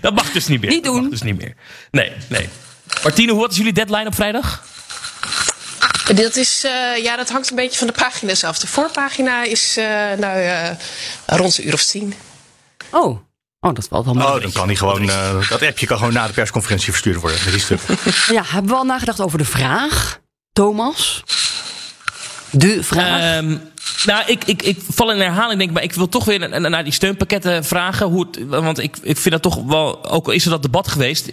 Dat 0.00 0.14
mag 0.14 0.32
dus 0.32 0.46
niet 0.46 0.60
meer. 0.60 0.70
Niet 0.70 0.84
doen. 0.84 0.92
Dat 0.92 1.02
mag 1.02 1.10
dus 1.10 1.22
niet 1.22 1.38
meer. 1.38 1.54
Nee, 1.90 2.12
nee. 2.28 2.48
Martine, 3.02 3.32
hoe 3.32 3.48
is 3.48 3.56
jullie 3.56 3.72
deadline 3.72 4.06
op 4.06 4.14
vrijdag? 4.14 4.62
Dat, 6.14 6.36
is, 6.36 6.64
uh, 6.64 7.02
ja, 7.02 7.16
dat 7.16 7.30
hangt 7.30 7.50
een 7.50 7.56
beetje 7.56 7.78
van 7.78 7.86
de 7.86 7.92
pagina's 7.92 8.44
af. 8.44 8.58
De 8.58 8.66
voorpagina 8.66 9.42
is 9.42 9.78
uh, 9.78 9.84
nou, 10.18 10.38
uh, 10.38 10.70
rond 11.26 11.58
een 11.58 11.66
uur 11.66 11.72
of 11.72 11.82
tien. 11.82 12.14
Oh. 12.90 13.18
Oh, 13.60 13.74
dat 13.74 13.86
valt 13.90 14.04
wel 14.04 14.14
Oh, 14.14 14.40
dan 14.40 14.52
kan 14.52 14.66
hij 14.66 14.76
gewoon, 14.76 15.06
dat 15.48 15.62
appje 15.62 15.86
kan 15.86 15.98
gewoon 15.98 16.12
na 16.12 16.26
de 16.26 16.32
persconferentie 16.32 16.90
verstuurd 16.90 17.20
worden. 17.20 17.40
Met 17.44 17.52
die 17.52 17.62
stuk. 17.62 17.80
ja, 18.28 18.42
hebben 18.46 18.70
we 18.70 18.76
al 18.76 18.84
nagedacht 18.84 19.20
over 19.20 19.38
de 19.38 19.44
vraag, 19.44 20.20
Thomas? 20.52 21.22
De 22.50 22.82
vraag? 22.82 23.36
Um, 23.36 23.72
nou, 24.06 24.22
ik, 24.26 24.44
ik, 24.44 24.62
ik 24.62 24.78
val 24.88 25.12
in 25.12 25.20
herhaling, 25.20 25.58
denk 25.58 25.70
maar 25.70 25.82
ik 25.82 25.92
wil 25.92 26.08
toch 26.08 26.24
weer 26.24 26.60
naar 26.70 26.84
die 26.84 26.92
steunpakketten 26.92 27.64
vragen. 27.64 28.26
Want 28.48 28.78
ik, 28.78 28.96
ik 29.02 29.16
vind 29.16 29.30
dat 29.30 29.42
toch 29.42 29.64
wel, 29.66 30.10
ook 30.10 30.26
al 30.26 30.32
is 30.32 30.44
er 30.44 30.50
dat 30.50 30.62
debat 30.62 30.88
geweest, 30.88 31.30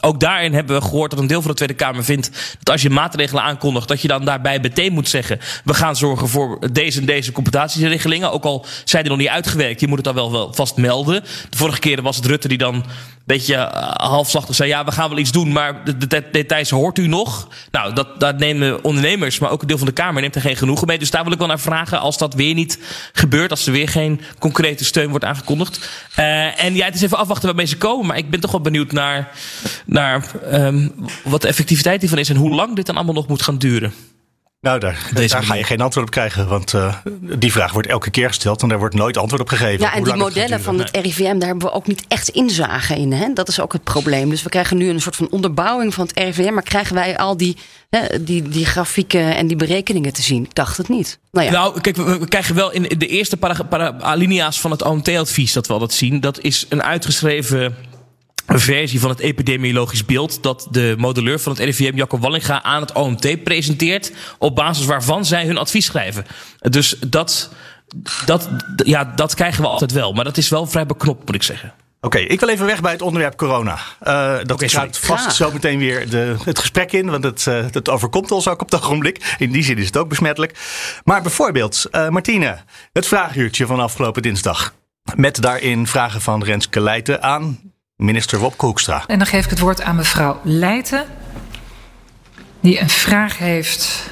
ook 0.00 0.20
daarin 0.20 0.54
hebben 0.54 0.76
we 0.76 0.82
gehoord 0.82 1.10
dat 1.10 1.20
een 1.20 1.26
deel 1.26 1.40
van 1.40 1.50
de 1.50 1.56
Tweede 1.56 1.74
Kamer 1.74 2.04
vindt 2.04 2.30
dat 2.58 2.70
als 2.70 2.82
je 2.82 2.90
maatregelen 2.90 3.42
aankondigt, 3.42 3.88
dat 3.88 4.02
je 4.02 4.08
dan 4.08 4.24
daarbij 4.24 4.58
meteen 4.60 4.92
moet 4.92 5.08
zeggen, 5.08 5.40
we 5.64 5.74
gaan 5.74 5.96
zorgen 5.96 6.28
voor 6.28 6.72
deze 6.72 7.00
en 7.00 7.06
deze 7.06 7.32
compensatieregelingen. 7.32 8.32
Ook 8.32 8.44
al 8.44 8.66
zijn 8.84 9.02
die 9.02 9.12
nog 9.12 9.20
niet 9.20 9.30
uitgewerkt, 9.30 9.80
je 9.80 9.86
moet 9.88 9.96
het 9.96 10.04
dan 10.04 10.14
wel, 10.14 10.32
wel 10.32 10.54
vast 10.54 10.76
melden. 10.76 11.22
De 11.50 11.56
vorige 11.56 11.78
keer 11.78 12.02
was 12.02 12.16
het 12.16 12.26
Rutte 12.26 12.48
die 12.48 12.58
dan 12.58 12.84
beetje 13.26 13.54
uh, 13.54 13.92
halfslachtig 13.92 14.54
zei: 14.54 14.68
ja, 14.68 14.84
we 14.84 14.92
gaan 14.92 15.08
wel 15.08 15.18
iets 15.18 15.32
doen, 15.32 15.52
maar 15.52 15.84
de, 15.84 15.96
de, 15.96 16.06
de 16.06 16.24
details 16.32 16.70
hoort 16.70 16.98
u 16.98 17.06
nog. 17.06 17.48
Nou, 17.70 17.92
dat, 17.92 18.20
dat 18.20 18.38
nemen 18.38 18.84
ondernemers, 18.84 19.38
maar 19.38 19.50
ook 19.50 19.60
een 19.60 19.68
deel 19.68 19.78
van 19.78 19.86
de 19.86 19.92
Kamer 19.92 20.20
neemt 20.20 20.34
er 20.34 20.40
geen 20.40 20.56
genoegen 20.56 20.86
mee. 20.86 20.98
Dus 20.98 21.10
daar 21.10 21.22
wil 21.24 21.32
ik 21.32 21.38
wel 21.38 21.46
naar 21.46 21.60
vragen 21.60 22.00
als 22.06 22.18
dat 22.18 22.34
weer 22.34 22.54
niet 22.54 22.78
gebeurt, 23.12 23.50
als 23.50 23.66
er 23.66 23.72
weer 23.72 23.88
geen 23.88 24.20
concrete 24.38 24.84
steun 24.84 25.10
wordt 25.10 25.24
aangekondigd. 25.24 25.90
Uh, 26.18 26.64
en 26.64 26.74
ja, 26.74 26.84
het 26.84 26.94
is 26.94 27.02
even 27.02 27.18
afwachten 27.18 27.46
waarmee 27.46 27.66
ze 27.66 27.76
komen, 27.76 28.06
maar 28.06 28.16
ik 28.16 28.30
ben 28.30 28.40
toch 28.40 28.50
wel 28.50 28.60
benieuwd 28.60 28.92
naar, 28.92 29.32
naar 29.86 30.30
um, 30.52 30.94
wat 31.24 31.42
de 31.42 31.48
effectiviteit 31.48 32.00
hiervan 32.00 32.18
is 32.18 32.28
en 32.28 32.36
hoe 32.36 32.54
lang 32.54 32.76
dit 32.76 32.86
dan 32.86 32.96
allemaal 32.96 33.14
nog 33.14 33.28
moet 33.28 33.42
gaan 33.42 33.58
duren. 33.58 33.92
Nou, 34.60 34.78
daar, 34.78 35.10
daar 35.14 35.42
ga 35.42 35.54
je 35.54 35.64
geen 35.64 35.80
antwoord 35.80 36.06
op 36.06 36.12
krijgen. 36.12 36.48
Want 36.48 36.72
uh, 36.72 36.96
die 37.20 37.52
vraag 37.52 37.72
wordt 37.72 37.88
elke 37.88 38.10
keer 38.10 38.28
gesteld 38.28 38.62
en 38.62 38.68
daar 38.68 38.78
wordt 38.78 38.94
nooit 38.94 39.16
antwoord 39.16 39.42
op 39.42 39.48
gegeven. 39.48 39.80
Ja, 39.80 39.94
en 39.94 40.04
die 40.04 40.14
modellen 40.14 40.62
van 40.62 40.78
het 40.78 40.96
RIVM, 40.96 41.38
daar 41.38 41.48
hebben 41.48 41.68
we 41.68 41.72
ook 41.72 41.86
niet 41.86 42.04
echt 42.08 42.28
inzage 42.28 42.94
in. 42.94 43.12
Hè? 43.12 43.32
Dat 43.32 43.48
is 43.48 43.60
ook 43.60 43.72
het 43.72 43.84
probleem. 43.84 44.30
Dus 44.30 44.42
we 44.42 44.48
krijgen 44.48 44.76
nu 44.76 44.88
een 44.88 45.00
soort 45.00 45.16
van 45.16 45.30
onderbouwing 45.30 45.94
van 45.94 46.06
het 46.06 46.18
RIVM. 46.18 46.54
Maar 46.54 46.62
krijgen 46.62 46.94
wij 46.94 47.16
al 47.18 47.36
die, 47.36 47.56
hè, 47.90 48.24
die, 48.24 48.42
die 48.42 48.66
grafieken 48.66 49.36
en 49.36 49.46
die 49.46 49.56
berekeningen 49.56 50.12
te 50.12 50.22
zien? 50.22 50.44
Ik 50.44 50.54
dacht 50.54 50.76
het 50.76 50.88
niet. 50.88 51.18
Nou, 51.32 51.46
ja. 51.46 51.52
nou 51.52 51.80
kijk, 51.80 51.96
we, 51.96 52.28
krijgen 52.28 52.54
wel 52.54 52.72
in 52.72 52.82
de 52.98 53.06
eerste 53.06 53.36
para, 53.36 53.62
para, 53.62 54.00
alinea's 54.00 54.60
van 54.60 54.70
het 54.70 54.82
OMT-advies 54.82 55.52
dat 55.52 55.66
we 55.66 55.72
al 55.72 55.78
dat 55.78 55.92
zien. 55.92 56.20
Dat 56.20 56.40
is 56.40 56.66
een 56.68 56.82
uitgeschreven 56.82 57.76
een 58.46 58.60
versie 58.60 59.00
van 59.00 59.10
het 59.10 59.18
epidemiologisch 59.18 60.04
beeld 60.04 60.42
dat 60.42 60.66
de 60.70 60.94
modelleur 60.98 61.40
van 61.40 61.52
het 61.52 61.60
RIVM, 61.60 61.96
Jacco 61.96 62.18
Wallinga, 62.18 62.62
aan 62.62 62.80
het 62.80 62.92
OMT 62.92 63.44
presenteert, 63.44 64.12
op 64.38 64.54
basis 64.54 64.86
waarvan 64.86 65.24
zij 65.24 65.46
hun 65.46 65.58
advies 65.58 65.84
schrijven. 65.84 66.26
Dus 66.58 66.96
dat, 67.06 67.50
dat, 68.26 68.48
ja, 68.84 69.04
dat 69.04 69.34
krijgen 69.34 69.62
we 69.62 69.68
altijd 69.68 69.92
wel. 69.92 70.12
Maar 70.12 70.24
dat 70.24 70.36
is 70.36 70.48
wel 70.48 70.66
vrij 70.66 70.86
beknopt, 70.86 71.26
moet 71.26 71.34
ik 71.34 71.42
zeggen. 71.42 71.74
Oké, 72.00 72.18
ik 72.18 72.40
wil 72.40 72.48
even 72.48 72.66
weg 72.66 72.80
bij 72.80 72.92
het 72.92 73.02
onderwerp 73.02 73.36
corona. 73.36 73.78
Uh, 74.02 74.36
dat 74.36 74.52
okay, 74.52 74.68
gaat 74.68 74.98
vast 74.98 75.36
zo 75.36 75.50
meteen 75.52 75.78
weer 75.78 76.10
de, 76.10 76.36
het 76.44 76.58
gesprek 76.58 76.92
in, 76.92 77.10
want 77.10 77.24
het, 77.24 77.46
uh, 77.48 77.64
het 77.70 77.88
overkomt 77.88 78.30
ons 78.30 78.48
ook 78.48 78.60
op 78.60 78.70
het 78.70 78.80
ogenblik. 78.80 79.34
In 79.38 79.52
die 79.52 79.62
zin 79.62 79.78
is 79.78 79.86
het 79.86 79.96
ook 79.96 80.08
besmettelijk. 80.08 80.58
Maar 81.04 81.22
bijvoorbeeld, 81.22 81.86
uh, 81.92 82.08
Martine, 82.08 82.58
het 82.92 83.06
vraaguurtje 83.06 83.66
van 83.66 83.80
afgelopen 83.80 84.22
dinsdag. 84.22 84.74
Met 85.14 85.42
daarin 85.42 85.86
vragen 85.86 86.20
van 86.20 86.44
Renske 86.44 86.80
Leijten 86.80 87.22
aan 87.22 87.60
Minister 87.96 88.38
Wopke 88.38 88.66
Hoekstra. 88.66 89.04
En 89.06 89.18
dan 89.18 89.26
geef 89.26 89.44
ik 89.44 89.50
het 89.50 89.58
woord 89.58 89.82
aan 89.82 89.96
mevrouw 89.96 90.40
Leijten, 90.42 91.04
die 92.60 92.80
een 92.80 92.88
vraag 92.88 93.38
heeft. 93.38 94.10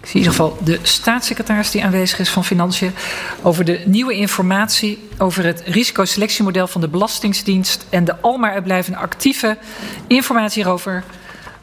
Ik 0.00 0.06
zie 0.06 0.20
in 0.20 0.26
ieder 0.26 0.30
geval 0.30 0.58
de 0.64 0.78
staatssecretaris 0.82 1.70
die 1.70 1.84
aanwezig 1.84 2.18
is 2.18 2.28
van 2.30 2.44
Financiën. 2.44 2.94
over 3.42 3.64
de 3.64 3.82
nieuwe 3.84 4.14
informatie 4.14 5.08
over 5.18 5.44
het 5.44 5.62
risicoselectiemodel 5.66 6.66
van 6.66 6.80
de 6.80 6.88
Belastingdienst. 6.88 7.86
en 7.90 8.04
de 8.04 8.20
almaar 8.20 8.52
uitblijvende 8.52 8.98
actieve 8.98 9.58
informatie 10.06 10.62
hierover 10.62 11.04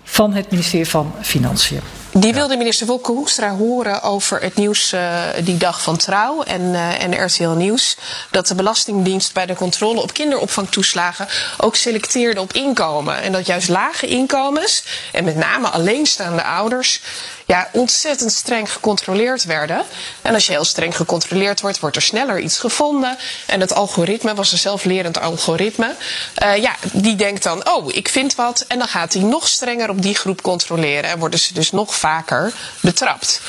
van 0.04 0.34
het 0.34 0.52
ministerie 0.52 0.88
van 0.88 1.14
Financiën. 1.22 2.01
Die 2.14 2.34
wilde 2.34 2.58
minister 2.58 2.88
Wolke 2.88 3.12
Hoekstra 3.12 3.56
horen 3.56 4.02
over 4.02 4.42
het 4.42 4.56
nieuws 4.56 4.94
uh, 4.94 5.24
die 5.44 5.58
dag 5.58 5.82
van 5.82 5.98
Trouw 5.98 6.44
en, 6.44 6.62
uh, 6.62 7.04
en 7.04 7.26
RTL 7.26 7.50
Nieuws. 7.50 7.98
Dat 8.32 8.48
de 8.48 8.56
Belastingdienst 8.56 9.34
bij 9.34 9.46
de 9.46 9.56
controle 9.56 10.02
op 10.02 10.14
kinderopvangtoeslagen 10.14 11.28
ook 11.58 11.76
selecteerde 11.76 12.42
op 12.42 12.54
inkomen. 12.54 13.22
En 13.22 13.32
dat 13.32 13.46
juist 13.46 13.70
lage 13.70 14.08
inkomens 14.08 14.84
en 15.12 15.24
met 15.24 15.36
name 15.36 15.68
alleenstaande 15.68 16.44
ouders 16.44 17.02
ja, 17.52 17.70
ontzettend 17.72 18.32
streng 18.32 18.72
gecontroleerd 18.72 19.44
werden. 19.44 19.84
En 20.22 20.34
als 20.34 20.46
je 20.46 20.52
heel 20.52 20.64
streng 20.64 20.96
gecontroleerd 20.96 21.62
wordt, 21.62 21.80
wordt 21.80 21.96
er 21.96 22.02
sneller 22.02 22.40
iets 22.40 22.60
gevonden. 22.60 23.18
En 23.46 23.60
het 23.60 23.74
algoritme 23.74 24.34
was 24.34 24.52
een 24.52 24.58
zelflerend 24.58 25.20
algoritme. 25.20 25.96
Uh, 26.44 26.58
ja, 26.58 26.76
die 26.94 27.16
denkt 27.16 27.44
dan, 27.44 27.70
oh, 27.70 27.96
ik 27.96 28.10
vind 28.10 28.36
wat. 28.36 28.66
En 28.68 28.78
dan 28.78 28.88
gaat 28.88 29.14
hij 29.14 29.22
nog 29.22 29.48
strenger 29.48 29.90
op 29.90 30.02
die 30.02 30.16
groep 30.16 30.42
controleren. 30.42 31.10
En 31.10 31.20
worden 31.20 31.40
ze 31.40 31.54
dus 31.54 31.72
nog 31.72 31.96
vaker 31.96 32.54
betrapt. 32.82 33.42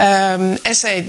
Um, 0.00 0.58
en 0.62 0.74
zij 0.74 1.06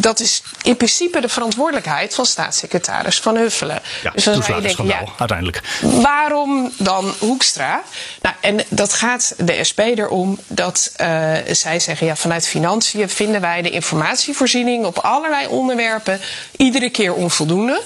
dat 0.00 0.20
is 0.20 0.42
in 0.62 0.76
principe 0.76 1.20
de 1.20 1.28
verantwoordelijkheid 1.28 2.14
van 2.14 2.26
staatssecretaris 2.26 3.20
Van 3.20 3.36
Huffelen. 3.36 3.82
Ja, 4.02 4.10
dus 4.10 4.24
dan 4.24 4.42
zou 4.42 4.56
je 4.56 4.62
denken, 4.62 4.86
ja, 4.86 5.04
uiteindelijk. 5.18 5.60
Waarom 5.80 6.72
dan 6.78 7.14
Hoekstra? 7.18 7.82
Nou, 8.22 8.34
en 8.40 8.64
dat 8.68 8.92
gaat 8.92 9.34
de 9.36 9.64
SP 9.68 9.78
erom 9.78 10.38
dat 10.46 10.92
uh, 11.00 11.32
zij 11.50 11.80
zeggen, 11.80 12.06
ja, 12.06 12.16
vanuit 12.16 12.46
financiën 12.46 13.08
vinden 13.08 13.40
wij 13.40 13.62
de 13.62 13.70
informatievoorziening 13.70 14.84
op 14.84 14.98
allerlei 14.98 15.46
onderwerpen 15.46 16.20
iedere 16.56 16.90
keer 16.90 17.14
onvoldoende. 17.14 17.82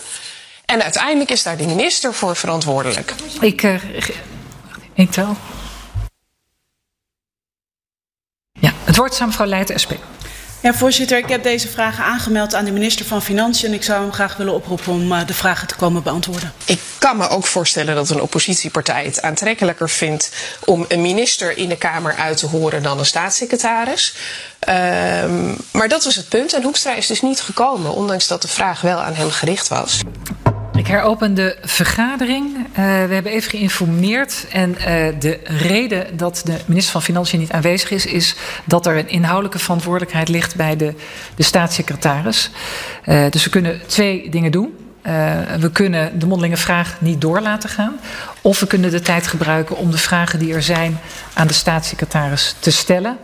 En 0.65 0.83
uiteindelijk 0.83 1.31
is 1.31 1.43
daar 1.43 1.57
de 1.57 1.67
minister 1.67 2.15
voor 2.15 2.37
verantwoordelijk. 2.37 3.15
Ik, 3.41 3.63
uh, 3.63 3.83
ik 4.95 5.11
tel. 5.11 5.37
Ja, 8.53 8.73
het 8.85 8.97
woord 8.97 9.21
aan 9.21 9.27
mevrouw 9.27 9.47
Leijten, 9.47 9.81
SP. 9.81 9.93
Ja, 10.65 10.75
voorzitter, 10.75 11.19
ik 11.19 11.29
heb 11.29 11.43
deze 11.43 11.69
vragen 11.69 12.05
aangemeld 12.05 12.55
aan 12.55 12.65
de 12.65 12.73
minister 12.73 13.07
van 13.07 13.23
Financiën 13.23 13.69
en 13.69 13.75
ik 13.75 13.83
zou 13.83 14.03
hem 14.03 14.13
graag 14.13 14.37
willen 14.37 14.55
oproepen 14.55 14.93
om 14.93 15.13
uh, 15.13 15.27
de 15.27 15.35
vragen 15.35 15.69
te 15.69 15.75
komen 15.75 16.03
beantwoorden. 16.03 16.53
Ik 16.65 16.81
kan 16.99 17.17
me 17.17 17.29
ook 17.29 17.47
voorstellen 17.47 17.95
dat 17.95 18.11
een 18.11 18.21
oppositiepartij 18.21 19.05
het 19.05 19.23
aantrekkelijker 19.23 19.91
vindt 19.91 20.31
om 20.65 20.85
een 20.89 21.03
minister 21.03 21.57
in 21.57 21.69
de 21.69 21.77
Kamer 21.77 22.15
uit 22.15 22.37
te 22.37 22.47
horen 22.47 22.83
dan 22.83 22.99
een 22.99 23.07
staatssecretaris. 23.07 24.15
Um, 24.69 25.57
maar 25.73 25.89
dat 25.89 26.05
was 26.05 26.17
het 26.17 26.29
punt. 26.29 26.53
En 26.53 26.63
Hoekstra 26.63 26.95
is 26.95 27.07
dus 27.07 27.23
niet 27.23 27.41
gekomen, 27.41 27.95
ondanks 27.95 28.27
dat 28.27 28.43
de 28.43 28.49
vraag 28.49 28.81
wel 28.81 28.99
aan 28.99 29.15
hem 29.15 29.31
gericht 29.31 29.69
was. 29.69 30.01
Ik 30.85 30.91
heropen 30.91 31.35
de 31.35 31.57
vergadering. 31.63 32.57
Uh, 32.57 32.75
we 32.75 33.15
hebben 33.15 33.33
even 33.33 33.51
geïnformeerd. 33.51 34.47
En 34.53 34.71
uh, 34.71 34.85
de 35.19 35.39
reden 35.45 36.17
dat 36.17 36.43
de 36.45 36.57
minister 36.67 36.93
van 36.93 37.03
Financiën 37.03 37.39
niet 37.39 37.53
aanwezig 37.53 37.91
is, 37.91 38.07
is 38.07 38.37
dat 38.65 38.87
er 38.87 38.97
een 38.97 39.09
inhoudelijke 39.09 39.59
verantwoordelijkheid 39.59 40.29
ligt 40.29 40.57
bij 40.57 40.77
de, 40.77 40.95
de 41.35 41.43
staatssecretaris. 41.43 42.51
Uh, 43.07 43.31
dus 43.31 43.45
we 43.45 43.51
kunnen 43.51 43.81
twee 43.87 44.31
dingen 44.31 44.53
doen. 44.53 44.77
we 45.59 45.71
kunnen 45.73 46.19
de 46.19 46.27
mondelinge 46.27 46.57
vraag 46.57 46.97
niet 47.01 47.21
door 47.21 47.41
laten 47.41 47.69
gaan. 47.69 48.01
Of 48.41 48.61
we 48.61 48.67
kunnen 48.67 48.91
de 48.91 49.01
tijd 49.01 49.27
gebruiken 49.27 49.77
om 49.77 49.91
de 49.91 49.99
vragen 49.99 50.39
die 50.39 50.55
er 50.55 50.63
zijn 50.63 50.99
aan 51.35 51.47
de 51.47 51.55
staatssecretaris 51.55 52.55
te 52.59 52.71
stellen. 52.71 53.19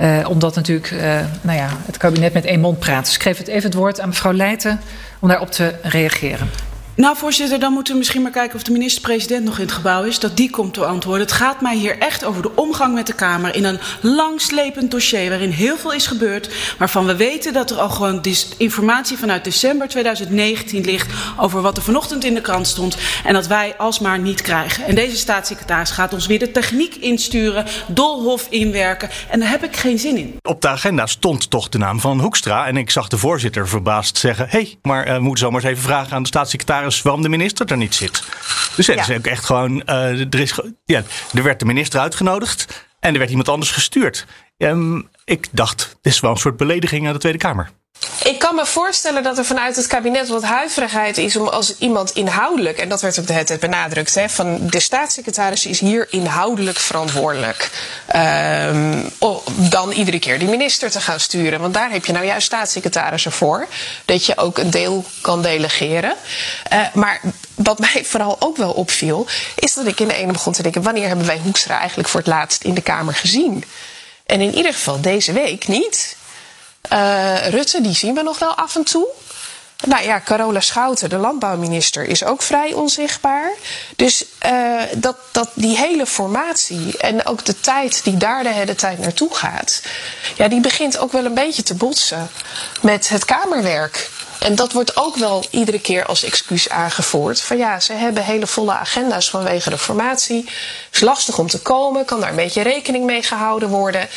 Uh, 0.00 0.28
omdat 0.28 0.54
natuurlijk 0.54 0.90
uh, 0.90 1.00
nou 1.40 1.58
ja, 1.58 1.68
het 1.86 1.96
kabinet 1.96 2.32
met 2.32 2.44
één 2.44 2.60
mond 2.60 2.78
praat. 2.78 3.04
Dus 3.04 3.14
ik 3.14 3.22
geef 3.22 3.38
het 3.38 3.48
even 3.48 3.62
het 3.62 3.74
woord 3.74 4.00
aan 4.00 4.08
mevrouw 4.08 4.32
Leijten 4.32 4.80
om 5.18 5.28
daarop 5.28 5.50
te 5.50 5.74
reageren. 5.82 6.48
Nou, 6.96 7.16
voorzitter, 7.16 7.58
dan 7.58 7.72
moeten 7.72 7.92
we 7.92 7.98
misschien 7.98 8.22
maar 8.22 8.30
kijken 8.30 8.56
of 8.56 8.62
de 8.62 8.72
minister-president 8.72 9.44
nog 9.44 9.58
in 9.58 9.64
het 9.64 9.72
gebouw 9.72 10.02
is. 10.02 10.18
Dat 10.18 10.36
die 10.36 10.50
komt 10.50 10.74
te 10.74 10.84
antwoorden. 10.84 11.26
Het 11.26 11.36
gaat 11.36 11.60
mij 11.60 11.76
hier 11.76 11.98
echt 11.98 12.24
over 12.24 12.42
de 12.42 12.50
omgang 12.54 12.94
met 12.94 13.06
de 13.06 13.12
Kamer 13.12 13.54
in 13.54 13.64
een 13.64 13.78
langslepend 14.00 14.90
dossier 14.90 15.28
waarin 15.28 15.50
heel 15.50 15.76
veel 15.76 15.92
is 15.92 16.06
gebeurd. 16.06 16.50
Waarvan 16.78 17.06
we 17.06 17.16
weten 17.16 17.52
dat 17.52 17.70
er 17.70 17.78
al 17.78 17.88
gewoon 17.88 18.20
informatie 18.56 19.18
vanuit 19.18 19.44
december 19.44 19.88
2019 19.88 20.84
ligt 20.84 21.12
over 21.36 21.62
wat 21.62 21.76
er 21.76 21.82
vanochtend 21.82 22.24
in 22.24 22.34
de 22.34 22.40
krant 22.40 22.66
stond. 22.66 22.96
En 23.24 23.32
dat 23.32 23.46
wij 23.46 23.74
alsmaar 23.76 24.18
niet 24.18 24.42
krijgen. 24.42 24.84
En 24.84 24.94
deze 24.94 25.16
staatssecretaris 25.16 25.90
gaat 25.90 26.12
ons 26.12 26.26
weer 26.26 26.38
de 26.38 26.50
techniek 26.50 26.94
insturen, 26.94 27.64
dolhof 27.86 28.46
inwerken. 28.50 29.08
En 29.30 29.40
daar 29.40 29.50
heb 29.50 29.64
ik 29.64 29.76
geen 29.76 29.98
zin 29.98 30.16
in. 30.16 30.36
Op 30.42 30.60
de 30.60 30.68
agenda 30.68 31.06
stond 31.06 31.50
toch 31.50 31.68
de 31.68 31.78
naam 31.78 32.00
van 32.00 32.20
Hoekstra. 32.20 32.66
En 32.66 32.76
ik 32.76 32.90
zag 32.90 33.08
de 33.08 33.18
voorzitter 33.18 33.68
verbaasd 33.68 34.18
zeggen: 34.18 34.46
hé, 34.48 34.58
hey, 34.58 34.76
maar 34.82 35.06
uh, 35.06 35.14
we 35.14 35.20
moeten 35.20 35.44
zomaar 35.44 35.60
eens 35.60 35.70
even 35.70 35.82
vragen 35.82 36.12
aan 36.12 36.22
de 36.22 36.28
staatssecretaris 36.28 36.84
waarom 37.02 37.22
de 37.22 37.28
minister 37.28 37.66
er 37.66 37.76
niet 37.76 37.94
zit. 37.94 38.22
Dus 38.76 38.86
het 38.86 38.96
ja. 38.96 39.02
is 39.02 39.18
ook 39.18 39.26
echt 39.26 39.44
gewoon. 39.44 39.82
Uh, 39.86 40.20
er, 40.20 40.40
is, 40.40 40.60
ja, 40.84 41.02
er 41.32 41.42
werd 41.42 41.58
de 41.58 41.64
minister 41.64 42.00
uitgenodigd 42.00 42.86
en 43.00 43.12
er 43.12 43.18
werd 43.18 43.30
iemand 43.30 43.48
anders 43.48 43.70
gestuurd. 43.70 44.26
Um, 44.58 45.08
ik 45.24 45.46
dacht, 45.52 45.96
dit 46.02 46.12
is 46.12 46.20
wel 46.20 46.30
een 46.30 46.36
soort 46.36 46.56
belediging 46.56 47.06
aan 47.06 47.12
de 47.12 47.18
Tweede 47.18 47.38
Kamer. 47.38 47.70
Ik 48.26 48.38
kan 48.38 48.54
me 48.54 48.66
voorstellen 48.66 49.22
dat 49.22 49.38
er 49.38 49.44
vanuit 49.44 49.76
het 49.76 49.86
kabinet 49.86 50.28
wat 50.28 50.42
huiverigheid 50.42 51.18
is 51.18 51.36
om 51.36 51.48
als 51.48 51.78
iemand 51.78 52.10
inhoudelijk, 52.10 52.78
en 52.78 52.88
dat 52.88 53.00
werd 53.00 53.18
ook 53.18 53.26
de 53.26 53.44
tijd 53.44 53.60
benadrukt, 53.60 54.14
hè, 54.14 54.28
van 54.28 54.66
de 54.66 54.80
staatssecretaris 54.80 55.66
is 55.66 55.80
hier 55.80 56.06
inhoudelijk 56.10 56.78
verantwoordelijk. 56.78 57.70
Um, 58.16 59.10
dan 59.70 59.90
iedere 59.92 60.18
keer 60.18 60.38
die 60.38 60.48
minister 60.48 60.90
te 60.90 61.00
gaan 61.00 61.20
sturen. 61.20 61.60
Want 61.60 61.74
daar 61.74 61.90
heb 61.90 62.04
je 62.04 62.12
nou 62.12 62.24
juist 62.24 62.46
staatssecretarissen 62.46 63.32
voor. 63.32 63.66
Dat 64.04 64.26
je 64.26 64.36
ook 64.36 64.58
een 64.58 64.70
deel 64.70 65.04
kan 65.20 65.42
delegeren. 65.42 66.14
Uh, 66.72 66.80
maar 66.94 67.20
wat 67.54 67.78
mij 67.78 68.04
vooral 68.10 68.36
ook 68.38 68.56
wel 68.56 68.72
opviel, 68.72 69.26
is 69.54 69.74
dat 69.74 69.86
ik 69.86 70.00
in 70.00 70.08
de 70.08 70.14
ene 70.14 70.32
begon 70.32 70.52
te 70.52 70.62
denken: 70.62 70.82
wanneer 70.82 71.08
hebben 71.08 71.26
wij 71.26 71.38
Hoekstra 71.42 71.78
eigenlijk 71.78 72.08
voor 72.08 72.20
het 72.20 72.28
laatst 72.28 72.64
in 72.64 72.74
de 72.74 72.82
Kamer 72.82 73.14
gezien? 73.14 73.64
En 74.26 74.40
in 74.40 74.54
ieder 74.54 74.72
geval 74.72 75.00
deze 75.00 75.32
week 75.32 75.68
niet. 75.68 76.16
Uh, 76.92 77.48
Rutte, 77.48 77.80
die 77.80 77.94
zien 77.94 78.14
we 78.14 78.22
nog 78.22 78.38
wel 78.38 78.54
af 78.54 78.76
en 78.76 78.84
toe. 78.84 79.06
Nou 79.84 80.04
ja, 80.04 80.20
Carola 80.20 80.60
Schouten, 80.60 81.08
de 81.08 81.16
landbouwminister, 81.16 82.04
is 82.04 82.24
ook 82.24 82.42
vrij 82.42 82.72
onzichtbaar. 82.72 83.50
Dus 83.96 84.24
uh, 84.46 84.82
dat, 84.96 85.16
dat 85.32 85.50
die 85.54 85.76
hele 85.76 86.06
formatie 86.06 86.98
en 86.98 87.26
ook 87.26 87.44
de 87.44 87.60
tijd 87.60 88.04
die 88.04 88.16
daar 88.16 88.42
de 88.42 88.52
hele 88.52 88.74
tijd 88.74 88.98
naartoe 88.98 89.34
gaat, 89.34 89.82
ja, 90.36 90.48
die 90.48 90.60
begint 90.60 90.98
ook 90.98 91.12
wel 91.12 91.24
een 91.24 91.34
beetje 91.34 91.62
te 91.62 91.74
botsen 91.74 92.28
met 92.80 93.08
het 93.08 93.24
Kamerwerk. 93.24 94.10
En 94.38 94.54
dat 94.54 94.72
wordt 94.72 94.96
ook 94.96 95.16
wel 95.16 95.44
iedere 95.50 95.80
keer 95.80 96.04
als 96.04 96.22
excuus 96.22 96.68
aangevoerd. 96.68 97.40
Van 97.40 97.56
ja, 97.56 97.80
ze 97.80 97.92
hebben 97.92 98.24
hele 98.24 98.46
volle 98.46 98.72
agenda's 98.72 99.30
vanwege 99.30 99.70
de 99.70 99.78
formatie. 99.78 100.48
Is 100.92 101.00
lastig 101.00 101.38
om 101.38 101.48
te 101.48 101.60
komen, 101.60 102.04
kan 102.04 102.20
daar 102.20 102.30
een 102.30 102.36
beetje 102.36 102.62
rekening 102.62 103.04
mee 103.04 103.22
gehouden 103.22 103.68
worden. 103.68 104.08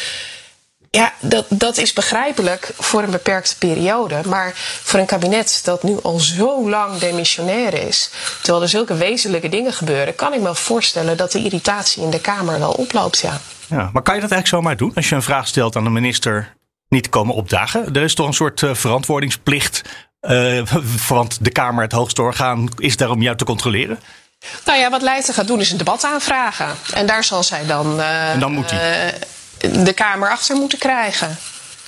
Ja, 0.92 1.14
dat, 1.20 1.46
dat 1.50 1.78
is 1.78 1.94
begrijpelijk 1.94 2.72
voor 2.78 3.04
een 3.04 3.12
beperkte 3.12 3.58
periode. 3.58 4.22
Maar 4.26 4.52
voor 4.84 5.00
een 5.00 5.06
kabinet 5.06 5.62
dat 5.64 5.84
nu 5.84 5.98
al 6.02 6.20
zo 6.20 6.70
lang 6.70 6.98
demissionair 6.98 7.74
is, 7.88 8.12
terwijl 8.42 8.64
er 8.64 8.70
zulke 8.70 8.96
wezenlijke 8.96 9.50
dingen 9.50 9.74
gebeuren, 9.74 10.16
kan 10.16 10.34
ik 10.34 10.42
me 10.42 10.56
voorstellen 10.56 11.18
dat 11.18 11.32
de 11.32 11.44
irritatie 11.44 12.04
in 12.04 12.10
de 12.10 12.22
Kamer 12.22 12.60
wel 12.60 12.72
oploopt. 12.72 13.20
Ja. 13.20 13.42
Ja, 13.68 13.90
maar 13.94 14.02
kan 14.02 14.16
je 14.16 14.22
dat 14.22 14.32
eigenlijk 14.32 14.48
zomaar 14.48 14.78
doen? 14.78 14.92
Als 14.96 15.10
je 15.10 15.16
een 15.16 15.22
vraag 15.22 15.48
stelt 15.48 15.76
aan 15.76 15.84
de 15.84 15.90
minister, 15.90 16.56
niet 16.88 17.10
komen 17.10 17.36
opdagen? 17.36 17.94
Er 17.94 18.02
is 18.02 18.16
toch 18.16 18.28
een 18.28 18.34
soort 18.34 18.62
uh, 18.62 18.74
verantwoordingsplicht, 18.74 19.82
uh, 20.22 20.62
want 21.08 21.38
de 21.42 21.52
Kamer, 21.52 21.84
het 21.84 21.92
hoogste 21.92 22.22
orgaan, 22.22 22.70
is 22.78 22.98
daar 22.98 23.10
om 23.10 23.22
jou 23.22 23.38
te 23.38 23.46
controleren? 23.46 24.00
Nou 24.66 24.80
ja, 24.80 24.90
wat 24.90 25.02
Leijten 25.02 25.34
gaat 25.34 25.48
doen 25.48 25.60
is 25.60 25.72
een 25.72 25.78
debat 25.78 26.04
aanvragen. 26.04 26.76
En 26.94 27.06
daar 27.06 27.24
zal 27.24 27.44
zij 27.44 27.66
dan. 27.66 28.00
Uh, 28.00 28.32
en 28.32 28.40
dan 28.40 28.52
moet 28.52 28.72
hij 28.72 29.14
de 29.60 29.94
Kamer 29.94 30.30
achter 30.30 30.56
moeten 30.56 30.80
krijgen. 30.80 31.38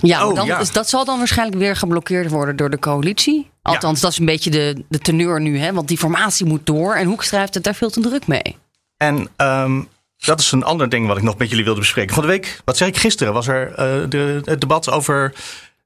Ja, 0.01 0.27
oh, 0.27 0.35
dan, 0.35 0.45
ja. 0.45 0.57
Dus 0.57 0.71
dat 0.71 0.89
zal 0.89 1.05
dan 1.05 1.17
waarschijnlijk 1.17 1.57
weer 1.57 1.75
geblokkeerd 1.75 2.29
worden 2.29 2.55
door 2.55 2.69
de 2.69 2.79
coalitie. 2.79 3.49
Althans, 3.61 3.95
ja. 3.95 4.01
dat 4.01 4.11
is 4.11 4.17
een 4.17 4.25
beetje 4.25 4.49
de, 4.49 4.83
de 4.89 4.99
teneur 4.99 5.41
nu, 5.41 5.59
hè? 5.59 5.73
want 5.73 5.87
die 5.87 5.97
formatie 5.97 6.45
moet 6.45 6.65
door 6.65 6.95
en 6.95 7.07
Hoekstra 7.07 7.39
heeft 7.39 7.53
het 7.53 7.63
daar 7.63 7.75
veel 7.75 7.89
te 7.89 7.99
druk 7.99 8.27
mee. 8.27 8.57
En 8.97 9.27
um, 9.37 9.87
dat 10.17 10.39
is 10.39 10.51
een 10.51 10.63
ander 10.63 10.89
ding 10.89 11.07
wat 11.07 11.17
ik 11.17 11.23
nog 11.23 11.37
met 11.37 11.49
jullie 11.49 11.63
wilde 11.63 11.79
bespreken. 11.79 12.13
Van 12.13 12.23
de 12.23 12.29
week, 12.29 12.61
wat 12.65 12.77
zei 12.77 12.89
ik 12.89 12.97
gisteren, 12.97 13.33
was 13.33 13.47
er 13.47 13.69
uh, 13.69 14.09
de, 14.09 14.41
het 14.45 14.61
debat 14.61 14.89
over 14.89 15.33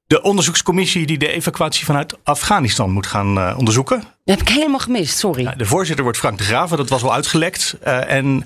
de 0.06 0.22
onderzoekscommissie 0.22 1.06
die 1.06 1.18
de 1.18 1.28
evacuatie 1.28 1.84
vanuit 1.84 2.16
Afghanistan 2.22 2.90
moet 2.90 3.06
gaan 3.06 3.38
uh, 3.38 3.54
onderzoeken. 3.58 3.98
Dat 3.98 4.38
heb 4.38 4.48
ik 4.48 4.54
helemaal 4.54 4.78
gemist, 4.78 5.18
sorry. 5.18 5.42
Ja, 5.42 5.54
de 5.54 5.66
voorzitter 5.66 6.04
wordt 6.04 6.18
Frank 6.18 6.38
de 6.38 6.44
Graven, 6.44 6.76
dat 6.76 6.88
was 6.88 7.02
al 7.02 7.14
uitgelekt. 7.14 7.76
Uh, 7.86 8.10
en 8.10 8.44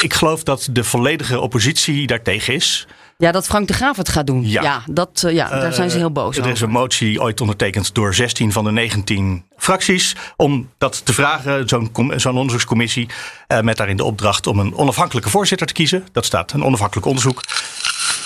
ik 0.00 0.14
geloof 0.14 0.42
dat 0.42 0.68
de 0.70 0.84
volledige 0.84 1.40
oppositie 1.40 2.06
daartegen 2.06 2.54
is. 2.54 2.86
Ja, 3.18 3.32
dat 3.32 3.46
Frank 3.46 3.68
de 3.68 3.74
Graaf 3.74 3.96
het 3.96 4.08
gaat 4.08 4.26
doen. 4.26 4.48
Ja, 4.48 4.62
ja 4.62 4.82
dat, 4.86 5.22
uh, 5.26 5.32
ja 5.32 5.48
daar 5.48 5.72
zijn 5.72 5.90
ze 5.90 5.96
heel 5.96 6.10
boos 6.10 6.38
uh, 6.38 6.44
Er 6.44 6.50
is 6.50 6.60
een 6.60 6.70
motie 6.70 7.20
ooit 7.20 7.40
ondertekend 7.40 7.94
door 7.94 8.14
16 8.14 8.52
van 8.52 8.64
de 8.64 8.70
19 8.70 9.44
fracties. 9.56 10.16
om 10.36 10.70
dat 10.78 11.04
te 11.04 11.12
vragen, 11.12 11.68
zo'n 11.68 11.90
zo'n 12.16 12.36
onderzoekscommissie. 12.36 13.08
Uh, 13.48 13.60
met 13.60 13.76
daarin 13.76 13.96
de 13.96 14.04
opdracht 14.04 14.46
om 14.46 14.58
een 14.58 14.74
onafhankelijke 14.74 15.30
voorzitter 15.30 15.66
te 15.66 15.72
kiezen. 15.72 16.06
Dat 16.12 16.24
staat, 16.24 16.52
een 16.52 16.64
onafhankelijk 16.64 17.06
onderzoek. 17.06 17.42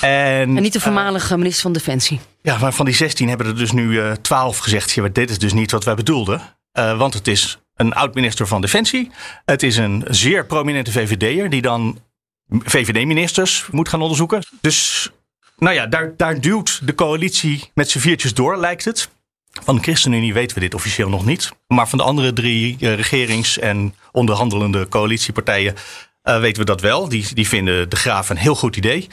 En, 0.00 0.10
en 0.56 0.62
niet 0.62 0.72
de 0.72 0.80
voormalige 0.80 1.36
minister 1.36 1.62
van 1.62 1.72
Defensie. 1.72 2.20
Ja, 2.42 2.58
maar 2.58 2.72
van 2.72 2.84
die 2.84 2.94
16 2.94 3.28
hebben 3.28 3.46
er 3.46 3.56
dus 3.56 3.72
nu 3.72 4.16
12 4.22 4.58
gezegd. 4.58 4.90
Ja, 4.92 5.08
dit 5.12 5.30
is 5.30 5.38
dus 5.38 5.52
niet 5.52 5.70
wat 5.70 5.84
wij 5.84 5.94
bedoelden. 5.94 6.42
want 6.72 7.14
het 7.14 7.28
is 7.28 7.58
een 7.81 7.93
oud-minister 7.95 8.47
van 8.47 8.61
Defensie. 8.61 9.11
Het 9.45 9.62
is 9.62 9.77
een 9.77 10.05
zeer 10.09 10.47
prominente 10.47 10.93
VVD'er 10.93 11.51
die 11.51 11.62
dan 11.62 11.99
VVD-ministers 12.49 13.66
moet 13.71 13.88
gaan 13.88 14.01
onderzoeken. 14.01 14.43
Dus 14.61 15.11
nou 15.59 15.75
ja, 15.75 15.87
daar, 15.87 16.16
daar 16.16 16.40
duwt 16.40 16.81
de 16.87 16.95
coalitie 16.95 17.71
met 17.75 17.90
z'n 17.90 17.99
viertjes 17.99 18.35
door, 18.35 18.57
lijkt 18.57 18.85
het. 18.85 19.09
Van 19.62 19.77
de 19.77 19.83
ChristenUnie 19.83 20.33
weten 20.33 20.55
we 20.55 20.62
dit 20.62 20.75
officieel 20.75 21.09
nog 21.09 21.25
niet. 21.25 21.51
Maar 21.66 21.88
van 21.88 21.99
de 21.99 22.05
andere 22.05 22.33
drie 22.33 22.77
uh, 22.81 22.95
regerings- 22.95 23.59
en 23.59 23.95
onderhandelende 24.12 24.88
coalitiepartijen 24.88 25.75
uh, 26.25 26.40
weten 26.40 26.61
we 26.61 26.66
dat 26.66 26.81
wel. 26.81 27.09
Die, 27.09 27.35
die 27.35 27.49
vinden 27.49 27.89
de 27.89 27.97
Graaf 27.97 28.28
een 28.28 28.37
heel 28.37 28.55
goed 28.55 28.76
idee. 28.76 29.09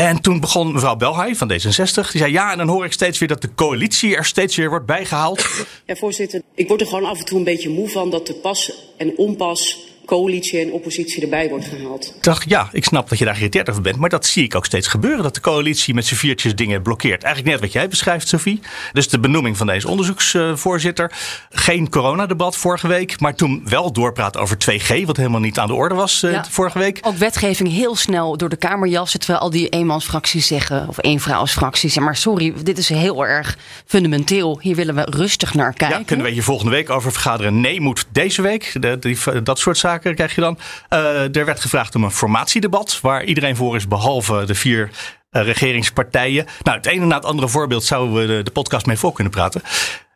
En 0.00 0.20
toen 0.20 0.40
begon 0.40 0.72
mevrouw 0.72 0.96
Belhaai 0.96 1.36
van 1.36 1.52
D66. 1.52 2.10
Die 2.10 2.20
zei 2.20 2.32
ja, 2.32 2.52
en 2.52 2.58
dan 2.58 2.68
hoor 2.68 2.84
ik 2.84 2.92
steeds 2.92 3.18
weer 3.18 3.28
dat 3.28 3.42
de 3.42 3.54
coalitie 3.54 4.16
er 4.16 4.24
steeds 4.24 4.56
weer 4.56 4.68
wordt 4.68 4.86
bijgehaald. 4.86 5.66
Ja, 5.86 5.96
voorzitter, 5.96 6.42
ik 6.54 6.68
word 6.68 6.80
er 6.80 6.86
gewoon 6.86 7.04
af 7.04 7.18
en 7.18 7.24
toe 7.24 7.38
een 7.38 7.44
beetje 7.44 7.68
moe 7.68 7.88
van 7.88 8.10
dat 8.10 8.26
de 8.26 8.34
pas 8.34 8.72
en 8.96 9.12
onpas 9.16 9.78
coalitie 10.10 10.60
en 10.60 10.72
oppositie 10.72 11.22
erbij 11.22 11.48
wordt 11.48 11.64
gehaald. 11.64 12.12
Ik 12.16 12.22
dacht, 12.22 12.44
ja, 12.48 12.68
ik 12.72 12.84
snap 12.84 13.08
dat 13.08 13.18
je 13.18 13.24
daar 13.24 13.34
geïrriteerd 13.34 13.70
over 13.70 13.82
bent. 13.82 13.96
Maar 13.96 14.08
dat 14.08 14.26
zie 14.26 14.44
ik 14.44 14.54
ook 14.54 14.66
steeds 14.66 14.86
gebeuren. 14.86 15.22
Dat 15.22 15.34
de 15.34 15.40
coalitie 15.40 15.94
met 15.94 16.06
z'n 16.06 16.14
viertjes 16.14 16.54
dingen 16.54 16.82
blokkeert. 16.82 17.22
Eigenlijk 17.22 17.54
net 17.54 17.64
wat 17.64 17.72
jij 17.72 17.88
beschrijft, 17.88 18.28
Sophie. 18.28 18.60
Dus 18.92 19.08
de 19.08 19.20
benoeming 19.20 19.56
van 19.56 19.66
deze 19.66 19.88
onderzoeksvoorzitter. 19.88 21.12
Geen 21.50 21.88
coronadebat 21.90 22.56
vorige 22.56 22.88
week. 22.88 23.20
Maar 23.20 23.34
toen 23.34 23.62
wel 23.64 23.92
doorpraat 23.92 24.36
over 24.36 24.56
2G. 24.56 25.04
Wat 25.04 25.16
helemaal 25.16 25.40
niet 25.40 25.58
aan 25.58 25.66
de 25.66 25.74
orde 25.74 25.94
was 25.94 26.20
Ja. 26.20 26.44
vorige 26.50 26.78
week. 26.78 26.98
Ook 27.02 27.16
wetgeving 27.16 27.68
heel 27.72 27.96
snel 27.96 28.36
door 28.36 28.48
de 28.48 28.56
Kamer 28.56 28.88
jassen. 28.88 29.20
Terwijl 29.20 29.40
al 29.40 29.50
die 29.50 29.68
eenmansfracties 29.68 30.46
zeggen, 30.46 30.88
of 30.88 30.96
eenvrouwsfracties. 31.00 31.98
Maar 31.98 32.16
sorry, 32.16 32.52
dit 32.62 32.78
is 32.78 32.88
heel 32.88 33.26
erg 33.26 33.58
fundamenteel. 33.86 34.58
Hier 34.62 34.76
willen 34.76 34.94
we 34.94 35.06
rustig 35.10 35.54
naar 35.54 35.72
kijken. 35.72 35.98
Ja, 35.98 36.04
kunnen 36.04 36.26
we 36.26 36.32
hier 36.32 36.42
volgende 36.42 36.70
week 36.72 36.90
over 36.90 37.12
vergaderen. 37.12 37.60
Nee, 37.60 37.80
moet 37.80 38.06
deze 38.12 38.42
week. 38.42 38.76
De, 38.80 38.98
die, 38.98 39.42
dat 39.42 39.58
soort 39.58 39.78
zaken 39.78 39.99
krijg 40.00 40.34
je 40.34 40.40
dan. 40.40 40.58
Eh, 40.88 41.36
er 41.36 41.44
werd 41.44 41.60
gevraagd 41.60 41.94
om 41.94 42.04
een 42.04 42.10
formatiedebat. 42.10 42.98
Waar 43.02 43.24
iedereen 43.24 43.56
voor 43.56 43.76
is, 43.76 43.88
behalve 43.88 44.44
de 44.44 44.54
vier 44.54 44.90
eh, 45.30 45.42
regeringspartijen. 45.42 46.46
Nou, 46.62 46.76
het 46.76 46.86
ene 46.86 47.06
na 47.06 47.14
het 47.16 47.24
andere 47.24 47.48
voorbeeld 47.48 47.84
zouden 47.84 48.14
we 48.14 48.26
de, 48.26 48.42
de 48.42 48.50
podcast 48.50 48.86
mee 48.86 48.96
voor 48.96 49.12
kunnen 49.12 49.32
praten. 49.32 49.62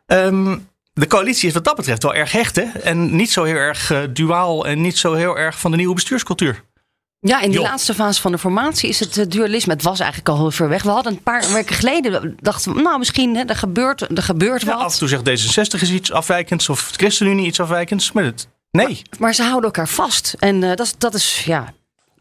Ehm, 0.05 0.57
de 0.93 1.07
coalitie 1.07 1.47
is 1.47 1.53
wat 1.53 1.63
dat 1.63 1.75
betreft 1.75 2.03
wel 2.03 2.15
erg 2.15 2.31
hecht. 2.31 2.55
Hè? 2.55 2.63
En 2.83 3.15
niet 3.15 3.31
zo 3.31 3.43
heel 3.43 3.55
erg 3.55 3.91
eh, 3.91 3.99
duaal 4.09 4.65
en 4.65 4.81
niet 4.81 4.97
zo 4.97 5.13
heel 5.13 5.37
erg 5.37 5.59
van 5.59 5.71
de 5.71 5.77
nieuwe 5.77 5.93
bestuurscultuur. 5.93 6.63
Ja, 7.19 7.41
in 7.41 7.51
die 7.51 7.59
laatste 7.59 7.93
fase 7.93 8.21
van 8.21 8.31
de 8.31 8.37
formatie 8.37 8.89
is 8.89 8.99
het 8.99 9.31
dualisme. 9.31 9.73
Het 9.73 9.81
was 9.83 9.99
eigenlijk 9.99 10.29
al 10.29 10.37
heel 10.37 10.51
ver 10.51 10.69
weg. 10.69 10.83
We 10.83 10.89
hadden 10.89 11.11
een 11.13 11.23
paar 11.23 11.53
weken 11.53 11.75
geleden 11.75 12.37
dachten 12.41 12.73
we, 12.73 12.81
nou 12.81 12.97
misschien 12.97 13.35
hè, 13.35 13.43
er 13.43 13.55
gebeurt, 13.55 14.01
er 14.17 14.23
gebeurt 14.23 14.61
Ja, 14.61 14.71
af 14.71 14.81
wat. 14.81 14.91
en 14.93 14.97
toe 14.99 15.07
zegt 15.07 15.29
D66 15.29 15.81
is 15.81 15.91
iets 15.91 16.11
afwijkends 16.11 16.69
of 16.69 16.91
de 16.91 16.97
ChristenUnie 16.97 17.45
iets 17.45 17.59
afwijkends. 17.59 18.11
Maar 18.11 18.23
het, 18.23 18.47
nee. 18.75 19.01
Maar 19.19 19.33
ze 19.33 19.41
houden 19.43 19.63
elkaar 19.63 19.87
vast. 19.87 20.35
En 20.39 20.63
eh, 20.63 20.69
dat, 20.69 20.85
is- 20.85 20.95
dat 20.97 21.13
is 21.13 21.41
ja, 21.45 21.73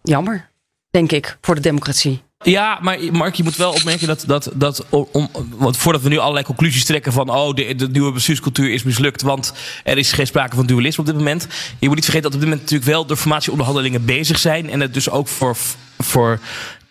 jammer, 0.03 0.51
denk 0.91 1.13
ik, 1.13 1.37
voor 1.41 1.55
de 1.55 1.61
democratie. 1.61 2.23
Ja, 2.43 2.79
maar 2.83 2.99
Mark, 3.13 3.35
je 3.35 3.43
moet 3.43 3.57
wel 3.57 3.73
opmerken 3.73 4.07
dat, 4.07 4.25
dat, 4.27 4.51
dat 4.55 4.85
om- 4.89 5.29
want 5.57 5.77
voordat 5.77 6.03
we 6.03 6.09
nu 6.09 6.19
allerlei 6.19 6.45
conclusies 6.45 6.85
trekken 6.85 7.13
van 7.13 7.29
oh, 7.31 7.55
de, 7.55 7.75
de 7.75 7.89
nieuwe 7.89 8.13
bestuurscultuur 8.13 8.73
is 8.73 8.83
mislukt, 8.83 9.23
want 9.23 9.53
er 9.85 9.99
is 9.99 10.13
geen 10.13 10.27
sprake 10.27 10.57
van 10.57 10.67
dualisme 10.67 11.01
op 11.01 11.07
dit 11.09 11.17
moment. 11.19 11.47
Je 11.79 11.87
moet 11.87 11.95
niet 11.95 12.05
vergeten 12.05 12.31
dat 12.31 12.35
op 12.35 12.41
dit 12.41 12.49
moment 12.49 12.61
natuurlijk 12.61 12.91
wel 12.91 13.07
de 13.07 13.17
formatieonderhandelingen 13.17 14.05
bezig 14.05 14.39
zijn 14.39 14.71
en 14.71 14.81
het 14.81 14.95
dus 14.95 15.11
ook 15.11 15.29
voor, 15.29 15.57
voor 15.99 16.41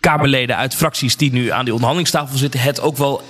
Kamerleden 0.04 0.56
uit 0.56 0.74
fracties 0.74 1.16
die 1.16 1.32
nu 1.32 1.50
aan 1.50 1.64
die 1.64 1.72
onderhandelingstafel 1.72 2.38
zitten, 2.38 2.60
het 2.60 2.80
ook 2.80 2.96
wel 2.96 3.22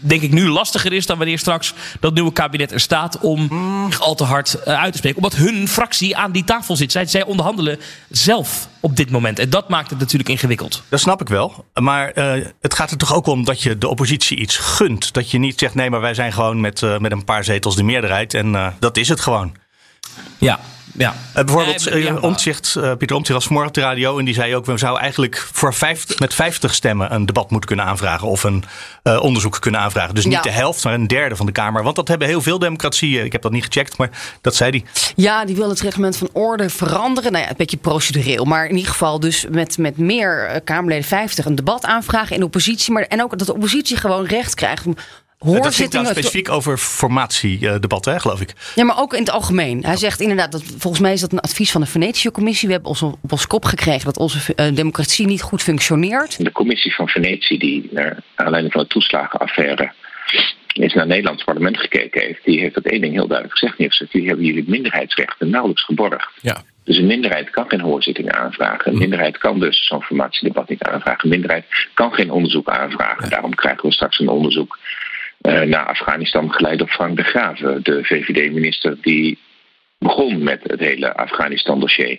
denk 0.00 0.22
ik 0.22 0.32
nu 0.32 0.48
lastiger 0.48 0.92
is 0.92 1.06
dan 1.06 1.18
wanneer 1.18 1.38
straks 1.38 1.74
dat 2.00 2.14
nieuwe 2.14 2.32
kabinet 2.32 2.72
er 2.72 2.80
staat 2.80 3.18
om 3.18 3.48
zich 3.90 4.00
al 4.00 4.14
te 4.14 4.24
hard 4.24 4.62
eh, 4.62 4.80
uit 4.80 4.92
te 4.92 4.98
spreken. 4.98 5.22
Omdat 5.22 5.38
hun 5.38 5.68
fractie 5.68 6.16
aan 6.16 6.32
die 6.32 6.44
tafel 6.44 6.76
zit. 6.76 6.92
Zij, 6.92 7.06
zij 7.06 7.24
onderhandelen 7.24 7.78
zelf 8.10 8.68
op 8.80 8.96
dit 8.96 9.10
moment. 9.10 9.38
En 9.38 9.50
dat 9.50 9.68
maakt 9.68 9.90
het 9.90 9.98
natuurlijk 9.98 10.28
ingewikkeld. 10.28 10.82
Dat 10.88 11.00
snap 11.00 11.20
ik 11.20 11.28
wel. 11.28 11.64
Maar 11.74 12.10
eh, 12.10 12.46
het 12.60 12.74
gaat 12.74 12.90
er 12.90 12.96
toch 12.96 13.14
ook 13.14 13.26
om 13.26 13.44
dat 13.44 13.62
je 13.62 13.78
de 13.78 13.88
oppositie 13.88 14.36
iets 14.38 14.56
gunt. 14.56 15.12
Dat 15.12 15.30
je 15.30 15.38
niet 15.38 15.58
zegt, 15.58 15.74
nee, 15.74 15.90
maar 15.90 16.00
wij 16.00 16.14
zijn 16.14 16.32
gewoon 16.32 16.60
met, 16.60 16.82
eh, 16.82 16.98
met 16.98 17.12
een 17.12 17.24
paar 17.24 17.44
zetels 17.44 17.76
de 17.76 17.82
meerderheid. 17.82 18.34
En 18.34 18.74
dat 18.78 18.96
is 18.96 19.08
het 19.08 19.20
gewoon. 19.20 19.54
Ja, 20.38 20.60
ja. 20.98 21.14
Eh, 21.34 21.44
bijvoorbeeld 21.44 21.90
Nee, 21.90 22.02
ja. 22.02 22.14
eh, 22.14 22.22
Omtzigt, 22.22 22.76
eh, 22.76 22.92
Pieter 22.98 23.16
Omtzigt 23.16 23.34
was 23.38 23.44
vanmorgen 23.44 23.68
op 23.70 23.74
de 23.76 23.80
radio. 23.80 24.18
En 24.18 24.24
die 24.24 24.34
zei 24.34 24.56
ook, 24.56 24.66
we 24.66 24.78
zouden 24.78 25.02
eigenlijk 25.02 25.48
voor 25.52 25.74
50, 25.74 26.18
met 26.18 26.34
50 26.34 26.74
stemmen 26.74 27.14
een 27.14 27.26
debat 27.26 27.50
moeten 27.50 27.68
kunnen 27.68 27.86
aanvragen. 27.86 28.28
Of 28.28 28.42
een 28.44 28.64
eh, 29.02 29.22
onderzoek 29.22 29.60
kunnen 29.60 29.80
aanvragen. 29.80 30.14
Dus 30.14 30.24
niet 30.24 30.32
Ja. 30.34 30.40
de 30.42 30.50
helft, 30.50 30.84
maar 30.84 30.94
een 30.94 31.06
derde 31.06 31.36
van 31.36 31.46
de 31.46 31.52
Kamer. 31.52 31.82
Want 31.82 31.96
dat 31.96 32.08
hebben 32.08 32.28
heel 32.28 32.42
veel 32.42 32.58
democratieën. 32.58 33.24
Ik 33.24 33.32
heb 33.32 33.42
dat 33.42 33.52
niet 33.52 33.64
gecheckt, 33.64 33.96
maar 33.96 34.10
dat 34.40 34.54
zei 34.54 34.70
hij. 34.70 34.84
Ja, 35.16 35.44
die 35.44 35.56
wil 35.56 35.68
het 35.68 35.80
reglement 35.80 36.16
van 36.16 36.28
orde 36.32 36.70
veranderen. 36.70 37.32
Nou 37.32 37.44
ja, 37.44 37.50
een 37.50 37.56
beetje 37.56 37.76
procedureel. 37.76 38.44
Maar 38.44 38.66
in 38.66 38.76
ieder 38.76 38.90
geval 38.90 39.20
dus 39.20 39.46
met, 39.50 39.78
met 39.78 39.98
meer 39.98 40.46
eh, 40.46 40.60
Kamerleden 40.64 41.04
50 41.04 41.44
een 41.44 41.54
debat 41.54 41.84
aanvragen 41.84 42.32
in 42.34 42.40
de 42.40 42.46
oppositie. 42.46 42.92
Maar, 42.92 43.02
en 43.02 43.22
ook 43.22 43.38
dat 43.38 43.46
de 43.46 43.54
oppositie 43.54 43.96
gewoon 43.96 44.24
recht 44.26 44.54
krijgt. 44.54 44.86
om 44.86 44.96
dat 45.44 45.52
ging 45.52 45.64
Hoorzittingen. 45.64 45.90
trouwens 45.90 46.18
specifiek 46.18 46.50
over 46.50 46.78
formatiedebatten, 46.78 48.12
hè, 48.12 48.20
geloof 48.20 48.40
ik. 48.40 48.52
Ja, 48.74 48.84
maar 48.84 48.98
ook 48.98 49.12
in 49.12 49.20
het 49.20 49.30
algemeen. 49.30 49.84
Hij 49.84 49.96
zegt 49.96 50.20
inderdaad, 50.20 50.52
dat, 50.52 50.62
volgens 50.78 51.02
mij 51.02 51.12
is 51.12 51.20
dat 51.20 51.32
een 51.32 51.40
advies 51.40 51.70
van 51.70 51.80
de 51.80 51.86
Venetië-commissie. 51.86 52.66
We 52.68 52.74
hebben 52.74 52.90
ons 52.90 53.02
op 53.02 53.32
ons 53.32 53.46
kop 53.46 53.64
gekregen 53.64 54.04
dat 54.04 54.18
onze 54.18 54.54
eh, 54.54 54.74
democratie 54.74 55.26
niet 55.26 55.42
goed 55.42 55.62
functioneert. 55.62 56.44
De 56.44 56.52
commissie 56.52 56.94
van 56.94 57.08
Venetië, 57.08 57.58
die 57.58 57.88
naar 57.92 58.16
aanleiding 58.34 58.72
van 58.72 58.82
de 58.82 58.88
toeslagenaffaire 58.88 59.92
is 60.82 60.92
naar 60.92 61.02
het 61.02 61.12
Nederlands 61.12 61.44
parlement 61.44 61.78
gekeken 61.78 62.20
heeft, 62.20 62.44
die 62.44 62.60
heeft 62.60 62.74
dat 62.74 62.84
één 62.84 63.00
ding 63.00 63.12
heel 63.12 63.26
duidelijk 63.26 63.58
gezegd. 63.58 63.76
Die 63.76 63.86
heeft 63.86 63.96
gezegd, 63.96 64.12
jullie 64.12 64.28
hebben 64.28 64.46
jullie 64.46 64.64
minderheidsrechten 64.66 65.50
nauwelijks 65.50 65.84
geborgd. 65.84 66.28
Ja. 66.40 66.62
Dus 66.84 66.96
een 66.96 67.06
minderheid 67.06 67.50
kan 67.50 67.68
geen 67.68 67.80
hoorzittingen 67.80 68.34
aanvragen. 68.34 68.92
Een 68.92 68.98
minderheid 68.98 69.38
kan 69.38 69.60
dus 69.60 69.86
zo'n 69.86 70.02
formatiedebat 70.02 70.68
niet 70.68 70.82
aanvragen. 70.82 71.24
Een 71.24 71.30
minderheid 71.30 71.64
kan 71.94 72.12
geen 72.12 72.30
onderzoek 72.30 72.68
aanvragen. 72.68 73.30
Daarom 73.30 73.54
krijgen 73.54 73.88
we 73.88 73.94
straks 73.94 74.18
een 74.18 74.28
onderzoek 74.28 74.78
naar 75.44 75.86
Afghanistan 75.86 76.52
geleid 76.52 76.78
door 76.78 76.88
Frank 76.88 77.16
de 77.16 77.22
Graven, 77.22 77.82
de 77.82 78.04
VVD-minister 78.04 78.96
die 79.00 79.38
begon 80.04 80.42
met 80.42 80.60
het 80.62 80.80
hele 80.80 81.16
Afghanistan-dossier. 81.16 82.18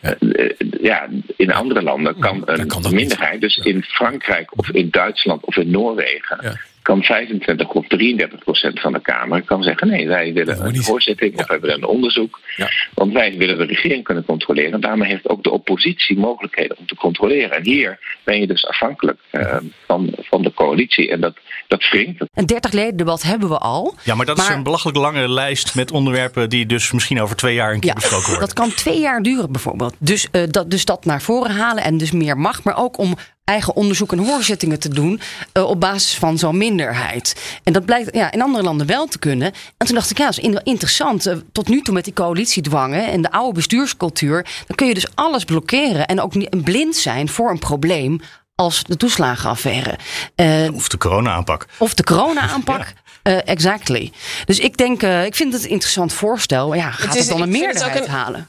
Eh, 0.00 0.12
eh, 0.20 0.50
ja, 0.80 1.08
in 1.36 1.52
andere 1.52 1.82
landen 1.82 2.18
kan 2.18 2.42
een 2.44 2.66
kan 2.66 2.82
dat 2.82 2.90
niet. 2.90 3.00
minderheid, 3.00 3.40
dus 3.40 3.56
in 3.56 3.82
Frankrijk 3.82 4.58
of 4.58 4.70
in 4.70 4.90
Duitsland 4.90 5.44
of 5.44 5.56
in 5.56 5.70
Noorwegen, 5.70 6.58
kan 6.86 7.02
25 7.02 7.68
of 7.68 7.86
33 7.86 8.38
procent 8.38 8.80
van 8.80 8.92
de 8.92 9.00
Kamer 9.00 9.42
kan 9.42 9.62
zeggen: 9.62 9.88
nee, 9.88 10.08
wij 10.08 10.32
willen 10.32 10.66
een 10.66 10.84
hoorzitting 10.84 11.38
of 11.38 11.46
wij 11.46 11.60
willen 11.60 11.76
een 11.76 11.84
onderzoek. 11.84 12.40
Ja. 12.56 12.70
Want 12.94 13.12
wij 13.12 13.36
willen 13.36 13.58
de 13.58 13.64
regering 13.64 14.04
kunnen 14.04 14.24
controleren. 14.24 14.72
En 14.72 14.80
daarmee 14.80 15.08
heeft 15.08 15.28
ook 15.28 15.42
de 15.42 15.50
oppositie 15.50 16.18
mogelijkheden 16.18 16.78
om 16.78 16.86
te 16.86 16.94
controleren. 16.94 17.56
En 17.56 17.64
hier 17.64 18.18
ben 18.24 18.40
je 18.40 18.46
dus 18.46 18.66
afhankelijk 18.66 19.18
eh, 19.30 19.56
van, 19.86 20.14
van 20.18 20.42
de 20.42 20.52
coalitie. 20.54 21.10
En 21.10 21.20
dat, 21.20 21.36
dat 21.68 21.88
wringt. 21.90 22.24
Een 22.34 22.46
30 22.46 22.72
leden 22.72 22.96
debat 22.96 23.22
hebben 23.22 23.48
we 23.48 23.58
al. 23.58 23.94
Ja, 24.04 24.14
maar 24.14 24.26
dat 24.26 24.38
is 24.38 24.48
een 24.48 24.62
belachelijk 24.62 24.98
lange 24.98 25.28
lijst 25.28 25.74
met 25.74 25.90
onderwerpen 25.90 26.48
die 26.48 26.66
dus 26.66 26.92
misschien 26.92 27.20
over 27.20 27.36
twee 27.36 27.54
jaar 27.54 27.72
een 27.72 27.80
keer 27.80 27.88
Ja, 27.88 27.94
besproken 27.94 28.26
worden. 28.26 28.46
dat 28.46 28.52
kan 28.52 28.70
twee 28.70 29.00
jaar 29.00 29.22
duren 29.22 29.52
bijvoorbeeld. 29.52 29.94
Dus, 29.98 30.28
eh, 30.30 30.42
dat, 30.50 30.70
dus 30.70 30.84
dat 30.84 31.04
naar 31.04 31.22
voren 31.22 31.50
halen 31.50 31.84
en 31.84 31.98
dus 31.98 32.12
meer 32.12 32.36
macht. 32.36 32.64
Maar 32.64 32.76
ook 32.76 32.98
om 32.98 33.16
eigen 33.46 33.76
onderzoek 33.76 34.12
en 34.12 34.18
hoorzittingen 34.18 34.78
te 34.78 34.88
doen 34.88 35.20
eh, 35.52 35.62
op 35.64 35.80
basis 35.80 36.14
van 36.14 36.38
zo'n 36.38 36.56
minderheid. 36.56 37.36
En 37.64 37.72
dat 37.72 37.84
blijkt 37.84 38.14
ja, 38.14 38.32
in 38.32 38.42
andere 38.42 38.64
landen 38.64 38.86
wel 38.86 39.06
te 39.06 39.18
kunnen. 39.18 39.52
En 39.76 39.86
toen 39.86 39.94
dacht 39.94 40.10
ik, 40.10 40.18
ja, 40.18 40.24
dat 40.24 40.38
is 40.38 40.44
in- 40.44 40.60
interessant. 40.64 41.26
Eh, 41.26 41.36
tot 41.52 41.68
nu 41.68 41.80
toe 41.82 41.94
met 41.94 42.04
die 42.04 42.12
coalitiedwangen 42.12 43.06
en 43.06 43.22
de 43.22 43.30
oude 43.30 43.52
bestuurscultuur... 43.54 44.42
dan 44.66 44.76
kun 44.76 44.86
je 44.86 44.94
dus 44.94 45.06
alles 45.14 45.44
blokkeren 45.44 46.06
en 46.06 46.20
ook 46.20 46.34
niet 46.34 46.64
blind 46.64 46.96
zijn 46.96 47.28
voor 47.28 47.50
een 47.50 47.58
probleem... 47.58 48.20
als 48.54 48.82
de 48.84 48.96
toeslagenaffaire. 48.96 49.98
Eh, 50.34 50.74
Of 50.74 50.88
de 50.88 50.98
corona-aanpak. 50.98 51.66
of 51.78 51.94
de 51.94 52.04
corona-aanpak. 52.04 52.92
Eh, 53.22 53.38
exactly. 53.44 54.12
Dus 54.44 54.58
ik 54.58 54.76
denk, 54.76 55.02
eh, 55.02 55.24
ik 55.24 55.34
vind 55.34 55.52
het 55.52 55.64
een 55.64 55.68
interessant 55.70 56.12
voorstel. 56.12 56.74
Ja, 56.74 56.90
gaat 56.90 57.08
het, 57.08 57.16
is- 57.16 57.28
dan 57.28 57.40
een 57.42 57.48
meerderheid 57.50 58.04
een- 58.04 58.10
halen? 58.10 58.48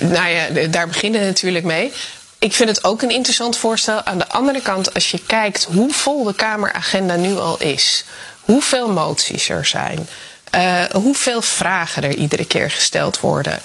Nou 0.00 0.28
ja, 0.28 0.66
daar 0.68 0.86
beginnen 0.88 1.20
we 1.20 1.26
natuurlijk 1.26 1.64
mee. 1.64 1.92
Ik 2.40 2.52
vind 2.52 2.68
het 2.68 2.84
ook 2.84 3.02
een 3.02 3.10
interessant 3.10 3.56
voorstel. 3.56 4.02
Aan 4.04 4.18
de 4.18 4.28
andere 4.28 4.60
kant, 4.60 4.94
als 4.94 5.10
je 5.10 5.22
kijkt 5.26 5.64
hoe 5.64 5.92
vol 5.92 6.24
de 6.24 6.34
Kameragenda 6.34 7.16
nu 7.16 7.36
al 7.36 7.60
is, 7.60 8.04
hoeveel 8.40 8.92
moties 8.92 9.48
er 9.48 9.66
zijn, 9.66 10.08
eh, 10.50 10.84
hoeveel 10.92 11.42
vragen 11.42 12.02
er 12.02 12.14
iedere 12.14 12.44
keer 12.44 12.70
gesteld 12.70 13.20
worden, 13.20 13.58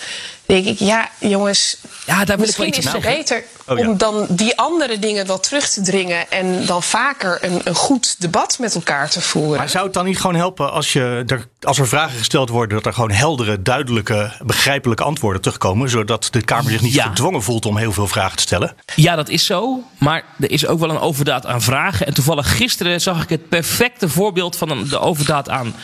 denk 0.45 0.65
ik, 0.65 0.79
ja, 0.79 1.09
jongens, 1.19 1.77
Ja, 2.05 2.25
daar 2.25 2.37
wil 2.37 2.47
ik 2.49 2.55
wel 2.55 2.65
misschien 2.65 2.67
iets 2.67 2.77
is 2.77 2.91
het 2.91 3.01
beter 3.01 3.43
Oh, 3.67 3.77
ja. 3.79 3.89
om 3.89 3.97
dan 3.97 4.25
die 4.29 4.57
andere 4.57 4.99
dingen 4.99 5.27
wel 5.27 5.39
terug 5.39 5.69
te 5.69 5.81
dringen 5.81 6.31
en 6.31 6.65
dan 6.65 6.83
vaker 6.83 7.37
een, 7.41 7.61
een 7.63 7.75
goed 7.75 8.15
debat 8.21 8.57
met 8.59 8.75
elkaar 8.75 9.09
te 9.09 9.21
voeren. 9.21 9.57
Maar 9.57 9.69
zou 9.69 9.83
het 9.85 9.93
dan 9.93 10.05
niet 10.05 10.19
gewoon 10.19 10.35
helpen 10.35 10.71
als, 10.71 10.93
je 10.93 11.23
er, 11.27 11.47
als 11.61 11.77
er 11.79 11.87
vragen 11.87 12.17
gesteld 12.17 12.49
worden, 12.49 12.77
dat 12.77 12.85
er 12.85 12.93
gewoon 12.93 13.11
heldere, 13.11 13.61
duidelijke, 13.61 14.31
begrijpelijke 14.43 15.03
antwoorden 15.03 15.41
terugkomen, 15.41 15.89
zodat 15.89 16.27
de 16.31 16.41
Kamer 16.41 16.71
zich 16.71 16.81
niet 16.81 16.93
Ja. 16.93 17.03
gedwongen 17.07 17.43
voelt 17.43 17.65
om 17.65 17.77
heel 17.77 17.91
veel 17.91 18.07
vragen 18.07 18.35
te 18.37 18.41
stellen? 18.43 18.75
Ja, 18.95 19.15
dat 19.15 19.29
is 19.29 19.45
zo. 19.45 19.83
Maar 19.99 20.23
er 20.39 20.51
is 20.51 20.67
ook 20.67 20.79
wel 20.79 20.89
een 20.89 20.99
overdaad 20.99 21.45
aan 21.45 21.61
vragen. 21.61 22.05
En 22.07 22.13
toevallig 22.13 22.57
gisteren 22.57 23.01
zag 23.01 23.23
ik 23.23 23.29
het 23.29 23.49
perfecte 23.49 24.09
voorbeeld 24.09 24.55
van 24.55 24.69
een, 24.69 24.89
de 24.89 24.99
overdaad 24.99 25.49
aan 25.49 25.75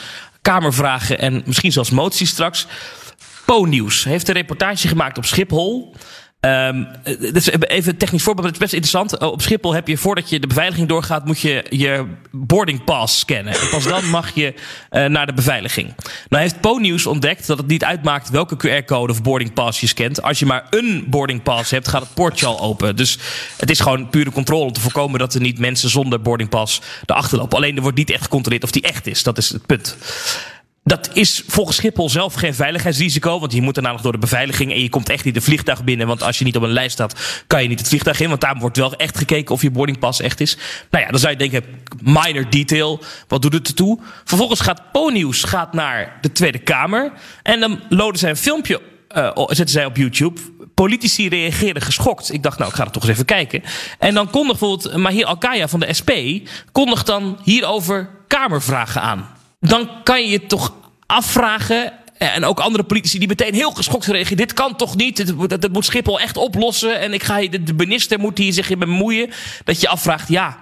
Kamervragen 0.42 1.20
en 1.20 1.44
misschien 1.46 1.72
zelfs 1.72 1.90
moties 1.90 2.30
straks. 2.30 2.68
Po-nieuws 3.46 4.04
heeft 4.04 4.28
een 4.28 4.34
reportage 4.34 4.88
gemaakt 4.88 5.18
op 5.18 5.26
Schiphol. 5.26 5.96
Um, 6.48 6.88
even 7.68 7.98
technisch 7.98 8.24
voorbeeld, 8.24 8.46
het 8.46 8.56
is 8.56 8.62
best 8.62 8.74
interessant. 8.74 9.18
Op 9.18 9.42
Schiphol 9.42 9.74
heb 9.74 9.88
je, 9.88 9.98
voordat 9.98 10.30
je 10.30 10.40
de 10.40 10.48
beveiliging 10.48 10.88
doorgaat, 10.88 11.26
moet 11.26 11.40
je 11.40 11.66
je 11.70 12.06
boarding 12.32 12.84
pass 12.84 13.20
scannen. 13.20 13.54
En 13.54 13.70
pas 13.70 13.84
dan 13.84 14.10
mag 14.10 14.36
je 14.36 14.54
uh, 14.92 15.06
naar 15.06 15.26
de 15.26 15.34
beveiliging. 15.34 15.94
Nou 16.30 16.42
heeft 16.42 16.62
Po-nieuws 16.62 17.06
ontdekt 17.06 17.48
dat 17.48 17.58
het 17.58 17.68
niet 17.68 17.84
uitmaakt 17.84 18.30
welke 18.30 18.56
QR-code 18.56 19.12
of 19.12 19.22
boarding 19.22 19.54
pass 19.54 19.80
je 19.80 19.88
scant. 19.88 20.22
Als 20.22 20.40
je 20.40 20.46
maar 20.46 20.68
een 20.70 21.06
boarding 21.08 21.44
pass 21.44 21.72
hebt, 21.72 21.88
gaat 21.88 22.02
het 22.02 22.14
poortje 22.14 22.46
al 22.46 22.62
open. 22.62 22.96
Dus 22.96 23.18
het 23.58 23.70
is 23.70 23.80
gewoon 23.80 24.10
pure 24.10 24.32
controle 24.32 24.66
om 24.66 24.74
te 24.74 24.82
voorkomen 24.82 25.20
dat 25.20 25.34
er 25.34 25.42
niet 25.42 25.60
mensen 25.60 25.90
zonder 25.90 26.22
boarding 26.22 26.50
pass 26.50 26.82
erachter 27.06 27.38
lopen. 27.38 27.58
Alleen 27.58 27.76
er 27.76 27.82
wordt 27.82 27.98
niet 27.98 28.12
echt 28.12 28.24
gecontroleerd 28.24 28.64
of 28.64 28.72
die 28.72 28.82
echt 28.82 29.08
is. 29.08 29.24
Dat 29.24 29.38
is 29.38 29.50
het 29.50 29.66
punt. 29.66 29.98
Dat 30.92 31.10
is 31.14 31.44
volgens 31.48 31.78
Schiphol 31.78 32.10
zelf 32.10 32.34
geen 32.34 32.54
veiligheidsrisico. 32.54 33.40
Want 33.40 33.54
je 33.54 33.62
moet 33.62 33.74
daarna 33.74 33.92
nog 33.92 34.02
door 34.02 34.12
de 34.12 34.18
beveiliging. 34.18 34.72
En 34.72 34.82
je 34.82 34.90
komt 34.90 35.10
echt 35.10 35.26
niet 35.26 35.34
de 35.34 35.42
vliegtuig 35.42 35.84
binnen. 35.84 36.08
Want 36.08 36.24
als 36.24 36.40
je 36.40 36.46
niet 36.46 36.56
op 36.56 36.64
een 36.64 36.72
lijst 36.72 36.92
staat, 36.92 37.44
kan 37.48 37.62
je 37.62 37.68
niet 37.68 37.80
het 37.80 37.88
vliegtuig 37.88 38.20
in. 38.20 38.30
Want 38.30 38.42
daar 38.42 38.58
wordt 38.60 38.78
wel 38.78 38.96
echt 38.96 39.18
gekeken 39.18 39.56
of 39.56 39.62
je 39.62 39.72
boardingpas 39.72 40.22
echt 40.22 40.40
is. 40.40 40.58
Nou 40.90 41.04
ja, 41.04 41.10
dan 41.10 41.20
zou 41.20 41.32
je 41.32 41.38
denken, 41.38 41.64
minor 42.02 42.50
detail. 42.50 43.00
Wat 43.28 43.42
doet 43.42 43.54
het 43.54 43.68
ertoe? 43.68 44.00
Vervolgens 44.24 44.60
gaat 44.60 44.92
Po-nieuws 44.92 45.44
gaat 45.44 45.74
naar 45.74 46.18
de 46.22 46.32
Tweede 46.32 46.60
Kamer. 46.60 47.12
En 47.44 47.60
dan 47.60 47.80
loden 47.90 48.20
zij 48.20 48.30
een 48.30 48.36
filmpje, 48.36 48.82
uh, 49.16 49.32
zetten 49.36 49.70
zij 49.70 49.86
op 49.86 49.98
YouTube. 49.98 50.42
Politici 50.74 51.30
reageerden 51.30 51.84
geschokt. 51.84 52.34
Ik 52.34 52.44
dacht, 52.44 52.58
nou, 52.58 52.70
ik 52.70 52.76
ga 52.76 52.86
er 52.86 52.92
toch 52.92 53.04
eens 53.04 53.12
even 53.12 53.26
kijken. 53.26 53.64
En 54.00 54.14
dan 54.14 54.30
kondigt 54.30 54.60
bijvoorbeeld 54.60 54.98
Mahir 54.98 55.26
Alkaya 55.26 55.68
van 55.68 55.80
de 55.80 55.94
SP... 56.00 56.12
kondigt 56.72 57.06
dan 57.06 57.40
hierover 57.44 58.10
Kamervragen 58.28 59.02
aan 59.02 59.40
dan 59.62 59.90
kan 60.04 60.24
je 60.24 60.30
je 60.30 60.46
toch 60.46 60.74
afvragen. 61.12 61.94
En 62.18 62.46
ook 62.46 62.60
andere 62.60 62.84
politici 62.84 63.20
die 63.20 63.28
meteen 63.28 63.54
heel 63.54 63.72
geschokt 63.72 64.06
reageren. 64.06 64.38
Dit 64.38 64.54
kan 64.54 64.76
toch 64.76 64.96
niet? 64.96 65.38
Dat, 65.50 65.62
dat 65.62 65.72
moet 65.72 65.86
Schiphol 65.86 66.20
echt 66.20 66.38
oplossen. 66.38 67.00
En 67.00 67.14
ik 67.14 67.24
ga, 67.24 67.48
de 67.48 67.74
minister 67.78 68.20
moet 68.20 68.38
hier 68.38 68.54
zich 68.54 68.70
in 68.70 68.80
bemoeien. 68.80 69.30
Dat 69.64 69.82
je 69.82 69.88
afvraagt, 69.88 70.30
ja, 70.30 70.58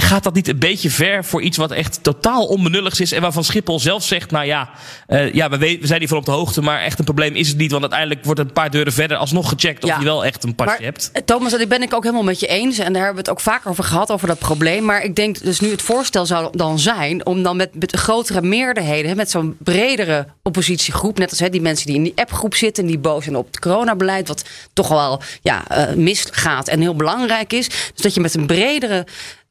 Gaat 0.00 0.22
dat 0.22 0.34
niet 0.34 0.48
een 0.48 0.58
beetje 0.58 0.90
ver 0.90 1.24
voor 1.24 1.42
iets 1.42 1.56
wat 1.56 1.70
echt 1.70 1.98
totaal 2.02 2.46
onbenulligs 2.46 3.00
is 3.00 3.12
en 3.12 3.20
waarvan 3.20 3.44
Schiphol 3.44 3.80
zelf 3.80 4.04
zegt, 4.04 4.30
nou 4.30 4.46
ja, 4.46 4.70
uh, 5.08 5.32
ja 5.32 5.50
we, 5.50 5.58
we 5.58 5.86
zijn 5.86 5.98
hiervan 5.98 6.18
op 6.18 6.24
de 6.24 6.30
hoogte, 6.30 6.62
maar 6.62 6.80
echt 6.80 6.98
een 6.98 7.04
probleem 7.04 7.34
is 7.34 7.48
het 7.48 7.56
niet, 7.56 7.70
want 7.70 7.82
uiteindelijk 7.82 8.24
wordt 8.24 8.40
een 8.40 8.52
paar 8.52 8.70
deuren 8.70 8.92
verder 8.92 9.16
alsnog 9.16 9.48
gecheckt 9.48 9.84
of 9.84 9.90
ja. 9.90 9.98
je 9.98 10.04
wel 10.04 10.24
echt 10.24 10.44
een 10.44 10.54
pasje 10.54 10.82
hebt. 10.82 11.10
Eh, 11.12 11.22
Thomas, 11.22 11.50
dat 11.50 11.68
ben 11.68 11.82
ik 11.82 11.94
ook 11.94 12.02
helemaal 12.02 12.24
met 12.24 12.40
je 12.40 12.46
eens 12.46 12.78
en 12.78 12.92
daar 12.92 13.04
hebben 13.04 13.24
we 13.24 13.30
het 13.30 13.38
ook 13.38 13.40
vaker 13.40 13.70
over 13.70 13.84
gehad, 13.84 14.10
over 14.10 14.28
dat 14.28 14.38
probleem. 14.38 14.84
Maar 14.84 15.02
ik 15.02 15.16
denk 15.16 15.40
dus 15.40 15.60
nu 15.60 15.70
het 15.70 15.82
voorstel 15.82 16.26
zou 16.26 16.56
dan 16.56 16.78
zijn 16.78 17.26
om 17.26 17.42
dan 17.42 17.56
met, 17.56 17.74
met 17.74 17.96
grotere 17.96 18.42
meerderheden, 18.42 19.16
met 19.16 19.30
zo'n 19.30 19.56
bredere 19.58 20.26
oppositiegroep, 20.42 21.18
net 21.18 21.30
als 21.30 21.38
hè, 21.38 21.48
die 21.48 21.60
mensen 21.60 21.86
die 21.86 21.96
in 21.96 22.02
die 22.02 22.12
appgroep 22.16 22.54
zitten, 22.54 22.86
die 22.86 22.98
boos 22.98 23.24
zijn 23.24 23.36
op 23.36 23.46
het 23.46 23.58
coronabeleid, 23.58 24.28
wat 24.28 24.44
toch 24.72 24.88
wel 24.88 25.22
ja, 25.42 25.62
uh, 25.70 25.94
misgaat 25.94 26.68
en 26.68 26.80
heel 26.80 26.96
belangrijk 26.96 27.52
is. 27.52 27.68
Dus 27.68 28.02
dat 28.02 28.14
je 28.14 28.20
met 28.20 28.34
een 28.34 28.46
bredere 28.46 29.06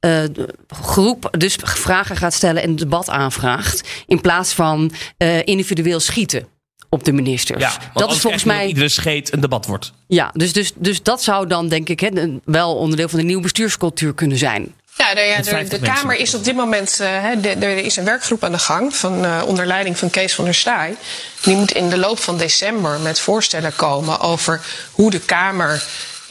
uh, 0.05 0.23
groep 0.67 1.35
dus 1.37 1.57
vragen 1.63 2.17
gaat 2.17 2.33
stellen 2.33 2.61
en 2.61 2.69
een 2.69 2.75
debat 2.75 3.09
aanvraagt. 3.09 3.89
In 4.07 4.21
plaats 4.21 4.53
van 4.53 4.91
uh, 5.17 5.39
individueel 5.43 5.99
schieten 5.99 6.47
op 6.89 7.03
de 7.03 7.11
ministers. 7.11 7.61
Ja, 7.61 7.77
dat 7.93 8.11
is 8.11 8.19
volgens 8.19 8.43
mij. 8.43 8.67
iedere 8.67 8.89
scheet 8.89 9.33
een 9.33 9.39
debat 9.39 9.65
wordt. 9.65 9.91
Ja, 10.07 10.29
dus, 10.33 10.53
dus, 10.53 10.71
dus 10.75 11.03
dat 11.03 11.23
zou 11.23 11.47
dan 11.47 11.67
denk 11.67 11.89
ik 11.89 11.99
hè, 11.99 12.09
wel 12.45 12.75
onderdeel 12.75 13.09
van 13.09 13.19
de 13.19 13.25
nieuwe 13.25 13.41
bestuurscultuur 13.41 14.13
kunnen 14.13 14.37
zijn. 14.37 14.75
Ja, 14.97 15.13
de, 15.13 15.21
ja, 15.21 15.41
de, 15.41 15.67
de 15.67 15.79
Kamer 15.79 16.15
is 16.15 16.35
op 16.35 16.43
dit 16.43 16.55
moment. 16.55 16.97
Uh, 17.01 17.45
er 17.63 17.77
is 17.77 17.95
een 17.95 18.05
werkgroep 18.05 18.43
aan 18.43 18.51
de 18.51 18.59
gang. 18.59 18.95
Van, 18.95 19.25
uh, 19.25 19.41
onder 19.45 19.65
leiding 19.65 19.97
van 19.97 20.09
Kees 20.09 20.35
van 20.35 20.45
der 20.45 20.53
Staaij. 20.53 20.95
Die 21.41 21.55
moet 21.55 21.71
in 21.71 21.89
de 21.89 21.97
loop 21.97 22.19
van 22.19 22.37
december 22.37 22.99
met 22.99 23.19
voorstellen 23.19 23.75
komen 23.75 24.19
over 24.19 24.61
hoe 24.91 25.11
de 25.11 25.19
Kamer 25.19 25.83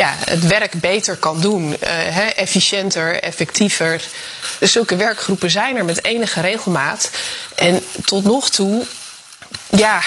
ja, 0.03 0.15
het 0.25 0.47
werk 0.47 0.81
beter 0.81 1.17
kan 1.17 1.41
doen. 1.41 1.71
Uh, 1.71 1.77
hè, 1.89 2.25
efficiënter, 2.25 3.23
effectiever. 3.23 4.05
Dus 4.59 4.73
zulke 4.73 4.97
werkgroepen 4.97 5.51
zijn 5.51 5.77
er 5.77 5.85
met 5.85 6.05
enige 6.05 6.41
regelmaat. 6.41 7.11
En 7.55 7.85
tot 8.05 8.25
nog 8.25 8.51
toe, 8.51 8.85
ja. 9.71 10.01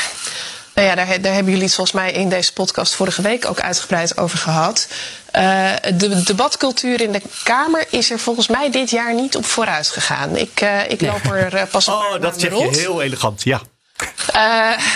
Nou 0.74 0.88
ja, 0.88 0.96
daar, 0.96 1.22
daar 1.22 1.34
hebben 1.34 1.52
jullie 1.52 1.68
het 1.68 1.76
volgens 1.76 1.96
mij 1.96 2.12
in 2.12 2.30
deze 2.30 2.54
podcast 2.54 2.96
vorige 2.96 3.22
week 3.22 3.46
ook 3.46 3.60
uitgebreid 3.60 4.18
over 4.18 4.38
gehad. 4.38 4.88
Uh, 5.36 5.72
de 5.94 6.24
debatcultuur 6.24 7.02
in 7.02 7.12
de 7.12 7.22
Kamer 7.44 7.86
is 7.90 8.12
er 8.12 8.20
volgens 8.20 8.48
mij 8.48 8.72
dit 8.72 8.90
jaar 8.90 9.14
niet 9.14 9.36
op 9.36 9.46
vooruit 9.46 9.88
gegaan. 9.88 10.36
Ik, 10.36 10.62
uh, 10.62 10.90
ik 10.90 11.02
loop 11.02 11.26
er 11.26 11.54
uh, 11.54 11.62
pas 11.72 11.88
op. 11.88 11.94
Oh, 11.94 12.22
dat 12.22 12.40
zeg 12.40 12.52
je 12.52 12.78
heel 12.78 13.02
elegant, 13.02 13.44
ja. 13.44 13.62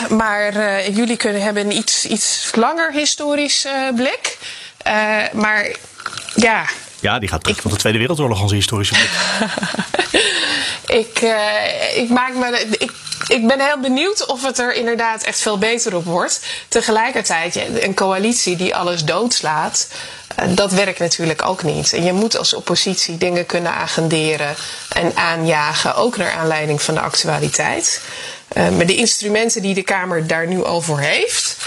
Maar 0.09 0.53
jullie 0.91 1.17
kunnen 1.17 1.41
hebben 1.41 1.65
een 1.65 1.77
iets, 1.77 2.05
iets 2.05 2.49
langer 2.53 2.91
historisch 2.91 3.67
blik. 3.95 4.37
Uh, 4.89 5.33
maar 5.33 5.75
ja. 6.35 6.65
Ja, 6.99 7.19
die 7.19 7.29
gaat 7.29 7.43
terug 7.43 7.61
van 7.61 7.71
de 7.71 7.77
Tweede 7.77 7.99
Wereldoorlog, 7.99 8.41
onze 8.41 8.55
historische 8.55 8.93
blik. 8.93 9.09
ik, 11.05 11.21
uh, 11.21 11.97
ik 11.97 12.09
maak 12.09 12.33
me. 12.33 12.67
Ik, 12.77 12.91
ik 13.27 13.47
ben 13.47 13.59
heel 13.59 13.79
benieuwd 13.79 14.25
of 14.25 14.43
het 14.43 14.59
er 14.59 14.73
inderdaad 14.73 15.23
echt 15.23 15.41
veel 15.41 15.57
beter 15.57 15.95
op 15.95 16.05
wordt. 16.05 16.41
Tegelijkertijd, 16.67 17.59
een 17.79 17.93
coalitie 17.93 18.55
die 18.55 18.75
alles 18.75 19.03
doodslaat, 19.03 19.87
uh, 20.39 20.55
dat 20.55 20.71
werkt 20.71 20.99
natuurlijk 20.99 21.45
ook 21.45 21.63
niet. 21.63 21.93
En 21.93 22.03
je 22.03 22.13
moet 22.13 22.37
als 22.37 22.53
oppositie 22.53 23.17
dingen 23.17 23.45
kunnen 23.45 23.71
agenderen 23.71 24.55
en 24.89 25.11
aanjagen, 25.15 25.95
ook 25.95 26.17
naar 26.17 26.31
aanleiding 26.31 26.81
van 26.81 26.93
de 26.93 26.99
actualiteit. 26.99 28.01
Maar 28.55 28.85
de 28.85 28.95
instrumenten 28.95 29.61
die 29.61 29.73
de 29.73 29.81
Kamer 29.81 30.27
daar 30.27 30.47
nu 30.47 30.63
over 30.63 30.99
heeft, 30.99 31.57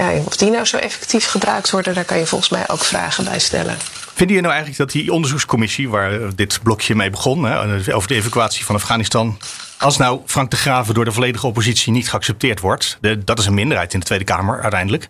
ja, 0.00 0.22
of 0.24 0.36
die 0.36 0.50
nou 0.50 0.64
zo 0.64 0.76
effectief 0.76 1.26
gebruikt 1.26 1.70
worden, 1.70 1.94
daar 1.94 2.04
kan 2.04 2.18
je 2.18 2.26
volgens 2.26 2.50
mij 2.50 2.68
ook 2.68 2.84
vragen 2.84 3.24
bij 3.24 3.38
stellen. 3.38 3.76
Vinden 4.14 4.36
je 4.36 4.42
nou 4.42 4.54
eigenlijk 4.54 4.82
dat 4.82 5.02
die 5.02 5.12
onderzoekscommissie, 5.12 5.88
waar 5.88 6.34
dit 6.34 6.60
blokje 6.62 6.94
mee 6.94 7.10
begon, 7.10 7.44
hè, 7.44 7.94
over 7.94 8.08
de 8.08 8.14
evacuatie 8.14 8.64
van 8.64 8.74
Afghanistan, 8.74 9.38
als 9.78 9.96
nou 9.96 10.20
Frank 10.26 10.50
de 10.50 10.56
Graven 10.56 10.94
door 10.94 11.04
de 11.04 11.12
volledige 11.12 11.46
oppositie 11.46 11.92
niet 11.92 12.10
geaccepteerd 12.10 12.60
wordt, 12.60 12.98
de, 13.00 13.24
dat 13.24 13.38
is 13.38 13.46
een 13.46 13.54
minderheid 13.54 13.92
in 13.92 14.00
de 14.00 14.06
Tweede 14.06 14.24
Kamer 14.24 14.60
uiteindelijk. 14.60 15.08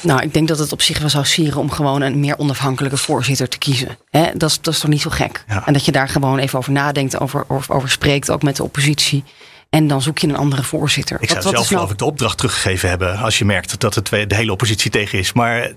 Nou, 0.00 0.22
ik 0.22 0.34
denk 0.34 0.48
dat 0.48 0.58
het 0.58 0.72
op 0.72 0.82
zich 0.82 0.98
wel 0.98 1.08
zou 1.08 1.24
sieren 1.24 1.60
om 1.60 1.70
gewoon 1.70 2.02
een 2.02 2.20
meer 2.20 2.38
onafhankelijke 2.38 2.96
voorzitter 2.96 3.48
te 3.48 3.58
kiezen. 3.58 3.98
Hè? 4.10 4.30
Dat, 4.34 4.50
is, 4.50 4.60
dat 4.60 4.74
is 4.74 4.80
toch 4.80 4.90
niet 4.90 5.00
zo 5.00 5.10
gek? 5.10 5.44
Ja. 5.48 5.66
En 5.66 5.72
dat 5.72 5.84
je 5.84 5.92
daar 5.92 6.08
gewoon 6.08 6.38
even 6.38 6.58
over 6.58 6.72
nadenkt, 6.72 7.20
over, 7.20 7.44
over, 7.48 7.74
over 7.74 7.90
spreekt, 7.90 8.30
ook 8.30 8.42
met 8.42 8.56
de 8.56 8.62
oppositie. 8.62 9.24
En 9.76 9.86
dan 9.86 10.02
zoek 10.02 10.18
je 10.18 10.28
een 10.28 10.36
andere 10.36 10.62
voorzitter. 10.62 11.16
Ik 11.20 11.28
zou 11.28 11.42
wat, 11.42 11.44
wat 11.44 11.54
zelf 11.54 11.70
nou... 11.70 11.76
geloof 11.80 11.92
ik 11.92 11.98
de 11.98 12.04
opdracht 12.04 12.36
teruggegeven 12.36 12.88
hebben. 12.88 13.16
Als 13.18 13.38
je 13.38 13.44
merkt 13.44 13.80
dat 13.80 13.94
het 13.94 14.06
de 14.06 14.34
hele 14.34 14.52
oppositie 14.52 14.90
tegen 14.90 15.18
is. 15.18 15.32
Maar 15.32 15.72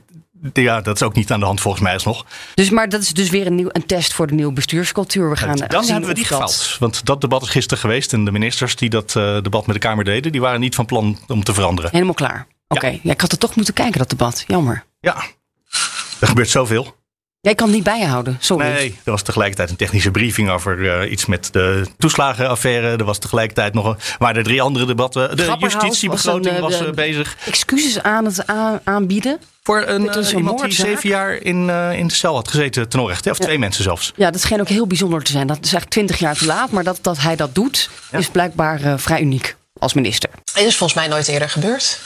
ja, 0.54 0.82
dat 0.82 0.95
is 0.95 1.04
ook 1.04 1.16
niet 1.16 1.32
aan 1.32 1.39
de 1.39 1.45
hand 1.45 1.62
volgens 1.62 1.84
mij 1.84 1.93
alsnog. 1.93 2.26
Dus, 2.54 2.70
maar 2.70 2.89
dat 2.89 3.02
is 3.02 3.10
dus 3.10 3.30
weer 3.30 3.45
een, 3.45 3.56
nieuw, 3.56 3.70
een 3.72 3.86
test 3.86 4.14
voor 4.14 4.28
de 4.28 4.34
nieuwe 4.34 4.54
bestuurscultuur. 4.54 5.30
We 5.30 5.36
gaan 5.36 5.56
dan 5.56 5.86
hebben 5.86 6.10
we 6.10 6.16
die 6.16 6.26
gefaald. 6.26 6.76
Want 6.80 7.06
dat 7.06 7.22
debat 7.22 7.41
is 7.41 7.50
gisteren 7.50 7.80
geweest. 7.80 8.14
En 8.14 8.26
de 8.26 8.32
ministers 8.32 8.76
die 8.76 8.89
dat 8.89 9.16
uh, 9.18 9.41
debat 9.41 9.66
met 9.66 9.76
de 9.76 9.82
Kamer 9.82 10.04
deden... 10.04 10.32
die 10.32 10.41
waren 10.41 10.60
niet 10.60 10.76
van 10.76 10.86
plan 10.86 11.18
om 11.28 11.43
te 11.43 11.54
veranderen. 11.54 11.91
Helemaal 11.91 12.14
klaar. 12.14 12.47
Oké, 12.68 12.86
okay. 12.86 12.93
ja. 12.93 13.00
ja, 13.04 13.12
ik 13.12 13.22
had 13.22 13.32
er 13.32 13.38
toch 13.38 13.56
moeten 13.56 13.74
kijken, 13.74 14.00
dat 14.00 14.10
debat. 14.10 14.43
Jammer. 14.47 14.84
Ja, 15.00 15.16
er 16.20 16.28
gebeurt 16.28 16.50
zoveel. 16.50 16.95
Jij 17.42 17.56
kan 17.56 17.68
het 17.68 17.76
niet 17.76 17.84
bijhouden, 17.84 18.38
sorry. 18.40 18.68
Nee, 18.68 19.00
er 19.04 19.12
was 19.12 19.22
tegelijkertijd 19.22 19.70
een 19.70 19.76
technische 19.76 20.12
briefing 20.12 20.50
over 20.50 20.78
uh, 20.78 21.12
iets 21.12 21.26
met 21.26 21.50
de 21.52 21.86
toeslagenaffaire. 21.98 22.98
Er 22.98 23.04
was 23.04 23.18
tegelijkertijd 23.18 23.74
nog 23.74 23.86
een, 23.86 23.96
waren 24.18 24.36
er 24.36 24.44
drie 24.44 24.62
andere 24.62 24.86
debatten. 24.86 25.38
De 25.38 25.56
justitiebegroting 25.60 26.60
was, 26.60 26.74
een, 26.74 26.80
was 26.80 26.88
uh, 26.88 26.94
bezig. 26.94 27.38
Excuses 27.46 28.04
aan 28.04 28.26
het 28.26 28.44
aanbieden. 28.84 29.40
Voor 29.64 29.84
een, 29.88 30.04
uh, 30.18 30.32
iemand 30.32 30.62
die 30.62 30.72
zeven 30.72 31.10
jaar 31.10 31.34
in, 31.34 31.70
in 31.94 32.08
de 32.08 32.14
cel 32.14 32.36
had 32.36 32.48
gezeten 32.48 32.90
ten 32.90 33.00
onrechte. 33.00 33.30
Of 33.30 33.38
ja. 33.38 33.46
twee 33.46 33.60
mensen 33.60 33.84
zelfs. 33.84 34.14
Ja, 34.16 34.32
dat 34.32 34.42
scheen 34.42 34.60
ook 34.60 34.68
heel 34.68 34.88
bijzonder 34.88 35.24
te 35.24 35.32
zijn. 35.32 35.48
Dat 35.48 35.58
is 35.58 35.62
eigenlijk 35.62 35.92
twintig 35.92 36.20
jaar 36.20 36.36
te 36.36 36.46
laat. 36.46 36.72
Maar 36.72 36.84
dat, 36.84 37.00
dat 37.02 37.18
hij 37.18 37.36
dat 37.36 37.56
doet, 37.56 37.90
ja. 38.12 38.18
is 38.18 38.30
blijkbaar 38.30 39.00
vrij 39.00 39.22
uniek 39.22 39.56
als 39.78 39.94
minister. 39.94 40.30
Het 40.54 40.64
is 40.64 40.76
volgens 40.76 41.00
mij 41.00 41.08
nooit 41.08 41.28
eerder 41.28 41.50
gebeurd. 41.50 42.00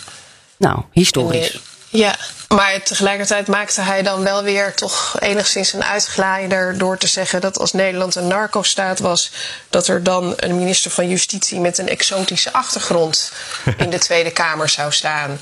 Nou, 0.57 0.81
historisch. 0.91 1.59
Ja, 1.93 2.15
maar 2.47 2.83
tegelijkertijd 2.83 3.47
maakte 3.47 3.81
hij 3.81 4.01
dan 4.03 4.23
wel 4.23 4.43
weer 4.43 4.75
toch 4.75 5.15
enigszins 5.19 5.73
een 5.73 5.83
uitglijder 5.83 6.77
door 6.77 6.97
te 6.97 7.07
zeggen 7.07 7.41
dat 7.41 7.59
als 7.59 7.73
Nederland 7.73 8.15
een 8.15 8.27
narco-staat 8.27 8.99
was, 8.99 9.31
dat 9.69 9.87
er 9.87 10.03
dan 10.03 10.33
een 10.35 10.57
minister 10.57 10.91
van 10.91 11.09
Justitie 11.09 11.59
met 11.59 11.77
een 11.77 11.87
exotische 11.87 12.53
achtergrond 12.53 13.31
in 13.77 13.89
de 13.89 13.97
Tweede 13.99 14.31
Kamer 14.31 14.69
zou 14.69 14.91
staan. 14.91 15.39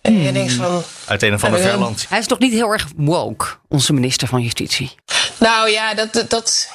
En 0.00 0.22
je 0.22 0.32
denkt 0.32 0.52
van. 0.52 0.82
Uit 1.04 1.22
een 1.22 1.34
of 1.34 1.44
ander 1.44 1.60
ver 1.60 1.78
land. 1.78 2.06
Hij 2.08 2.18
is 2.18 2.26
toch 2.26 2.38
niet 2.38 2.52
heel 2.52 2.70
erg 2.70 2.86
woke, 2.96 3.46
onze 3.68 3.92
minister 3.92 4.28
van 4.28 4.42
Justitie? 4.42 4.94
Nou 5.38 5.70
ja, 5.70 5.94
dat. 5.94 6.24
dat 6.28 6.68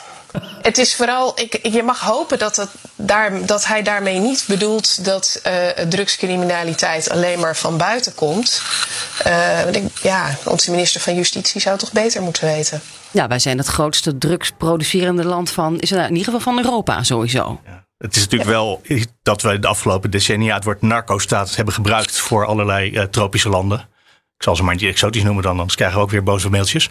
het 0.62 0.78
is 0.78 0.96
vooral, 0.96 1.40
ik, 1.40 1.60
je 1.68 1.84
mag 1.84 2.00
hopen 2.00 2.40
dat, 2.40 2.56
het 2.56 2.70
daar, 2.96 3.46
dat 3.46 3.66
hij 3.66 3.84
daarmee 3.84 4.20
niet 4.20 4.46
bedoelt 4.48 5.06
dat 5.06 5.42
uh, 5.48 5.68
drugscriminaliteit 5.88 7.10
alleen 7.10 7.40
maar 7.40 7.56
van 7.56 7.78
buiten 7.78 8.16
komt. 8.16 8.62
Uh, 9.28 9.72
ik, 9.72 9.84
ja, 10.02 10.38
onze 10.44 10.72
minister 10.72 11.02
van 11.02 11.16
Justitie 11.16 11.62
zou 11.62 11.76
het 11.76 11.84
toch 11.84 11.94
beter 11.94 12.22
moeten 12.22 12.46
weten. 12.46 12.82
Ja, 13.12 13.28
wij 13.28 13.40
zijn 13.40 13.58
het 13.58 13.68
grootste 13.68 14.18
drugsproducerende 14.18 15.26
land 15.26 15.52
van, 15.52 15.80
is 15.80 15.92
in 15.92 16.10
ieder 16.10 16.24
geval 16.24 16.40
van 16.40 16.58
Europa 16.58 17.04
sowieso. 17.04 17.62
Ja. 17.66 17.86
Het 17.98 18.16
is 18.16 18.22
natuurlijk 18.22 18.50
ja. 18.50 18.56
wel 18.56 18.82
dat 19.22 19.42
we 19.42 19.60
de 19.60 19.68
afgelopen 19.68 20.12
decennia 20.12 20.56
het 20.56 20.64
woord 20.64 20.82
narco-status 20.82 21.56
hebben 21.56 21.74
gebruikt 21.74 22.20
voor 22.20 22.46
allerlei 22.46 22.92
uh, 22.92 23.04
tropische 23.04 23.50
landen. 23.50 23.88
Ik 24.44 24.50
zal 24.50 24.58
ze 24.58 24.64
maar 24.64 24.76
niet 24.76 24.90
exotisch 24.90 25.24
noemen 25.24 25.44
dan, 25.44 25.52
anders 25.52 25.76
krijgen 25.76 25.98
we 25.98 26.04
ook 26.04 26.12
weer 26.12 26.24
boze 26.24 26.50
mailtjes. 26.50 26.90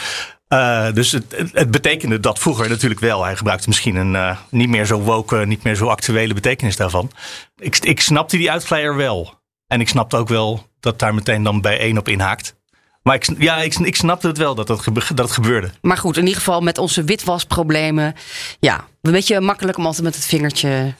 Uh, 0.48 0.92
dus 0.92 1.12
het, 1.12 1.24
het, 1.53 1.70
betekende 1.70 2.20
dat 2.20 2.38
vroeger 2.38 2.68
natuurlijk 2.68 3.00
wel. 3.00 3.24
Hij 3.24 3.36
gebruikte 3.36 3.68
misschien 3.68 3.96
een 3.96 4.14
uh, 4.14 4.36
niet 4.50 4.68
meer 4.68 4.86
zo 4.86 5.00
woke, 5.00 5.46
niet 5.46 5.62
meer 5.62 5.74
zo 5.74 5.86
actuele 5.86 6.34
betekenis 6.34 6.76
daarvan. 6.76 7.11
Ik, 7.57 7.78
ik 7.78 8.00
snapte 8.00 8.36
die 8.36 8.50
uitvleier 8.50 8.96
wel. 8.96 9.40
En 9.66 9.80
ik 9.80 9.88
snapte 9.88 10.16
ook 10.16 10.28
wel 10.28 10.66
dat 10.80 10.98
daar 10.98 11.14
meteen 11.14 11.42
dan 11.42 11.61
bij 11.61 11.78
één 11.78 11.98
op 11.98 12.09
inhaakt. 12.09 12.57
Maar 13.03 13.14
ik, 13.14 13.28
ja, 13.38 13.57
ik, 13.57 13.74
ik 13.74 13.96
snapte 13.96 14.26
het 14.26 14.38
wel 14.38 14.55
dat, 14.55 14.66
dat, 14.66 14.88
dat 15.14 15.30
gebeurde. 15.30 15.70
Maar 15.80 15.96
goed, 15.96 16.16
in 16.16 16.22
ieder 16.22 16.38
geval 16.38 16.61
met 16.61 16.78
onze 16.78 17.05
witwasproblemen. 17.05 18.14
Ja, 18.61 18.84
een 19.03 19.12
beetje 19.12 19.40
makkelijk 19.40 19.78
om 19.78 19.86
altijd 19.86 20.05
met 20.05 20.14
het 20.14 20.24
vingertje 20.24 20.94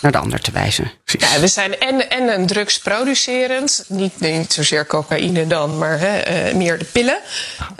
naar 0.00 0.12
de 0.12 0.18
ander 0.18 0.40
te 0.40 0.50
wijzen. 0.50 0.90
Ja, 1.04 1.40
we 1.40 1.46
zijn 1.46 1.78
en, 1.78 2.10
en 2.10 2.28
een 2.28 2.46
drugsproducerend, 2.46 3.84
niet, 3.88 4.20
niet 4.20 4.52
zozeer 4.52 4.86
cocaïne 4.86 5.46
dan, 5.46 5.78
maar 5.78 5.98
hè, 5.98 6.48
uh, 6.48 6.54
meer 6.54 6.78
de 6.78 6.84
pillen. 6.84 7.18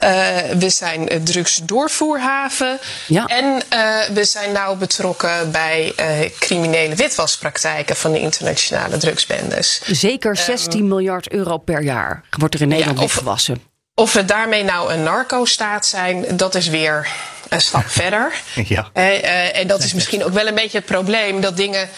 Uh, 0.04 0.10
we 0.58 0.70
zijn 0.70 1.14
een 1.14 1.24
drugsdoorvoerhaven. 1.24 2.78
Ja. 3.06 3.26
En 3.26 3.44
uh, 3.44 4.14
we 4.14 4.24
zijn 4.24 4.52
nauw 4.52 4.76
betrokken 4.76 5.50
bij 5.50 5.92
criminele 6.38 6.94
witwaspraktijken 6.94 7.96
van 7.96 8.12
de 8.12 8.20
internationale 8.20 8.96
drugsbendes. 8.96 9.80
Zeker 9.86 10.36
16 10.36 10.80
um, 10.80 10.88
miljard 10.88 11.30
euro 11.30 11.58
per 11.58 11.82
jaar 11.82 12.24
wordt 12.38 12.54
er 12.54 12.60
in 12.60 12.68
Nederland 12.68 12.98
ja, 12.98 13.04
witgewassen. 13.04 13.62
Of 13.94 14.12
we 14.12 14.24
daarmee 14.24 14.64
nou 14.64 14.92
een 14.92 15.02
narco-staat 15.02 15.86
zijn, 15.86 16.36
dat 16.36 16.54
is 16.54 16.68
weer 16.68 17.08
een 17.48 17.60
stap 17.60 17.88
verder. 18.02 18.32
Ja. 18.54 18.90
Uh, 18.94 19.56
en 19.56 19.66
dat 19.66 19.82
is 19.82 19.94
misschien 19.94 20.24
ook 20.24 20.32
wel 20.32 20.46
een 20.46 20.54
beetje 20.54 20.78
het 20.78 20.86
probleem 20.86 21.40
dat 21.40 21.56
dingen 21.56 21.88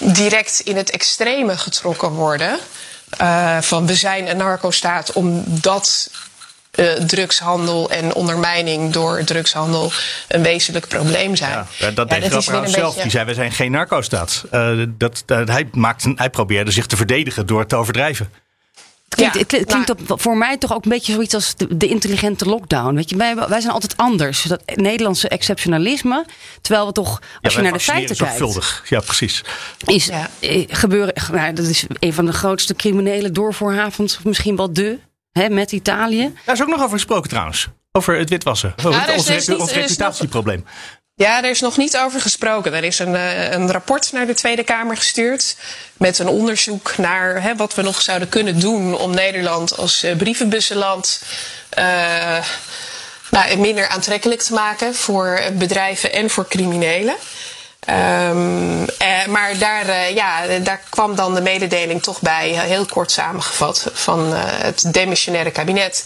direct 0.00 0.60
in 0.60 0.76
het 0.76 0.90
extreme 0.90 1.56
getrokken 1.56 2.10
worden. 2.10 2.58
Uh, 3.20 3.60
van 3.60 3.86
we 3.86 3.94
zijn 3.94 4.30
een 4.30 4.36
narco-staat 4.36 5.12
omdat 5.12 6.10
uh, 6.74 6.92
drugshandel 6.92 7.90
en 7.90 8.14
ondermijning 8.14 8.92
door 8.92 9.24
drugshandel 9.24 9.92
een 10.28 10.42
wezenlijk 10.42 10.88
probleem 10.88 11.36
zijn. 11.36 11.66
Ja, 11.78 11.90
dat 11.90 12.08
deed 12.08 12.22
ja, 12.22 12.28
Grapperhaus 12.28 12.72
zelf. 12.72 12.86
Beetje... 12.88 13.02
Die 13.02 13.10
zei, 13.10 13.24
we 13.24 13.34
zijn 13.34 13.52
geen 13.52 13.70
narco-staat. 13.70 14.44
Uh, 14.52 14.84
dat, 14.88 15.22
dat, 15.26 15.48
hij, 15.48 15.68
maakte, 15.72 16.12
hij 16.16 16.30
probeerde 16.30 16.70
zich 16.70 16.86
te 16.86 16.96
verdedigen 16.96 17.46
door 17.46 17.60
het 17.60 17.68
te 17.68 17.76
overdrijven. 17.76 18.32
Het 19.16 19.34
klinkt, 19.34 19.50
ja, 19.50 19.58
het 19.58 19.66
klinkt 19.66 20.22
voor 20.22 20.36
mij 20.36 20.56
toch 20.56 20.72
ook 20.74 20.84
een 20.84 20.90
beetje 20.90 21.12
zoiets 21.12 21.34
als 21.34 21.56
de, 21.56 21.76
de 21.76 21.88
intelligente 21.88 22.44
lockdown. 22.44 22.94
Weet 22.94 23.10
je, 23.10 23.16
wij, 23.16 23.36
wij, 23.36 23.60
zijn 23.60 23.72
altijd 23.72 23.96
anders. 23.96 24.42
Dat 24.42 24.62
Nederlandse 24.74 25.28
exceptionalisme. 25.28 26.24
Terwijl 26.60 26.86
we 26.86 26.92
toch, 26.92 27.20
als 27.40 27.52
ja, 27.52 27.58
je 27.58 27.64
naar 27.64 27.78
de 27.78 27.84
feiten 27.84 28.16
kijkt. 28.16 28.36
Zorgvuldig. 28.38 28.84
Ja, 28.88 29.00
precies. 29.00 29.44
Is 29.84 30.06
ja. 30.06 30.28
gebeuren. 30.68 31.14
Nou, 31.32 31.52
dat 31.52 31.66
is 31.66 31.86
een 31.98 32.12
van 32.12 32.26
de 32.26 32.32
grootste 32.32 32.74
criminele 32.74 33.30
doorvoorhavens. 33.30 34.18
Misschien 34.22 34.56
wel 34.56 34.72
de. 34.72 34.98
Hè, 35.32 35.48
met 35.48 35.72
Italië. 35.72 36.32
Daar 36.44 36.54
is 36.54 36.62
ook 36.62 36.68
nog 36.68 36.80
over 36.80 36.90
gesproken 36.90 37.28
trouwens. 37.28 37.68
Over 37.92 38.18
het 38.18 38.28
witwassen. 38.28 38.74
Over 38.84 39.06
ja, 39.06 39.14
ons, 39.14 39.26
dus 39.26 39.48
ons 39.48 39.72
reputatieprobleem. 39.72 40.64
Ja, 41.22 41.42
er 41.42 41.50
is 41.50 41.60
nog 41.60 41.76
niet 41.76 41.96
over 41.96 42.20
gesproken. 42.20 42.74
Er 42.74 42.84
is 42.84 42.98
een, 42.98 43.14
een 43.54 43.72
rapport 43.72 44.12
naar 44.12 44.26
de 44.26 44.34
Tweede 44.34 44.64
Kamer 44.64 44.96
gestuurd. 44.96 45.56
Met 45.96 46.18
een 46.18 46.28
onderzoek 46.28 46.96
naar 46.96 47.42
hè, 47.42 47.56
wat 47.56 47.74
we 47.74 47.82
nog 47.82 48.02
zouden 48.02 48.28
kunnen 48.28 48.60
doen 48.60 48.98
om 48.98 49.14
Nederland 49.14 49.76
als 49.76 50.04
uh, 50.04 50.16
brievenbussenland. 50.16 51.22
Uh, 51.78 51.84
nou, 53.30 53.56
minder 53.56 53.88
aantrekkelijk 53.88 54.42
te 54.42 54.52
maken 54.52 54.94
voor 54.94 55.40
bedrijven 55.52 56.12
en 56.12 56.30
voor 56.30 56.48
criminelen. 56.48 57.14
Um, 57.90 58.88
eh, 58.88 59.26
maar 59.26 59.58
daar, 59.58 60.12
ja, 60.12 60.58
daar 60.62 60.80
kwam 60.88 61.14
dan 61.14 61.34
de 61.34 61.40
mededeling 61.40 62.02
toch 62.02 62.20
bij, 62.20 62.48
heel 62.48 62.86
kort 62.86 63.10
samengevat, 63.10 63.90
van 63.92 64.32
het 64.34 64.84
demissionaire 64.92 65.50
kabinet 65.50 66.04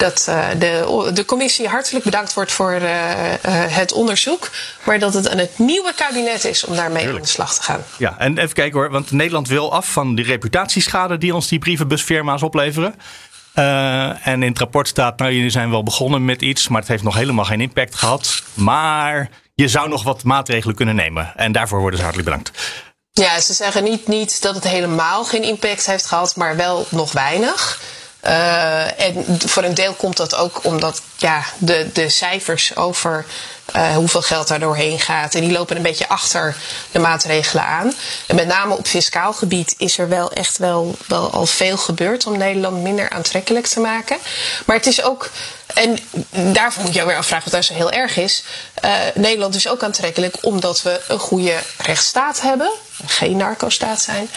dat 0.00 0.26
uh, 0.28 0.48
de, 0.58 1.10
de 1.14 1.24
commissie 1.24 1.68
hartelijk 1.68 2.04
bedankt 2.04 2.34
wordt 2.34 2.52
voor 2.52 2.72
uh, 2.72 2.80
uh, 2.80 3.34
het 3.48 3.92
onderzoek. 3.92 4.50
Maar 4.84 4.98
dat 4.98 5.14
het 5.14 5.28
aan 5.28 5.38
het 5.38 5.58
nieuwe 5.58 5.92
kabinet 5.96 6.44
is 6.44 6.64
om 6.64 6.76
daarmee 6.76 7.08
aan 7.08 7.14
de 7.14 7.26
slag 7.26 7.54
te 7.54 7.62
gaan. 7.62 7.84
Ja, 7.96 8.14
en 8.18 8.38
even 8.38 8.52
kijken 8.52 8.78
hoor, 8.78 8.90
want 8.90 9.10
Nederland 9.10 9.48
wil 9.48 9.72
af 9.72 9.92
van 9.92 10.14
die 10.14 10.24
reputatieschade 10.24 11.18
die 11.18 11.34
ons 11.34 11.48
die 11.48 11.58
brievenbusfirma's 11.58 12.42
opleveren. 12.42 12.94
en 14.22 14.42
in 14.42 14.48
het 14.48 14.58
rapport 14.58 14.88
staat, 14.88 15.18
nou 15.18 15.32
jullie 15.32 15.50
zijn 15.50 15.70
wel 15.70 15.82
begonnen 15.82 16.24
met 16.24 16.42
iets, 16.42 16.68
maar 16.68 16.80
het 16.80 16.88
heeft 16.88 17.02
nog 17.02 17.14
helemaal 17.14 17.44
geen 17.44 17.60
impact 17.60 17.94
gehad. 17.94 18.42
Maar 18.54 19.30
je 19.54 19.68
zou 19.68 19.88
nog 19.88 20.02
wat 20.02 20.24
maatregelen 20.24 20.74
kunnen 20.74 20.94
nemen. 20.94 21.32
En 21.36 21.52
daarvoor 21.52 21.80
worden 21.80 21.98
ze 21.98 22.04
hartelijk 22.04 22.30
bedankt. 22.30 22.58
Ja, 23.12 23.40
ze 23.40 23.52
zeggen 23.52 23.84
niet, 23.84 24.08
niet 24.08 24.42
dat 24.42 24.54
het 24.54 24.64
helemaal 24.64 25.24
geen 25.24 25.42
impact 25.42 25.86
heeft 25.86 26.06
gehad, 26.06 26.36
maar 26.36 26.56
wel 26.56 26.86
nog 26.90 27.12
weinig. 27.12 27.80
Uh, 28.26 29.00
en 29.00 29.24
voor 29.46 29.64
een 29.64 29.74
deel 29.74 29.92
komt 29.92 30.16
dat 30.16 30.34
ook 30.34 30.64
omdat 30.64 31.02
ja, 31.16 31.44
de, 31.58 31.90
de 31.92 32.08
cijfers 32.08 32.76
over 32.76 33.26
uh, 33.76 33.94
hoeveel 33.94 34.22
geld 34.22 34.48
daar 34.48 34.60
doorheen 34.60 35.00
gaat. 35.00 35.34
En 35.34 35.40
die 35.40 35.52
lopen 35.52 35.76
een 35.76 35.82
beetje 35.82 36.08
achter 36.08 36.56
de 36.90 36.98
maatregelen 36.98 37.64
aan. 37.64 37.92
En 38.26 38.36
met 38.36 38.46
name 38.46 38.76
op 38.76 38.86
fiscaal 38.86 39.32
gebied 39.32 39.74
is 39.78 39.98
er 39.98 40.08
wel 40.08 40.32
echt 40.32 40.58
wel, 40.58 40.96
wel 41.06 41.30
al 41.30 41.46
veel 41.46 41.76
gebeurd 41.76 42.26
om 42.26 42.38
Nederland 42.38 42.82
minder 42.82 43.10
aantrekkelijk 43.10 43.66
te 43.66 43.80
maken. 43.80 44.16
Maar 44.66 44.76
het 44.76 44.86
is 44.86 45.02
ook. 45.02 45.30
En 45.80 45.98
daarvoor 46.52 46.82
moet 46.82 46.94
je 46.94 47.06
weer 47.06 47.16
afvragen 47.16 47.44
wat 47.44 47.52
daar 47.52 47.64
zo 47.64 47.74
heel 47.74 47.90
erg 47.90 48.16
is. 48.16 48.44
Uh, 48.84 48.92
Nederland 49.14 49.54
is 49.54 49.68
ook 49.68 49.82
aantrekkelijk 49.82 50.36
omdat 50.40 50.82
we 50.82 51.00
een 51.08 51.18
goede 51.18 51.58
rechtsstaat 51.78 52.40
hebben. 52.40 52.70
Geen 53.06 53.36
narco-staat 53.36 54.00
zijn. 54.00 54.30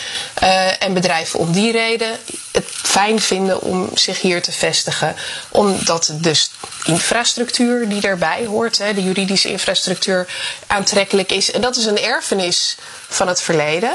Uh, 0.44 0.84
en 0.84 0.94
bedrijven 0.94 1.40
om 1.40 1.52
die 1.52 1.72
reden 1.72 2.18
het 2.52 2.66
fijn 2.66 3.22
vinden 3.22 3.62
om 3.62 3.90
zich 3.94 4.22
hier 4.22 4.42
te 4.42 4.52
vestigen. 4.52 5.16
Omdat 5.50 6.14
dus 6.14 6.52
infrastructuur 6.84 7.90
die 7.90 8.02
daarbij 8.02 8.46
hoort, 8.46 8.78
hè, 8.78 8.94
de 8.94 9.04
juridische 9.04 9.50
infrastructuur, 9.50 10.28
aantrekkelijk 10.68 11.32
is. 11.32 11.52
En 11.52 11.62
dat 11.62 11.76
is 11.76 11.86
een 11.86 12.00
erfenis 12.00 12.78
van 13.08 13.28
het 13.28 13.42
verleden. 13.42 13.94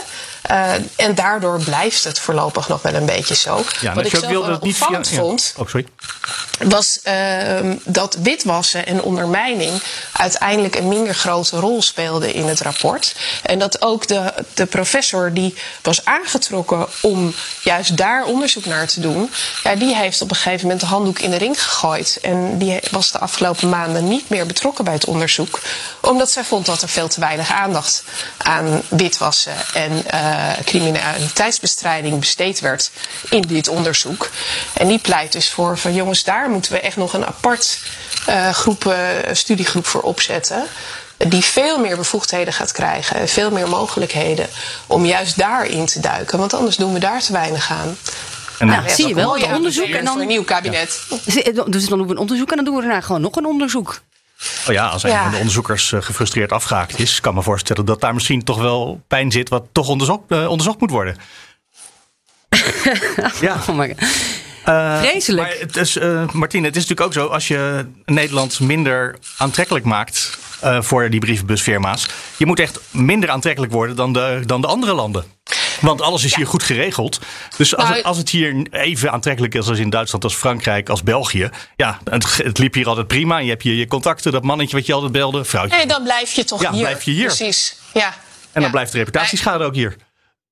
Uh, 0.50 0.72
en 0.96 1.14
daardoor 1.14 1.60
blijft 1.64 2.04
het 2.04 2.18
voorlopig 2.18 2.68
nog 2.68 2.82
wel 2.82 2.94
een 2.94 3.06
beetje 3.06 3.34
zo. 3.34 3.64
Ja, 3.80 3.94
Wat 3.94 4.04
ik 4.04 4.10
zelf 4.10 4.26
wilde 4.26 4.48
wel 4.48 4.58
opvallend 4.58 5.08
via, 5.08 5.18
vond, 5.18 5.54
oh, 5.56 5.68
sorry. 5.68 5.86
Was 6.58 6.98
uh, 7.04 7.72
dat 7.84 8.14
witwassen 8.22 8.86
en 8.86 9.02
ondermijning 9.02 9.82
uiteindelijk 10.12 10.74
een 10.74 10.88
minder 10.88 11.14
grote 11.14 11.56
rol 11.56 11.82
speelde 11.82 12.32
in 12.32 12.46
het 12.46 12.60
rapport. 12.60 13.14
En 13.42 13.58
dat 13.58 13.82
ook 13.82 14.06
de, 14.06 14.32
de 14.54 14.66
professor 14.66 15.32
die 15.32 15.54
was 15.82 16.04
aangetrokken 16.04 16.86
om 17.00 17.34
juist 17.62 17.96
daar 17.96 18.24
onderzoek 18.24 18.64
naar 18.64 18.86
te 18.86 19.00
doen, 19.00 19.30
ja, 19.62 19.74
die 19.74 19.94
heeft 19.94 20.22
op 20.22 20.30
een 20.30 20.36
gegeven 20.36 20.62
moment 20.62 20.80
de 20.80 20.86
handdoek 20.86 21.18
in 21.18 21.30
de 21.30 21.36
ring 21.36 21.62
gegooid. 21.62 22.18
En 22.22 22.58
die 22.58 22.78
was 22.90 23.12
de 23.12 23.18
afgelopen 23.18 23.68
maanden 23.68 24.08
niet 24.08 24.28
meer 24.28 24.46
betrokken 24.46 24.84
bij 24.84 24.94
het 24.94 25.04
onderzoek, 25.04 25.60
omdat 26.00 26.30
zij 26.30 26.44
vond 26.44 26.66
dat 26.66 26.82
er 26.82 26.88
veel 26.88 27.08
te 27.08 27.20
weinig 27.20 27.52
aandacht 27.52 28.02
aan 28.36 28.82
witwassen 28.88 29.54
en 29.74 30.04
uh, 30.14 30.52
criminaliteitsbestrijding 30.64 32.18
besteed 32.18 32.60
werd 32.60 32.90
in 33.30 33.42
dit 33.42 33.68
onderzoek. 33.68 34.30
En 34.72 34.88
die 34.88 34.98
pleit 34.98 35.32
dus 35.32 35.50
voor 35.50 35.78
van 35.78 35.94
jongens, 35.98 36.24
daar 36.24 36.50
moeten 36.50 36.72
we 36.72 36.80
echt 36.80 36.96
nog 36.96 37.12
een 37.12 37.26
apart 37.26 37.80
uh, 38.28 38.50
groep, 38.50 38.84
uh, 38.84 38.94
studiegroep 39.32 39.86
voor 39.86 40.00
opzetten. 40.00 40.64
Die 41.16 41.44
veel 41.44 41.78
meer 41.78 41.96
bevoegdheden 41.96 42.52
gaat 42.52 42.72
krijgen, 42.72 43.28
veel 43.28 43.50
meer 43.50 43.68
mogelijkheden 43.68 44.46
om 44.86 45.04
juist 45.04 45.38
daarin 45.38 45.86
te 45.86 46.00
duiken. 46.00 46.38
Want 46.38 46.54
anders 46.54 46.76
doen 46.76 46.92
we 46.92 46.98
daar 46.98 47.20
te 47.20 47.32
weinig 47.32 47.70
aan. 47.70 47.96
En 48.58 48.66
nou, 48.66 48.82
ja, 48.82 48.94
zie 48.94 49.08
je 49.08 49.14
wel, 49.14 49.30
onderzoek 49.54 49.88
en 49.88 50.04
dan 50.04 50.12
voor 50.12 50.22
een 50.22 50.28
nieuw 50.28 50.44
kabinet. 50.44 51.00
Ja. 51.24 51.64
Dus 51.64 51.88
dan 51.88 51.98
doen 51.98 52.06
we 52.06 52.12
een 52.12 52.18
onderzoek 52.18 52.50
en 52.50 52.56
dan 52.56 52.64
doen 52.64 52.74
we 52.74 52.80
daarna 52.80 53.00
gewoon 53.00 53.20
nog 53.20 53.36
een 53.36 53.46
onderzoek. 53.46 54.00
Oh 54.66 54.74
ja, 54.74 54.86
als 54.86 55.02
een 55.02 55.10
Ja. 55.10 55.22
van 55.22 55.30
de 55.30 55.36
onderzoekers 55.36 55.92
eh, 55.92 56.02
gefrustreerd 56.02 56.52
afgehaakt 56.52 56.98
is, 56.98 57.20
kan 57.20 57.34
me 57.34 57.42
voorstellen 57.42 57.84
dat 57.84 58.00
daar 58.00 58.14
misschien 58.14 58.44
toch 58.44 58.60
wel 58.60 59.00
pijn 59.08 59.32
zit 59.32 59.48
wat 59.48 59.64
toch 59.72 59.88
onderzocht, 59.88 60.20
eh, 60.28 60.48
onderzocht 60.48 60.80
moet 60.80 60.90
worden. 60.90 61.16
ja. 63.40 63.62
Oh 63.68 63.88
Eh, 64.68 64.98
Vreselijk. 64.98 65.48
Maar 65.48 65.56
het 65.60 65.76
is, 65.76 65.96
eh, 65.96 66.28
Martine, 66.32 66.66
het 66.66 66.76
is 66.76 66.86
natuurlijk 66.86 67.06
ook 67.06 67.24
zo, 67.24 67.32
als 67.32 67.48
je 67.48 67.86
Nederland 68.04 68.60
minder 68.60 69.16
aantrekkelijk 69.36 69.84
maakt 69.84 70.38
eh, 70.60 70.82
voor 70.82 71.10
die 71.10 71.20
brievenbusfirma's, 71.20 72.08
je 72.36 72.46
moet 72.46 72.60
echt 72.60 72.80
minder 72.90 73.30
aantrekkelijk 73.30 73.72
worden 73.72 73.96
dan 73.96 74.12
de, 74.12 74.42
dan 74.46 74.60
de 74.60 74.66
andere 74.66 74.92
landen. 74.92 75.24
Want 75.80 76.00
alles 76.02 76.24
is 76.24 76.34
hier 76.34 76.46
goed 76.46 76.62
geregeld. 76.62 77.20
Dus 77.56 77.76
als, 77.76 77.84
Nou, 77.84 77.96
het, 77.96 78.06
als 78.06 78.16
het 78.16 78.30
hier 78.30 78.66
even 78.70 79.12
aantrekkelijk 79.12 79.54
is 79.54 79.68
als 79.68 79.78
in 79.78 79.90
Duitsland, 79.90 80.24
als 80.24 80.34
Frankrijk, 80.34 80.88
als 80.88 81.02
België. 81.02 81.50
Ja, 81.76 81.98
het, 82.10 82.36
het 82.36 82.58
liep 82.58 82.74
hier 82.74 82.88
altijd 82.88 83.06
prima. 83.06 83.38
Je 83.38 83.48
hebt 83.48 83.62
je, 83.62 83.76
je 83.76 83.86
contacten, 83.86 84.32
dat 84.32 84.42
mannetje 84.42 84.76
wat 84.76 84.86
je 84.86 84.92
altijd 84.92 85.12
belde, 85.12 85.44
vrouwtje. 85.44 85.76
Nee, 85.76 85.86
dan 85.86 86.02
blijf 86.02 86.32
je 86.32 86.44
toch 86.44 86.62
Ja, 86.62 86.72
hier. 86.72 86.80
blijf 86.80 87.02
je 87.02 87.10
hier. 87.10 87.26
Precies. 87.26 87.76
Ja. 87.94 88.14
En 88.52 88.62
dan 88.62 88.70
blijft 88.70 88.92
de 88.92 88.98
reputatieschade 88.98 89.64
ook 89.64 89.74
hier. 89.74 89.96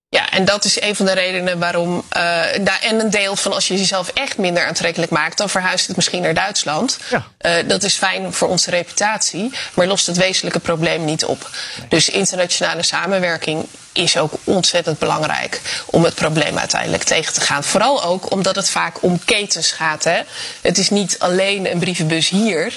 Ja, 0.09 0.30
en 0.30 0.44
dat 0.44 0.64
is 0.64 0.80
een 0.80 0.96
van 0.96 1.07
de 1.07 1.12
redenen 1.12 1.59
waarom. 1.59 1.94
Uh, 1.96 2.22
daar, 2.61 2.78
en 2.80 3.00
een 3.00 3.11
deel 3.11 3.36
van 3.36 3.52
als 3.52 3.68
je 3.68 3.74
jezelf 3.74 4.09
echt 4.09 4.38
minder 4.38 4.66
aantrekkelijk 4.66 5.11
maakt, 5.12 5.38
dan 5.38 5.50
verhuist 5.50 5.86
het 5.86 5.96
misschien 5.96 6.22
naar 6.22 6.34
Duitsland. 6.34 6.98
Ja. 7.11 7.26
Uh, 7.40 7.68
dat 7.68 7.82
is 7.82 7.94
fijn 7.94 8.32
voor 8.32 8.48
onze 8.48 8.70
reputatie, 8.70 9.50
maar 9.74 9.86
lost 9.86 10.07
het 10.07 10.16
wezenlijke 10.16 10.59
probleem 10.59 11.04
niet 11.04 11.24
op. 11.24 11.50
Dus 11.88 12.09
internationale 12.09 12.82
samenwerking 12.82 13.66
is 13.92 14.16
ook 14.16 14.32
ontzettend 14.44 14.98
belangrijk 14.98 15.61
om 15.86 16.04
het 16.04 16.14
probleem 16.14 16.59
uiteindelijk 16.59 17.02
tegen 17.02 17.32
te 17.32 17.40
gaan. 17.40 17.64
Vooral 17.64 18.02
ook 18.02 18.30
omdat 18.30 18.57
het 18.57 18.70
vaak 18.70 19.02
om 19.02 19.24
ketens 19.24 19.72
gaat. 19.72 20.04
Hè? 20.04 20.20
Het 20.61 20.78
is 20.78 20.90
niet 20.90 21.18
alleen 21.18 21.70
een 21.70 21.78
brievenbus 21.78 22.28
hier, 22.28 22.72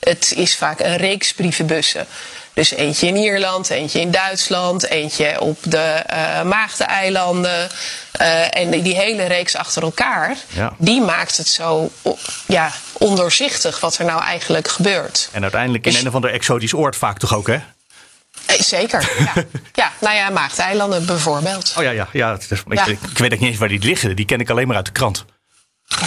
het 0.00 0.32
is 0.36 0.56
vaak 0.56 0.80
een 0.80 0.96
reeks 0.96 1.32
brievenbussen. 1.32 2.06
Dus 2.54 2.70
eentje 2.70 3.06
in 3.06 3.16
Ierland, 3.16 3.70
eentje 3.70 4.00
in 4.00 4.10
Duitsland, 4.10 4.84
eentje 4.88 5.40
op 5.40 5.58
de 5.62 6.02
uh, 6.12 6.42
Maagdeneilanden. 6.42 7.68
Uh, 8.20 8.56
en 8.56 8.70
die 8.82 8.94
hele 8.96 9.24
reeks 9.24 9.56
achter 9.56 9.82
elkaar, 9.82 10.36
Ja. 10.48 10.72
die 10.78 11.00
maakt 11.00 11.36
het 11.36 11.48
zo 11.48 11.90
ja, 12.46 12.72
ondoorzichtig 12.92 13.80
wat 13.80 13.98
er 13.98 14.04
nou 14.04 14.22
eigenlijk 14.22 14.68
gebeurt. 14.68 15.28
En 15.32 15.42
uiteindelijk 15.42 15.84
in 15.86 15.92
Dus- 15.92 16.00
een 16.00 16.08
of 16.08 16.14
ander 16.14 16.30
exotisch 16.32 16.74
oord 16.74 16.96
vaak 16.96 17.18
toch 17.18 17.34
ook, 17.34 17.46
hè? 17.46 17.58
Eh, 18.46 18.60
zeker, 18.60 19.10
ja. 19.18 19.32
ja. 19.82 19.92
Nou 20.00 20.16
ja, 20.16 20.30
Maagdeneilanden 20.30 21.06
bijvoorbeeld. 21.06 21.74
Oh 21.78 21.82
ja, 21.82 21.90
ja. 21.90 22.08
ja, 22.12 22.32
ik, 22.48 22.62
Ja. 22.74 22.86
ik 22.86 22.98
weet 23.18 23.32
ook 23.32 23.38
niet 23.38 23.50
eens 23.50 23.58
waar 23.58 23.68
die 23.68 23.82
liggen. 23.82 24.16
Die 24.16 24.24
ken 24.24 24.40
ik 24.40 24.50
alleen 24.50 24.66
maar 24.66 24.76
uit 24.76 24.86
de 24.86 24.92
krant. 24.92 25.24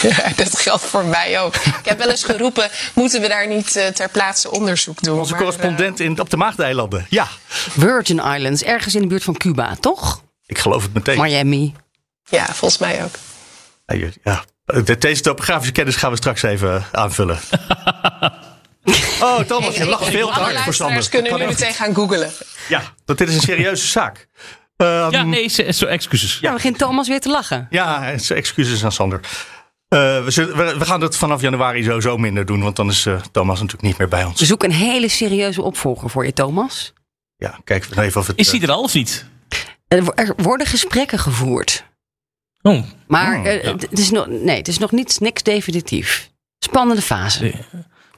Ja, 0.02 0.32
dat 0.36 0.60
geldt 0.60 0.84
voor 0.84 1.06
mij 1.06 1.40
ook. 1.42 1.56
Ik 1.56 1.80
heb 1.86 1.98
wel 1.98 2.10
eens 2.10 2.24
geroepen, 2.24 2.70
moeten 2.94 3.22
we 3.22 3.28
daar 3.28 3.48
niet 3.48 3.76
eh, 3.76 3.88
ter 3.88 4.10
plaatse 4.10 4.52
onderzoek 4.52 5.02
doen? 5.04 5.20
Onze 5.20 5.32
Maar, 5.32 5.42
eh, 5.42 5.48
correspondent 5.48 6.00
in, 6.00 6.20
op 6.20 6.30
de 6.30 6.38
Maagdeneilanden. 6.38 7.06
Ja, 7.10 7.28
Virgin 7.78 8.20
Islands, 8.36 8.64
ergens 8.64 8.96
in 8.96 9.02
de 9.02 9.08
buurt 9.08 9.24
van 9.24 9.38
Cuba, 9.38 9.76
toch? 9.80 10.24
ik 10.46 10.58
geloof 10.58 10.84
het 10.84 10.94
meteen. 10.94 11.22
Miami. 11.22 11.74
ja, 12.30 12.46
volgens 12.46 12.80
mij 12.80 13.04
ook. 13.04 13.16
Ja, 13.86 14.10
ja. 14.24 14.44
De- 14.84 14.98
Deze 14.98 15.22
topografische 15.22 15.72
kennis 15.74 15.96
gaan 15.96 16.12
we 16.12 16.18
straks 16.18 16.42
even 16.44 16.86
aanvullen. 16.92 17.40
Oh, 19.22 19.40
Thomas, 19.40 19.76
je 19.78 19.86
lacht 19.86 20.06
veel 20.06 20.28
te 20.28 20.40
hard 20.40 20.60
voor 20.60 20.74
Sander. 20.74 21.10
kunnen 21.10 21.40
nu 21.40 21.46
meteen 21.46 21.74
gaan 21.74 21.96
googelen. 21.96 22.32
Ja, 22.70 22.82
want 23.06 23.20
dit 23.20 23.30
is 23.30 23.36
een 23.36 23.42
serieuze 23.42 23.88
zaak. 23.88 24.28
Ehm, 24.78 25.12
Ja, 25.12 25.24
nee, 25.24 25.52
excuses. 25.88 26.38
Ja, 26.42 26.54
begint 26.54 26.78
Thomas 26.78 27.08
weer 27.08 27.20
te 27.20 27.30
lachen. 27.30 27.68
Ja, 27.70 28.12
eh, 28.12 28.30
excuses 28.38 28.84
aan 28.84 28.92
Sander. 28.92 29.20
Eh, 29.88 30.24
we, 30.24 30.32
zullen- 30.32 30.58
we, 30.58 30.78
we 30.78 30.86
gaan 30.86 31.02
het 31.02 31.18
vanaf 31.18 31.42
januari 31.42 31.84
sowieso 31.84 32.18
minder 32.18 32.46
doen, 32.46 32.62
want 32.62 32.76
dan 32.76 32.90
is 32.90 33.06
eh, 33.06 33.22
Thomas 33.32 33.56
natuurlijk 33.60 33.88
niet 33.88 33.98
meer 33.98 34.08
bij 34.08 34.24
ons. 34.26 34.40
We 34.40 34.46
zoeken 34.46 34.70
een 34.70 34.76
hele 34.76 35.08
serieuze 35.08 35.62
opvolger 35.62 36.10
voor 36.10 36.26
je, 36.26 36.34
Thomas. 36.34 36.94
Ja, 37.36 37.60
kijk 37.64 37.88
even 37.98 38.22
of 38.22 38.28
het. 38.28 38.38
Is 38.38 38.50
die 38.50 38.62
er 38.62 38.72
al 38.72 38.82
of 38.84 38.94
niet? 38.94 39.26
Er 39.88 40.04
wo- 40.04 40.14
worden 40.38 40.68
gesprekken 40.68 41.20
gevoerd. 41.20 41.86
Oh, 42.62 42.84
Maar 43.08 43.40
Oh, 43.40 43.48
eh, 43.48 43.64
ja. 43.64 43.72
het, 43.72 44.00
is 44.00 44.12
nog, 44.12 44.28
nee, 44.28 44.58
het 44.58 44.68
is 44.68 44.78
nog 44.78 44.92
niet, 44.92 45.20
niks 45.20 45.44
definitief. 45.44 46.30
Spannende 46.60 47.02
fase. 47.02 47.42
Nee. 47.44 47.66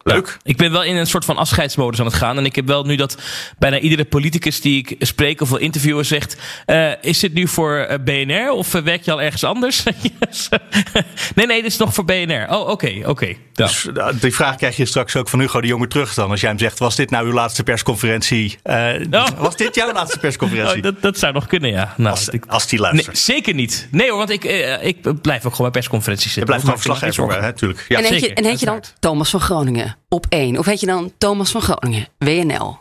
Leuk. 0.04 0.38
Ik 0.44 0.58
ben 0.58 0.72
wel 0.72 0.84
in 0.84 0.96
een 0.96 1.08
soort 1.08 1.26
van 1.26 1.38
afscheidsmodus 1.38 2.00
aan 2.00 2.06
het 2.06 2.16
gaan. 2.16 2.38
En 2.38 2.46
ik 2.46 2.56
heb 2.56 2.68
wel 2.68 2.84
nu 2.84 2.96
dat 2.96 3.18
bijna 3.58 3.80
iedere 3.80 4.06
politicus 4.06 4.62
die 4.62 4.78
ik 4.88 4.96
spreek 5.06 5.42
of 5.42 5.50
wil 5.50 5.58
interviewen 5.58 6.06
zegt... 6.06 6.38
eh, 6.66 6.92
is 7.02 7.20
dit 7.20 7.34
nu 7.34 7.48
voor 7.48 7.76
eh, 7.78 7.98
BNR 8.04 8.50
of 8.52 8.74
eh, 8.74 8.82
werk 8.82 9.04
je 9.04 9.12
al 9.12 9.22
ergens 9.22 9.44
anders? 9.44 9.84
nee, 11.36 11.46
nee, 11.46 11.62
dit 11.62 11.72
is 11.72 11.78
nog 11.78 11.94
voor 11.94 12.06
BNR. 12.06 12.46
Oh, 12.50 12.70
oké, 12.70 13.02
oké. 13.06 13.26
Ja. 13.26 13.36
Dus, 13.66 13.88
die 14.20 14.34
vraag 14.36 14.56
krijg 14.56 14.78
je 14.78 14.86
straks 14.86 15.16
ook 15.16 15.30
van 15.30 15.40
Hugo 15.40 15.62
de 15.62 15.68
Jonge 15.68 15.88
terug 15.88 16.14
dan. 16.14 16.30
Als 16.30 16.42
jij 16.42 16.50
hem 16.50 16.60
zegt, 16.60 16.80
was 16.80 16.96
dit 16.96 17.10
nou 17.10 17.26
uw 17.28 17.34
laatste 17.34 17.64
persconferentie? 17.64 18.58
Eh, 18.64 18.88
Oh. 19.12 19.28
Was 19.38 19.56
dit 19.56 19.76
jouw 19.76 19.94
laatste 19.94 20.20
persconferentie? 20.20 20.78
Oh, 20.78 20.84
dat, 20.84 21.02
dat 21.02 21.18
zou 21.20 21.34
nog 21.34 21.48
kunnen, 21.48 21.70
ja. 21.72 21.94
Nou, 21.98 22.10
als, 22.10 22.30
ik- 22.30 22.44
als 22.48 22.68
die 22.68 22.80
nee, 22.82 22.92
luistert. 22.92 23.18
zeker 23.18 23.54
niet. 23.54 23.88
Nee 23.92 24.10
hoor, 24.10 24.18
want 24.18 24.30
ik, 24.30 24.44
ik 24.82 25.22
blijf 25.22 25.46
ook 25.46 25.52
gewoon 25.56 25.72
bij 25.72 25.82
persconferenties 25.82 26.34
je 26.34 26.40
zitten. 26.40 26.46
blijft 26.46 26.64
gewoon 26.64 26.80
verslaggever, 26.80 27.42
natuurlijk. 27.42 27.86
Ja. 27.88 27.98
en 27.98 28.04
heet, 28.04 28.14
je, 28.14 28.20
zeker, 28.20 28.38
en 28.38 28.46
heet 28.46 28.60
je 28.60 28.66
dan. 28.66 28.84
Thomas 29.00 29.30
van 29.30 29.40
Groningen 29.42 29.89
op 30.10 30.26
1? 30.30 30.58
Of 30.58 30.66
heet 30.66 30.80
je 30.80 30.86
dan 30.86 31.12
Thomas 31.18 31.52
van 31.52 31.62
Groningen, 31.62 32.08
WNL? 32.18 32.78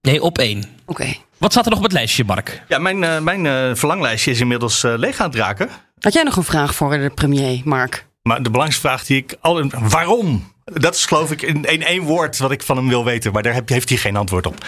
Nee, 0.00 0.22
op 0.22 0.38
één. 0.38 0.64
Oké. 0.86 1.14
Wat 1.38 1.50
staat 1.52 1.64
er 1.64 1.70
nog 1.70 1.78
op 1.78 1.84
het 1.84 1.92
lijstje, 1.92 2.24
Mark? 2.24 2.62
Ja, 2.68 2.78
mijn, 2.78 3.04
eh, 3.04 3.18
mijn 3.20 3.46
eh, 3.46 3.70
verlanglijstje 3.74 4.30
is 4.30 4.40
inmiddels 4.40 4.84
eh, 4.84 4.94
leeg 4.96 5.20
aan 5.20 5.26
het 5.26 5.36
raken. 5.38 5.68
Had 5.98 6.12
jij 6.12 6.22
nog 6.22 6.36
een 6.36 6.44
vraag 6.44 6.74
voor 6.74 6.90
de 6.98 7.10
premier, 7.14 7.60
Mark? 7.64 8.06
Maar 8.22 8.36
de 8.42 8.50
belangrijkste 8.50 8.80
vraag 8.88 9.04
die 9.06 9.16
ik 9.16 9.36
al. 9.40 9.68
Waarom? 9.70 10.52
Dat 10.64 10.94
is 10.94 11.06
geloof 11.06 11.30
ik 11.30 11.42
in, 11.42 11.64
in 11.64 11.82
één 11.82 12.02
woord 12.02 12.38
wat 12.38 12.50
ik 12.50 12.62
van 12.62 12.76
hem 12.76 12.88
wil 12.88 13.04
weten. 13.04 13.32
Maar 13.32 13.42
daar 13.42 13.54
heb, 13.54 13.68
heeft 13.68 13.88
hij 13.88 13.98
geen 13.98 14.16
antwoord 14.16 14.46
op. 14.46 14.64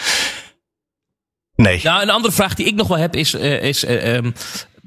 Nee. 1.54 1.80
Nou, 1.82 2.02
een 2.02 2.10
andere 2.10 2.34
vraag 2.34 2.54
die 2.54 2.66
ik 2.66 2.74
nog 2.74 2.88
wel 2.88 2.98
heb 2.98 3.14
is. 3.14 3.34
eh, 3.34 3.62
is 3.62 3.84
eh, 3.84 4.16
ehm, 4.16 4.30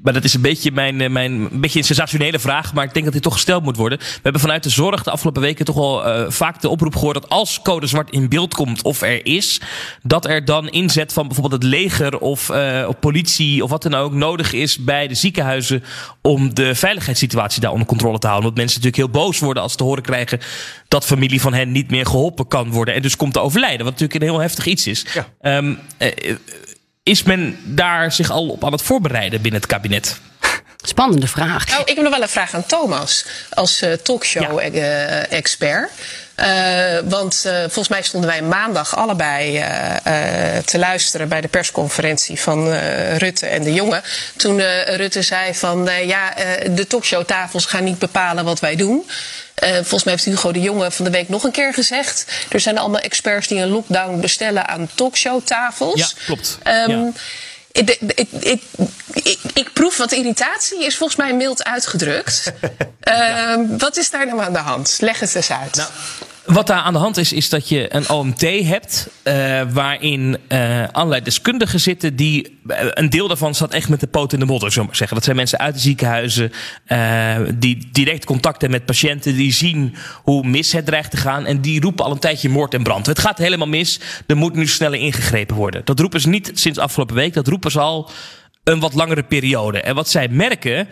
maar 0.02 0.12
dat 0.12 0.24
is 0.24 0.34
een 0.34 0.40
beetje, 0.40 0.72
mijn, 0.72 1.00
eh, 1.00 1.10
mijn, 1.10 1.32
een 1.32 1.60
beetje 1.60 1.78
een 1.78 1.84
sensationele 1.84 2.38
vraag. 2.38 2.74
Maar 2.74 2.84
ik 2.84 2.92
denk 2.92 3.04
dat 3.04 3.14
die 3.14 3.22
toch 3.22 3.32
gesteld 3.32 3.62
moet 3.62 3.76
worden. 3.76 3.98
We 3.98 4.20
hebben 4.22 4.40
vanuit 4.40 4.62
de 4.62 4.70
zorg 4.70 5.02
de 5.02 5.10
afgelopen 5.10 5.42
weken 5.42 5.64
toch 5.64 5.74
wel 5.74 6.06
eh, 6.06 6.30
vaak 6.30 6.60
de 6.60 6.68
oproep 6.68 6.94
gehoord. 6.94 7.14
dat 7.14 7.28
als 7.28 7.62
code 7.62 7.86
zwart 7.86 8.10
in 8.10 8.28
beeld 8.28 8.54
komt 8.54 8.82
of 8.82 9.02
er 9.02 9.26
is. 9.26 9.60
dat 10.02 10.26
er 10.26 10.44
dan 10.44 10.68
inzet 10.68 11.12
van 11.12 11.26
bijvoorbeeld 11.26 11.62
het 11.62 11.70
leger 11.70 12.18
of, 12.18 12.50
eh, 12.50 12.84
of 12.88 12.98
politie 12.98 13.64
of 13.64 13.70
wat 13.70 13.82
dan 13.82 13.94
ook. 13.94 14.12
nodig 14.12 14.52
is 14.52 14.78
bij 14.78 15.08
de 15.08 15.14
ziekenhuizen. 15.14 15.84
om 16.22 16.54
de 16.54 16.74
veiligheidssituatie 16.74 17.60
daar 17.60 17.72
onder 17.72 17.86
controle 17.86 18.18
te 18.18 18.26
houden. 18.26 18.46
Want 18.46 18.58
mensen 18.60 18.80
natuurlijk 18.80 19.12
heel 19.12 19.22
boos 19.22 19.38
worden 19.38 19.62
als 19.62 19.72
ze 19.72 19.78
te 19.78 19.84
horen 19.84 20.02
krijgen. 20.02 20.40
dat 20.88 21.06
familie 21.06 21.40
van 21.40 21.54
hen 21.54 21.72
niet 21.72 21.90
meer 21.90 22.06
geholpen 22.06 22.48
kan 22.48 22.70
worden. 22.70 22.94
en 22.94 23.02
dus 23.02 23.16
komt 23.16 23.32
te 23.32 23.40
overlijden. 23.40 23.84
Wat 23.84 23.92
natuurlijk 23.92 24.20
een 24.20 24.28
heel 24.28 24.40
heftig 24.40 24.66
iets 24.66 24.86
is. 24.86 25.06
Ja. 25.14 25.26
Ehm, 25.40 25.74
eh, 25.96 26.08
is 27.02 27.22
men 27.22 27.58
daar 27.64 28.12
zich 28.12 28.30
al 28.30 28.48
op 28.48 28.64
aan 28.64 28.72
het 28.72 28.82
voorbereiden 28.82 29.42
binnen 29.42 29.60
het 29.60 29.70
kabinet? 29.70 30.20
Spannende 30.82 31.26
vraag. 31.26 31.68
Nou, 31.68 31.80
ik 31.80 31.94
heb 31.94 32.04
nog 32.04 32.12
wel 32.12 32.22
een 32.22 32.28
vraag 32.28 32.54
aan 32.54 32.66
Thomas 32.66 33.24
als 33.50 33.80
eh, 33.80 33.92
talkshow-expert. 33.92 35.90
want 37.04 37.44
eh, 37.46 37.58
volgens 37.60 37.88
mij 37.88 38.02
stonden 38.02 38.30
wij 38.30 38.42
maandag 38.42 38.96
allebei 38.96 39.56
eh, 39.58 40.56
eh, 40.56 40.64
te 40.64 40.78
luisteren 40.78 41.28
bij 41.28 41.40
de 41.40 41.48
persconferentie 41.48 42.40
van 42.40 42.72
eh, 42.72 43.16
Rutte 43.16 43.46
en 43.46 43.62
de 43.62 43.72
jongen. 43.72 44.02
Toen 44.36 44.60
eh, 44.60 44.96
Rutte 44.96 45.22
zei 45.22 45.54
van 45.54 45.88
eh, 45.88 46.06
ja, 46.06 46.36
eh, 46.36 46.74
de 46.74 46.86
talkshowtafels 46.86 47.66
gaan 47.66 47.84
niet 47.84 47.98
bepalen 47.98 48.44
wat 48.44 48.60
wij 48.60 48.76
doen. 48.76 49.10
Eh, 49.60 49.72
volgens 49.72 50.04
mij 50.04 50.12
heeft 50.12 50.24
Hugo 50.24 50.52
de 50.52 50.60
Jonge 50.60 50.90
van 50.90 51.04
de 51.04 51.10
week 51.10 51.28
nog 51.28 51.44
een 51.44 51.50
keer 51.50 51.74
gezegd. 51.74 52.24
Er 52.48 52.60
zijn 52.60 52.78
allemaal 52.78 53.00
experts 53.00 53.46
die 53.46 53.58
een 53.58 53.68
lockdown 53.68 54.20
bestellen 54.20 54.68
aan 54.68 54.88
talkshowtafels. 54.94 56.00
Ja, 56.00 56.06
klopt. 56.24 56.58
Ehm, 56.62 56.90
Ja. 56.90 57.10
ik, 57.72 57.96
ik, 58.14 58.28
ik, 58.40 58.62
ik, 59.12 59.38
ik 59.54 59.72
proef 59.72 59.96
wat 59.96 60.12
irritatie, 60.12 60.84
is 60.84 60.96
volgens 60.96 61.18
mij 61.18 61.34
mild 61.34 61.64
uitgedrukt. 61.64 62.52
Ehm, 63.00 63.60
wat 63.78 63.96
is 63.96 64.10
daar 64.10 64.26
nou 64.26 64.40
aan 64.42 64.52
de 64.52 64.58
hand? 64.58 64.96
Leg 65.00 65.20
het 65.20 65.34
eens 65.34 65.50
uit. 65.50 65.76
Nou, 65.76 65.88
Wat 66.44 66.66
daar 66.66 66.80
aan 66.80 66.92
de 66.92 66.98
hand 66.98 67.16
is, 67.16 67.32
is 67.32 67.48
dat 67.48 67.68
je 67.68 67.94
een 67.94 68.08
OMT 68.10 68.40
hebt. 68.40 69.08
eh, 69.22 69.62
waarin 69.72 70.36
eh, 70.48 70.82
allerlei 70.92 71.22
deskundigen 71.22 71.80
zitten. 71.80 72.16
die. 72.16 72.58
eh, 72.66 72.86
een 72.90 73.10
deel 73.10 73.28
daarvan 73.28 73.54
staat 73.54 73.72
echt 73.72 73.88
met 73.88 74.00
de 74.00 74.06
poot 74.06 74.32
in 74.32 74.38
de 74.38 74.44
modder, 74.46 74.70
zullen 74.70 74.86
maar 74.86 74.96
zeggen. 74.96 75.16
Dat 75.16 75.24
zijn 75.24 75.36
mensen 75.36 75.58
uit 75.58 75.74
de 75.74 75.80
ziekenhuizen. 75.80 76.52
die 77.54 77.88
direct 77.92 78.24
contact 78.24 78.60
hebben 78.60 78.78
met 78.78 78.86
patiënten. 78.86 79.34
die 79.36 79.52
zien 79.52 79.94
hoe 80.22 80.46
mis 80.46 80.72
het 80.72 80.86
dreigt 80.86 81.10
te 81.10 81.16
gaan. 81.16 81.46
en 81.46 81.60
die 81.60 81.80
roepen 81.80 82.04
al 82.04 82.10
een 82.10 82.18
tijdje 82.18 82.48
moord 82.48 82.74
en 82.74 82.82
brand. 82.82 83.06
Het 83.06 83.18
gaat 83.18 83.38
helemaal 83.38 83.68
mis. 83.68 84.00
Er 84.26 84.36
moet 84.36 84.54
nu 84.54 84.66
sneller 84.66 84.98
ingegrepen 85.00 85.56
worden. 85.56 85.80
Dat 85.84 86.00
roepen 86.00 86.20
ze 86.20 86.28
niet 86.28 86.50
sinds 86.54 86.78
afgelopen 86.78 87.14
week. 87.14 87.34
Dat 87.34 87.48
roepen 87.48 87.70
ze 87.70 87.80
al 87.80 88.10
een 88.64 88.80
wat 88.80 88.94
langere 88.94 89.22
periode. 89.22 89.80
En 89.80 89.94
wat 89.94 90.08
zij 90.08 90.28
merken 90.28 90.88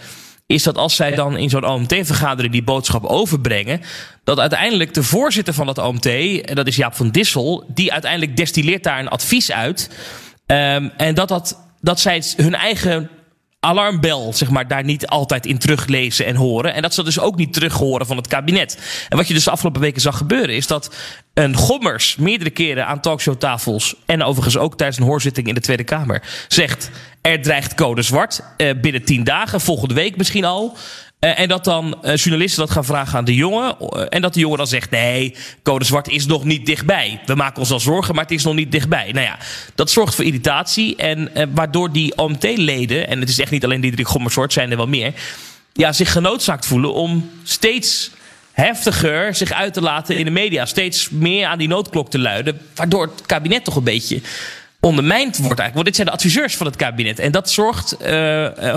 is 0.49 0.63
dat 0.63 0.77
als 0.77 0.97
zij 0.97 1.15
dan 1.15 1.37
in 1.37 1.51
zo'n 1.51 1.67
OMT-vergadering 1.67 2.53
die 2.53 2.63
boodschap 2.63 3.05
overbrengen, 3.05 3.81
dat 4.25 4.39
uiteindelijk 4.39 4.95
de 4.95 5.03
voorzitter 5.03 5.55
van 5.55 5.67
dat 5.67 5.79
OMT, 5.79 6.07
en 6.07 6.55
dat 6.55 6.67
is 6.67 6.77
Jaap 6.77 6.95
van 6.95 7.11
Dissel, 7.11 7.65
die 7.75 7.93
uiteindelijk 7.93 8.37
destilleert 8.37 8.83
daar 8.83 8.99
een 8.99 9.09
advies 9.09 9.53
uit. 9.53 9.91
Ehm, 10.47 10.89
en 10.97 11.15
dat, 11.15 11.29
dat, 11.29 11.59
dat 11.81 12.01
zij 12.01 12.23
hun 12.37 12.55
eigen 12.55 13.11
alarmbel, 13.61 14.33
zeg 14.33 14.51
maar, 14.51 14.69
daar 14.69 14.85
niet 14.85 15.07
altijd 15.07 15.47
in 15.47 15.59
teruglezen 15.59 16.27
en 16.27 16.37
horen. 16.37 16.75
En 16.75 16.83
dat 16.83 16.95
ze 16.95 17.05
dus 17.05 17.21
ook 17.21 17.37
niet 17.37 17.53
terug 17.53 17.73
horen 17.73 18.07
van 18.07 18.17
het 18.17 18.27
kabinet. 18.27 18.79
En 19.09 19.17
wat 19.17 19.29
je 19.29 19.35
dus 19.35 19.45
de 19.45 19.51
afgelopen 19.51 19.81
weken 19.81 20.01
zag 20.01 20.17
gebeuren, 20.17 20.55
is 20.55 20.67
dat 20.67 20.95
een 21.35 21.57
gommers 21.57 22.17
meerdere 22.17 22.51
keren 22.51 22.87
aan 22.87 23.01
talkshowtafels 23.01 23.95
en 24.07 24.23
overigens 24.23 24.57
ook 24.57 24.77
tijdens 24.77 24.99
een 24.99 25.07
hoorzitting 25.07 25.49
in 25.49 25.55
de 25.55 25.61
Tweede 25.61 25.85
Kamer 25.85 26.23
zegt: 26.49 26.91
er 27.29 27.43
dreigt 27.43 27.75
code 27.75 28.03
zwart 28.03 28.41
eh, 28.57 28.71
binnen 28.81 29.05
tien 29.05 29.25
dagen, 29.25 29.61
volgende 29.61 29.95
week 29.95 30.17
misschien 30.17 30.45
al. 30.45 30.77
Eh, 31.19 31.41
en 31.41 31.49
dat 31.49 31.65
dan 31.65 32.03
eh, 32.03 32.17
journalisten 32.17 32.61
dat 32.61 32.71
gaan 32.71 32.85
vragen 32.85 33.19
aan 33.19 33.25
de 33.25 33.35
jongen. 33.35 33.77
en 34.09 34.23
dat 34.23 34.35
de 34.35 34.41
jongen 34.41 34.59
dan 34.59 34.67
zegt: 34.67 34.91
nee, 34.91 35.35
code 35.63 35.85
zwart 35.85 36.09
is 36.09 36.27
nog 36.27 36.45
niet 36.45 36.67
dichtbij. 36.67 37.21
We 37.27 37.35
maken 37.35 37.61
ons 37.61 37.71
al 37.71 37.81
zorgen, 37.81 38.15
maar 38.15 38.25
het 38.25 38.33
is 38.33 38.45
nog 38.45 38.55
niet 38.55 38.73
dichtbij. 38.73 39.13
Nou 39.13 39.27
ja, 39.27 39.39
dat 39.75 39.91
zorgt 39.91 40.15
voor 40.15 40.25
irritatie. 40.25 40.97
En 40.97 41.31
waardoor 41.55 41.93
die 41.93 42.17
OMT-leden, 42.17 43.09
en 43.09 43.21
het 43.21 43.29
is 43.29 43.41
echt 43.41 43.51
niet 43.51 43.65
alleen 43.65 43.81
Diederik 43.81 44.09
Gommersort, 44.09 44.53
zijn 44.53 44.71
er 44.71 44.77
wel 44.77 44.87
meer. 44.87 45.13
Ja, 45.73 45.93
zich 45.93 46.13
genoodzaakt 46.13 46.67
voelen 46.67 46.95
om 46.95 47.31
steeds 47.43 48.11
heftiger 48.53 49.35
zich 49.35 49.53
uit 49.53 49.75
te 49.75 49.81
laten 49.81 50.17
in 50.17 50.25
de 50.25 50.31
media. 50.31 50.67
Steeds 50.67 51.11
meer 51.11 51.47
aan 51.47 51.59
die 51.59 51.69
noodklok 51.69 52.11
te 52.11 52.19
luiden. 52.19 52.61
Waardoor 52.75 53.03
het 53.03 53.27
kabinet 53.27 53.65
toch 53.65 53.77
een 53.77 53.85
beetje 53.85 54.21
ondermijnd 54.81 55.37
wordt 55.37 55.61
eigenlijk. 55.61 55.75
Want 55.75 55.87
dit 55.87 55.95
zijn 55.95 56.07
de 56.07 56.13
adviseurs 56.13 56.57
van 56.57 56.67
het 56.67 56.77
kabinet. 56.77 57.19
En 57.19 57.33
dat 57.33 57.51
zorgt, 57.51 57.97
uh, 58.01 58.07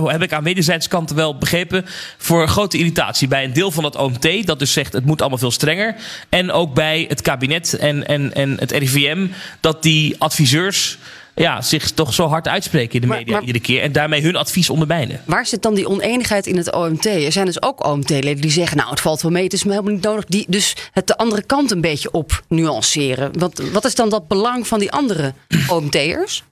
heb 0.06 0.22
ik 0.22 0.34
aan 0.34 0.44
wederzijdse 0.44 0.90
kanten 0.90 1.16
wel 1.16 1.38
begrepen, 1.38 1.86
voor 2.18 2.48
grote 2.48 2.78
irritatie 2.78 3.28
bij 3.28 3.44
een 3.44 3.54
deel 3.54 3.72
van 3.72 3.84
het 3.84 3.96
OMT. 3.96 4.46
Dat 4.46 4.60
dus 4.60 4.74
zegt 4.74 4.94
het 4.94 5.06
moet 5.06 5.22
allemaal 5.22 5.40
veel 5.40 5.52
strenger. 5.52 5.96
En 6.30 6.52
ook 6.52 6.74
bij 6.74 7.06
het 7.08 7.22
kabinet 7.22 7.74
en, 7.74 8.08
en, 8.08 8.34
en 8.34 8.60
het 8.60 8.72
RIVM. 8.72 9.28
Dat 9.60 9.84
die 9.84 10.16
adviseurs 10.18 10.98
ja, 11.36 11.62
zich 11.62 11.92
toch 11.92 12.14
zo 12.14 12.28
hard 12.28 12.48
uitspreken 12.48 12.94
in 12.94 13.02
de 13.02 13.16
media 13.16 13.40
iedere 13.40 13.60
keer. 13.60 13.82
En 13.82 13.92
daarmee 13.92 14.22
hun 14.22 14.36
advies 14.36 14.70
ondermijnen. 14.70 15.22
Waar 15.26 15.46
zit 15.46 15.62
dan 15.62 15.74
die 15.74 15.90
oneenigheid 15.90 16.48
in 16.48 16.58
het 16.58 16.74
OMT? 16.74 17.06
Er 17.06 17.32
zijn 17.32 17.46
dus 17.46 17.62
ook 17.62 17.86
OMT-leden 17.86 18.42
die 18.42 18.52
zeggen: 18.52 18.78
Nou, 18.78 18.90
het 18.90 19.00
valt 19.02 19.22
wel 19.22 19.32
mee, 19.32 19.44
het 19.44 19.54
is 19.54 19.64
me 19.64 19.72
helemaal 19.72 19.94
niet 19.94 20.04
nodig. 20.04 20.26
Die 20.26 20.46
dus 20.48 20.76
het 20.92 21.08
de 21.08 21.18
andere 21.18 21.44
kant 21.44 21.72
een 21.72 21.82
beetje 21.82 22.12
op 22.12 22.44
nuanceren. 22.48 23.40
Wat, 23.40 23.62
wat 23.72 23.86
is 23.86 23.96
dan 23.96 24.10
dat 24.10 24.28
belang 24.28 24.68
van 24.68 24.80
die 24.80 24.92
andere 24.92 25.34
OMT'ers? 25.68 26.44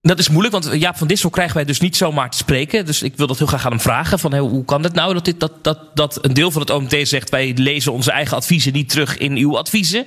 Dat 0.00 0.18
is 0.18 0.28
moeilijk, 0.28 0.54
want 0.54 0.80
Jaap 0.80 0.96
van 0.96 1.06
Dissel 1.06 1.30
krijgen 1.30 1.54
wij 1.54 1.64
dus 1.64 1.80
niet 1.80 1.96
zomaar 1.96 2.30
te 2.30 2.36
spreken. 2.36 2.86
Dus 2.86 3.02
ik 3.02 3.16
wil 3.16 3.26
dat 3.26 3.38
heel 3.38 3.46
graag 3.46 3.64
aan 3.64 3.70
hem 3.70 3.80
vragen. 3.80 4.18
Van, 4.18 4.36
hoe 4.36 4.64
kan 4.64 4.82
het 4.82 4.94
nou 4.94 5.14
dat, 5.14 5.24
dit, 5.24 5.40
dat, 5.40 5.52
dat, 5.64 5.78
dat 5.96 6.24
een 6.24 6.34
deel 6.34 6.50
van 6.50 6.60
het 6.60 6.70
OMT 6.70 6.96
zegt... 7.02 7.30
wij 7.30 7.52
lezen 7.56 7.92
onze 7.92 8.12
eigen 8.12 8.36
adviezen 8.36 8.72
niet 8.72 8.88
terug 8.88 9.18
in 9.18 9.36
uw 9.36 9.58
adviezen? 9.58 10.06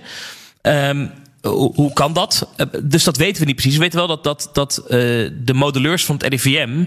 Um, 0.61 1.11
hoe, 1.49 1.93
kan 1.93 2.13
dat? 2.13 2.47
Eh, 2.55 2.67
dus 2.83 3.03
dat 3.03 3.17
weten 3.17 3.39
we 3.39 3.45
niet 3.45 3.55
precies. 3.55 3.73
We 3.73 3.79
weten 3.79 3.97
wel 3.97 4.07
dat, 4.07 4.23
dat, 4.23 4.49
dat 4.53 4.81
uh, 4.83 4.89
de 5.33 5.53
modelleurs 5.53 6.05
van 6.05 6.15
het 6.15 6.25
RIVM 6.27 6.79
uh, 6.79 6.85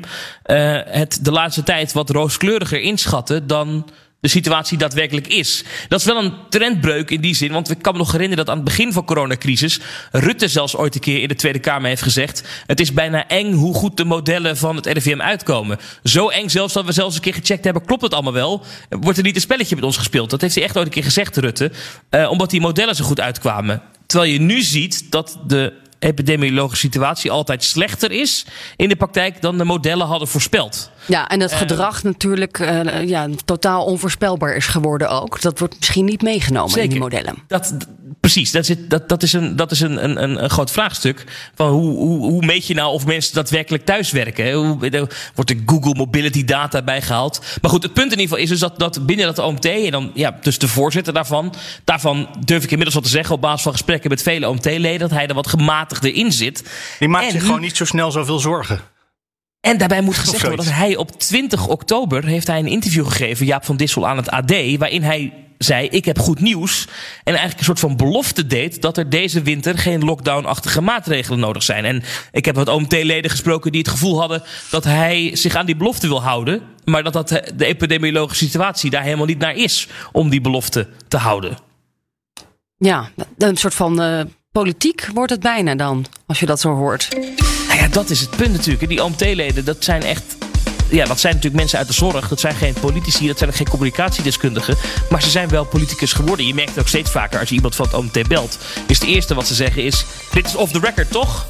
het 0.84 1.18
de 1.22 1.30
laatste 1.30 1.62
tijd 1.62 1.92
wat 1.92 2.10
rooskleuriger 2.10 2.80
inschatten 2.80 3.46
dan 3.46 3.84
de 4.20 4.28
situatie 4.28 4.78
daadwerkelijk 4.78 5.26
is. 5.26 5.64
Dat 5.88 6.00
is 6.00 6.06
wel 6.06 6.24
een 6.24 6.32
trendbreuk 6.48 7.10
in 7.10 7.20
die 7.20 7.34
zin, 7.34 7.52
want 7.52 7.70
ik 7.70 7.82
kan 7.82 7.92
me 7.92 7.98
nog 7.98 8.12
herinneren 8.12 8.44
dat 8.44 8.54
aan 8.54 8.60
het 8.60 8.68
begin 8.68 8.92
van 8.92 9.02
de 9.02 9.08
coronacrisis 9.08 9.80
Rutte 10.12 10.48
zelfs 10.48 10.76
ooit 10.76 10.94
een 10.94 11.00
keer 11.00 11.22
in 11.22 11.28
de 11.28 11.34
Tweede 11.34 11.58
Kamer 11.58 11.88
heeft 11.88 12.02
gezegd: 12.02 12.42
het 12.66 12.80
is 12.80 12.92
bijna 12.92 13.26
eng 13.26 13.52
hoe 13.52 13.74
goed 13.74 13.96
de 13.96 14.04
modellen 14.04 14.56
van 14.56 14.76
het 14.76 14.86
RIVM 14.86 15.20
uitkomen. 15.20 15.78
Zo 16.04 16.28
eng 16.28 16.48
zelfs 16.48 16.72
dat 16.72 16.84
we 16.84 16.92
zelfs 16.92 17.14
een 17.14 17.20
keer 17.20 17.34
gecheckt 17.34 17.64
hebben: 17.64 17.84
klopt 17.84 18.02
het 18.02 18.14
allemaal 18.14 18.32
wel? 18.32 18.62
Wordt 18.88 19.18
er 19.18 19.24
niet 19.24 19.34
een 19.34 19.40
spelletje 19.40 19.74
met 19.74 19.84
ons 19.84 19.96
gespeeld? 19.96 20.30
Dat 20.30 20.40
heeft 20.40 20.54
hij 20.54 20.64
echt 20.64 20.76
ooit 20.76 20.86
een 20.86 20.92
keer 20.92 21.04
gezegd, 21.04 21.36
Rutte, 21.36 21.70
uh, 22.10 22.30
omdat 22.30 22.50
die 22.50 22.60
modellen 22.60 22.94
zo 22.94 23.04
goed 23.04 23.20
uitkwamen. 23.20 23.82
Terwijl 24.08 24.32
je 24.32 24.40
nu 24.40 24.62
ziet 24.62 25.10
dat 25.10 25.38
de 25.46 25.72
epidemiologische 25.98 26.86
situatie 26.86 27.30
altijd 27.30 27.64
slechter 27.64 28.12
is 28.12 28.46
in 28.76 28.88
de 28.88 28.96
praktijk 28.96 29.42
dan 29.42 29.58
de 29.58 29.64
modellen 29.64 30.06
hadden 30.06 30.28
voorspeld. 30.28 30.90
Ja, 31.06 31.28
en 31.28 31.40
het 31.40 31.52
eh, 31.52 31.58
gedrag 31.58 32.02
natuurlijk 32.02 32.58
uh, 32.58 33.08
ja, 33.08 33.28
totaal 33.44 33.84
onvoorspelbaar 33.84 34.56
is 34.56 34.66
geworden 34.66 35.10
ook. 35.10 35.40
Dat 35.40 35.58
wordt 35.58 35.76
misschien 35.78 36.04
niet 36.04 36.22
meegenomen 36.22 36.70
zeker. 36.70 36.84
in 36.84 36.90
die 36.90 37.00
modellen. 37.00 37.34
Dat, 37.46 37.74
precies, 38.20 38.50
dat 38.50 38.68
is, 38.68 38.76
dat, 38.88 39.08
dat 39.08 39.22
is, 39.22 39.32
een, 39.32 39.56
dat 39.56 39.70
is 39.70 39.80
een, 39.80 40.04
een, 40.04 40.42
een 40.42 40.50
groot 40.50 40.70
vraagstuk. 40.70 41.24
Van 41.54 41.70
hoe, 41.70 41.96
hoe, 41.96 42.18
hoe 42.18 42.46
meet 42.46 42.66
je 42.66 42.74
nou 42.74 42.92
of 42.92 43.06
mensen 43.06 43.34
daadwerkelijk 43.34 43.84
thuiswerken? 43.84 44.52
Hoe, 44.52 45.08
wordt 45.34 45.50
er 45.50 45.56
Google 45.66 45.94
Mobility 45.94 46.44
Data 46.44 46.82
bijgehaald? 46.82 47.40
Maar 47.62 47.70
goed, 47.70 47.82
het 47.82 47.92
punt 47.92 48.12
in 48.12 48.18
ieder 48.18 48.28
geval 48.28 48.42
is 48.42 48.48
dus 48.48 48.60
dat, 48.60 48.78
dat 48.78 49.06
binnen 49.06 49.26
dat 49.26 49.38
OMT, 49.38 49.64
en 49.64 49.90
dan 49.90 50.10
ja, 50.14 50.38
dus 50.40 50.58
de 50.58 50.68
voorzitter 50.68 51.12
daarvan, 51.12 51.54
daarvan 51.84 52.28
durf 52.44 52.62
ik 52.62 52.70
inmiddels 52.70 52.94
wat 52.94 53.04
te 53.04 53.10
zeggen 53.10 53.34
op 53.34 53.40
basis 53.40 53.62
van 53.62 53.72
gesprekken 53.72 54.10
met 54.10 54.22
vele 54.22 54.48
OMT-leden, 54.48 54.98
dat 54.98 55.10
hij 55.10 55.26
er 55.26 55.34
wat 55.34 55.48
gematigder 55.88 56.24
in 56.24 56.32
zit. 56.32 56.62
Die 56.98 57.08
maakt 57.08 57.30
zich 57.30 57.42
gewoon 57.42 57.60
niet 57.60 57.76
zo 57.76 57.84
snel 57.84 58.10
zoveel 58.10 58.38
zorgen. 58.38 58.80
En 59.60 59.78
daarbij 59.78 60.00
moet 60.00 60.16
gezegd 60.16 60.42
worden 60.42 60.64
dat 60.64 60.74
hij 60.74 60.96
op 60.96 61.18
20 61.18 61.66
oktober 61.66 62.24
heeft 62.24 62.46
hij 62.46 62.58
een 62.58 62.66
interview 62.66 63.06
gegeven, 63.06 63.46
Jaap 63.46 63.64
van 63.64 63.76
Dissel 63.76 64.08
aan 64.08 64.16
het 64.16 64.30
AD, 64.30 64.52
waarin 64.78 65.02
hij 65.02 65.32
zei: 65.58 65.88
Ik 65.88 66.04
heb 66.04 66.18
goed 66.18 66.40
nieuws. 66.40 66.86
En 67.24 67.34
eigenlijk 67.34 67.58
een 67.58 67.64
soort 67.64 67.80
van 67.80 67.96
belofte 67.96 68.46
deed 68.46 68.82
dat 68.82 68.96
er 68.96 69.10
deze 69.10 69.42
winter 69.42 69.78
geen 69.78 70.04
lockdown-achtige 70.04 70.80
maatregelen 70.80 71.38
nodig 71.38 71.62
zijn. 71.62 71.84
En 71.84 72.02
ik 72.32 72.44
heb 72.44 72.54
wat 72.54 72.68
OMT-leden 72.68 73.30
gesproken 73.30 73.72
die 73.72 73.80
het 73.80 73.90
gevoel 73.90 74.18
hadden 74.18 74.42
dat 74.70 74.84
hij 74.84 75.30
zich 75.36 75.54
aan 75.54 75.66
die 75.66 75.76
belofte 75.76 76.08
wil 76.08 76.22
houden. 76.22 76.62
Maar 76.84 77.02
dat, 77.02 77.12
dat 77.12 77.28
de 77.28 77.66
epidemiologische 77.66 78.44
situatie 78.44 78.90
daar 78.90 79.02
helemaal 79.02 79.26
niet 79.26 79.38
naar 79.38 79.54
is 79.54 79.88
om 80.12 80.28
die 80.28 80.40
belofte 80.40 80.88
te 81.08 81.16
houden. 81.16 81.58
Ja, 82.78 83.10
een 83.38 83.56
soort 83.56 83.74
van 83.74 84.02
uh, 84.02 84.20
politiek 84.52 85.08
wordt 85.14 85.30
het 85.30 85.40
bijna 85.40 85.74
dan, 85.74 86.06
als 86.26 86.40
je 86.40 86.46
dat 86.46 86.60
zo 86.60 86.74
hoort. 86.74 87.08
Nou 87.68 87.80
ja, 87.80 87.88
dat 87.88 88.10
is 88.10 88.20
het 88.20 88.30
punt 88.30 88.52
natuurlijk. 88.52 88.88
Die 88.88 89.04
OMT-leden, 89.04 89.64
dat 89.64 89.84
zijn 89.84 90.02
echt 90.02 90.36
ja, 90.90 91.04
dat 91.04 91.20
zijn 91.20 91.34
natuurlijk 91.34 91.60
mensen 91.60 91.78
uit 91.78 91.86
de 91.88 91.94
zorg. 91.94 92.28
Dat 92.28 92.40
zijn 92.40 92.54
geen 92.54 92.72
politici, 92.72 93.26
dat 93.26 93.38
zijn 93.38 93.52
geen 93.52 93.68
communicatiedeskundigen. 93.68 94.76
Maar 95.10 95.22
ze 95.22 95.30
zijn 95.30 95.48
wel 95.48 95.64
politicus 95.64 96.12
geworden. 96.12 96.46
Je 96.46 96.54
merkt 96.54 96.70
het 96.70 96.78
ook 96.78 96.88
steeds 96.88 97.10
vaker 97.10 97.40
als 97.40 97.48
je 97.48 97.54
iemand 97.54 97.76
van 97.76 97.86
het 97.86 97.94
OMT 97.94 98.28
belt. 98.28 98.58
Is 98.86 98.98
het 98.98 99.08
eerste 99.08 99.34
wat 99.34 99.46
ze 99.46 99.54
zeggen 99.54 99.84
is: 99.84 100.04
Dit 100.32 100.46
is 100.46 100.54
off 100.54 100.72
the 100.72 100.80
record, 100.80 101.10
toch? 101.10 101.46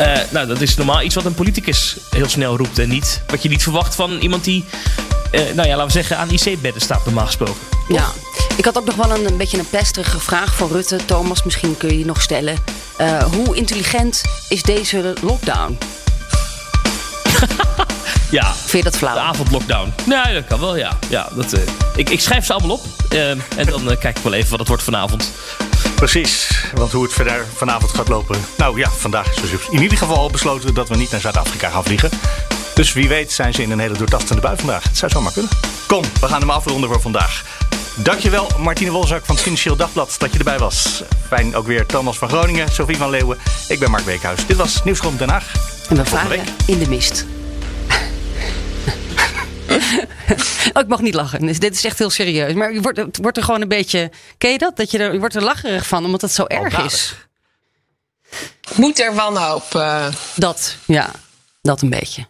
Uh, 0.00 0.16
nou, 0.30 0.46
dat 0.46 0.60
is 0.60 0.76
normaal 0.76 1.02
iets 1.02 1.14
wat 1.14 1.24
een 1.24 1.34
politicus 1.34 1.96
heel 2.10 2.28
snel 2.28 2.56
roept. 2.56 2.78
En 2.78 2.88
niet 2.88 3.22
wat 3.26 3.42
je 3.42 3.48
niet 3.48 3.62
verwacht 3.62 3.94
van 3.94 4.18
iemand 4.18 4.44
die, 4.44 4.64
nou 5.30 5.68
ja, 5.68 5.76
laten 5.76 5.86
we 5.86 5.92
zeggen, 5.92 6.16
aan 6.16 6.30
IC-bedden 6.30 6.82
staat, 6.82 7.04
normaal 7.04 7.26
gesproken. 7.26 7.54
Ja, 7.88 8.06
ik 8.56 8.64
had 8.64 8.78
ook 8.78 8.84
nog 8.84 8.94
wel 8.94 9.10
een, 9.10 9.26
een 9.26 9.36
beetje 9.36 9.58
een 9.58 9.68
pesterige 9.68 10.20
vraag 10.20 10.54
voor 10.54 10.68
Rutte. 10.70 10.96
Thomas, 11.04 11.42
misschien 11.42 11.76
kun 11.76 11.88
je 11.88 11.96
die 11.96 12.04
nog 12.04 12.22
stellen. 12.22 12.56
Uh, 13.00 13.22
hoe 13.22 13.56
intelligent 13.56 14.22
is 14.48 14.62
deze 14.62 15.14
lockdown? 15.22 15.78
Ja. 18.30 18.52
Vind 18.54 18.84
je 18.84 18.90
dat 18.90 18.96
flauw? 18.96 19.14
De 19.14 19.20
avondlockdown. 19.20 19.92
Nee, 20.06 20.34
dat 20.34 20.44
kan 20.46 20.60
wel, 20.60 20.76
ja. 20.76 20.98
ja 21.08 21.28
dat, 21.34 21.54
uh, 21.54 21.60
ik, 21.96 22.10
ik 22.10 22.20
schrijf 22.20 22.46
ze 22.46 22.52
allemaal 22.52 22.76
op. 22.76 22.84
Uh, 23.12 23.30
en 23.30 23.66
dan 23.66 23.90
uh, 23.90 23.98
kijk 23.98 24.16
ik 24.16 24.22
wel 24.22 24.32
even 24.32 24.50
wat 24.50 24.58
het 24.58 24.68
wordt 24.68 24.82
vanavond. 24.82 25.30
Precies, 25.94 26.62
want 26.74 26.92
hoe 26.92 27.02
het 27.02 27.12
verder 27.12 27.46
vanavond 27.54 27.94
gaat 27.94 28.08
lopen. 28.08 28.40
Nou 28.56 28.78
ja, 28.78 28.90
vandaag 28.90 29.30
is 29.30 29.50
dus 29.50 29.68
in 29.70 29.82
ieder 29.82 29.98
geval 29.98 30.30
besloten 30.30 30.74
dat 30.74 30.88
we 30.88 30.96
niet 30.96 31.10
naar 31.10 31.20
Zuid-Afrika 31.20 31.70
gaan 31.70 31.84
vliegen. 31.84 32.10
Dus 32.80 32.92
wie 32.92 33.08
weet 33.08 33.32
zijn 33.32 33.54
ze 33.54 33.62
in 33.62 33.70
een 33.70 33.78
hele 33.78 33.96
doortastende 33.96 34.42
bui 34.42 34.56
vandaag. 34.56 34.84
Het 34.84 34.96
zou 34.96 35.10
zomaar 35.10 35.32
kunnen. 35.32 35.50
Kom, 35.86 36.02
we 36.20 36.26
gaan 36.26 36.40
hem 36.40 36.50
afronden 36.50 36.90
voor 36.90 37.00
vandaag. 37.00 37.44
Dankjewel 37.96 38.48
Martine 38.58 38.90
Wolzak 38.90 39.24
van 39.24 39.34
het 39.34 39.44
Financieel 39.44 39.76
Dagblad 39.76 40.14
dat 40.18 40.32
je 40.32 40.38
erbij 40.38 40.58
was. 40.58 41.02
Fijn 41.26 41.56
ook 41.56 41.66
weer 41.66 41.86
Thomas 41.86 42.18
van 42.18 42.28
Groningen, 42.28 42.72
Sophie 42.72 42.96
van 42.96 43.10
Leeuwen. 43.10 43.38
Ik 43.68 43.78
ben 43.78 43.90
Mark 43.90 44.04
Beekhuis. 44.04 44.46
Dit 44.46 44.56
was 44.56 44.84
Nieuwsgrond 44.84 45.18
Den 45.18 45.28
Haag. 45.28 45.52
En 45.88 45.96
we 45.96 46.04
varen 46.04 46.44
in 46.66 46.78
de 46.78 46.88
mist. 46.88 47.26
oh, 50.72 50.82
ik 50.82 50.88
mag 50.88 51.00
niet 51.00 51.14
lachen. 51.14 51.46
Dus 51.46 51.58
dit 51.58 51.74
is 51.74 51.84
echt 51.84 51.98
heel 51.98 52.10
serieus. 52.10 52.52
Maar 52.52 52.72
je 52.72 52.80
wordt, 52.80 53.16
wordt 53.16 53.36
er 53.36 53.42
gewoon 53.42 53.60
een 53.60 53.68
beetje. 53.68 54.10
Ken 54.38 54.50
je 54.50 54.58
dat? 54.58 54.76
dat 54.76 54.90
je, 54.90 54.98
er, 54.98 55.12
je 55.12 55.18
wordt 55.18 55.34
er 55.34 55.42
lacherig 55.42 55.86
van, 55.86 56.04
omdat 56.04 56.20
het 56.20 56.32
zo 56.32 56.44
erg 56.44 56.78
is. 56.78 57.14
Moet 58.74 59.00
er 59.00 59.14
wanhoop. 59.14 59.74
Uh... 59.74 60.06
Dat, 60.34 60.76
ja. 60.86 61.10
Dat 61.62 61.82
een 61.82 61.90
beetje. 61.90 62.29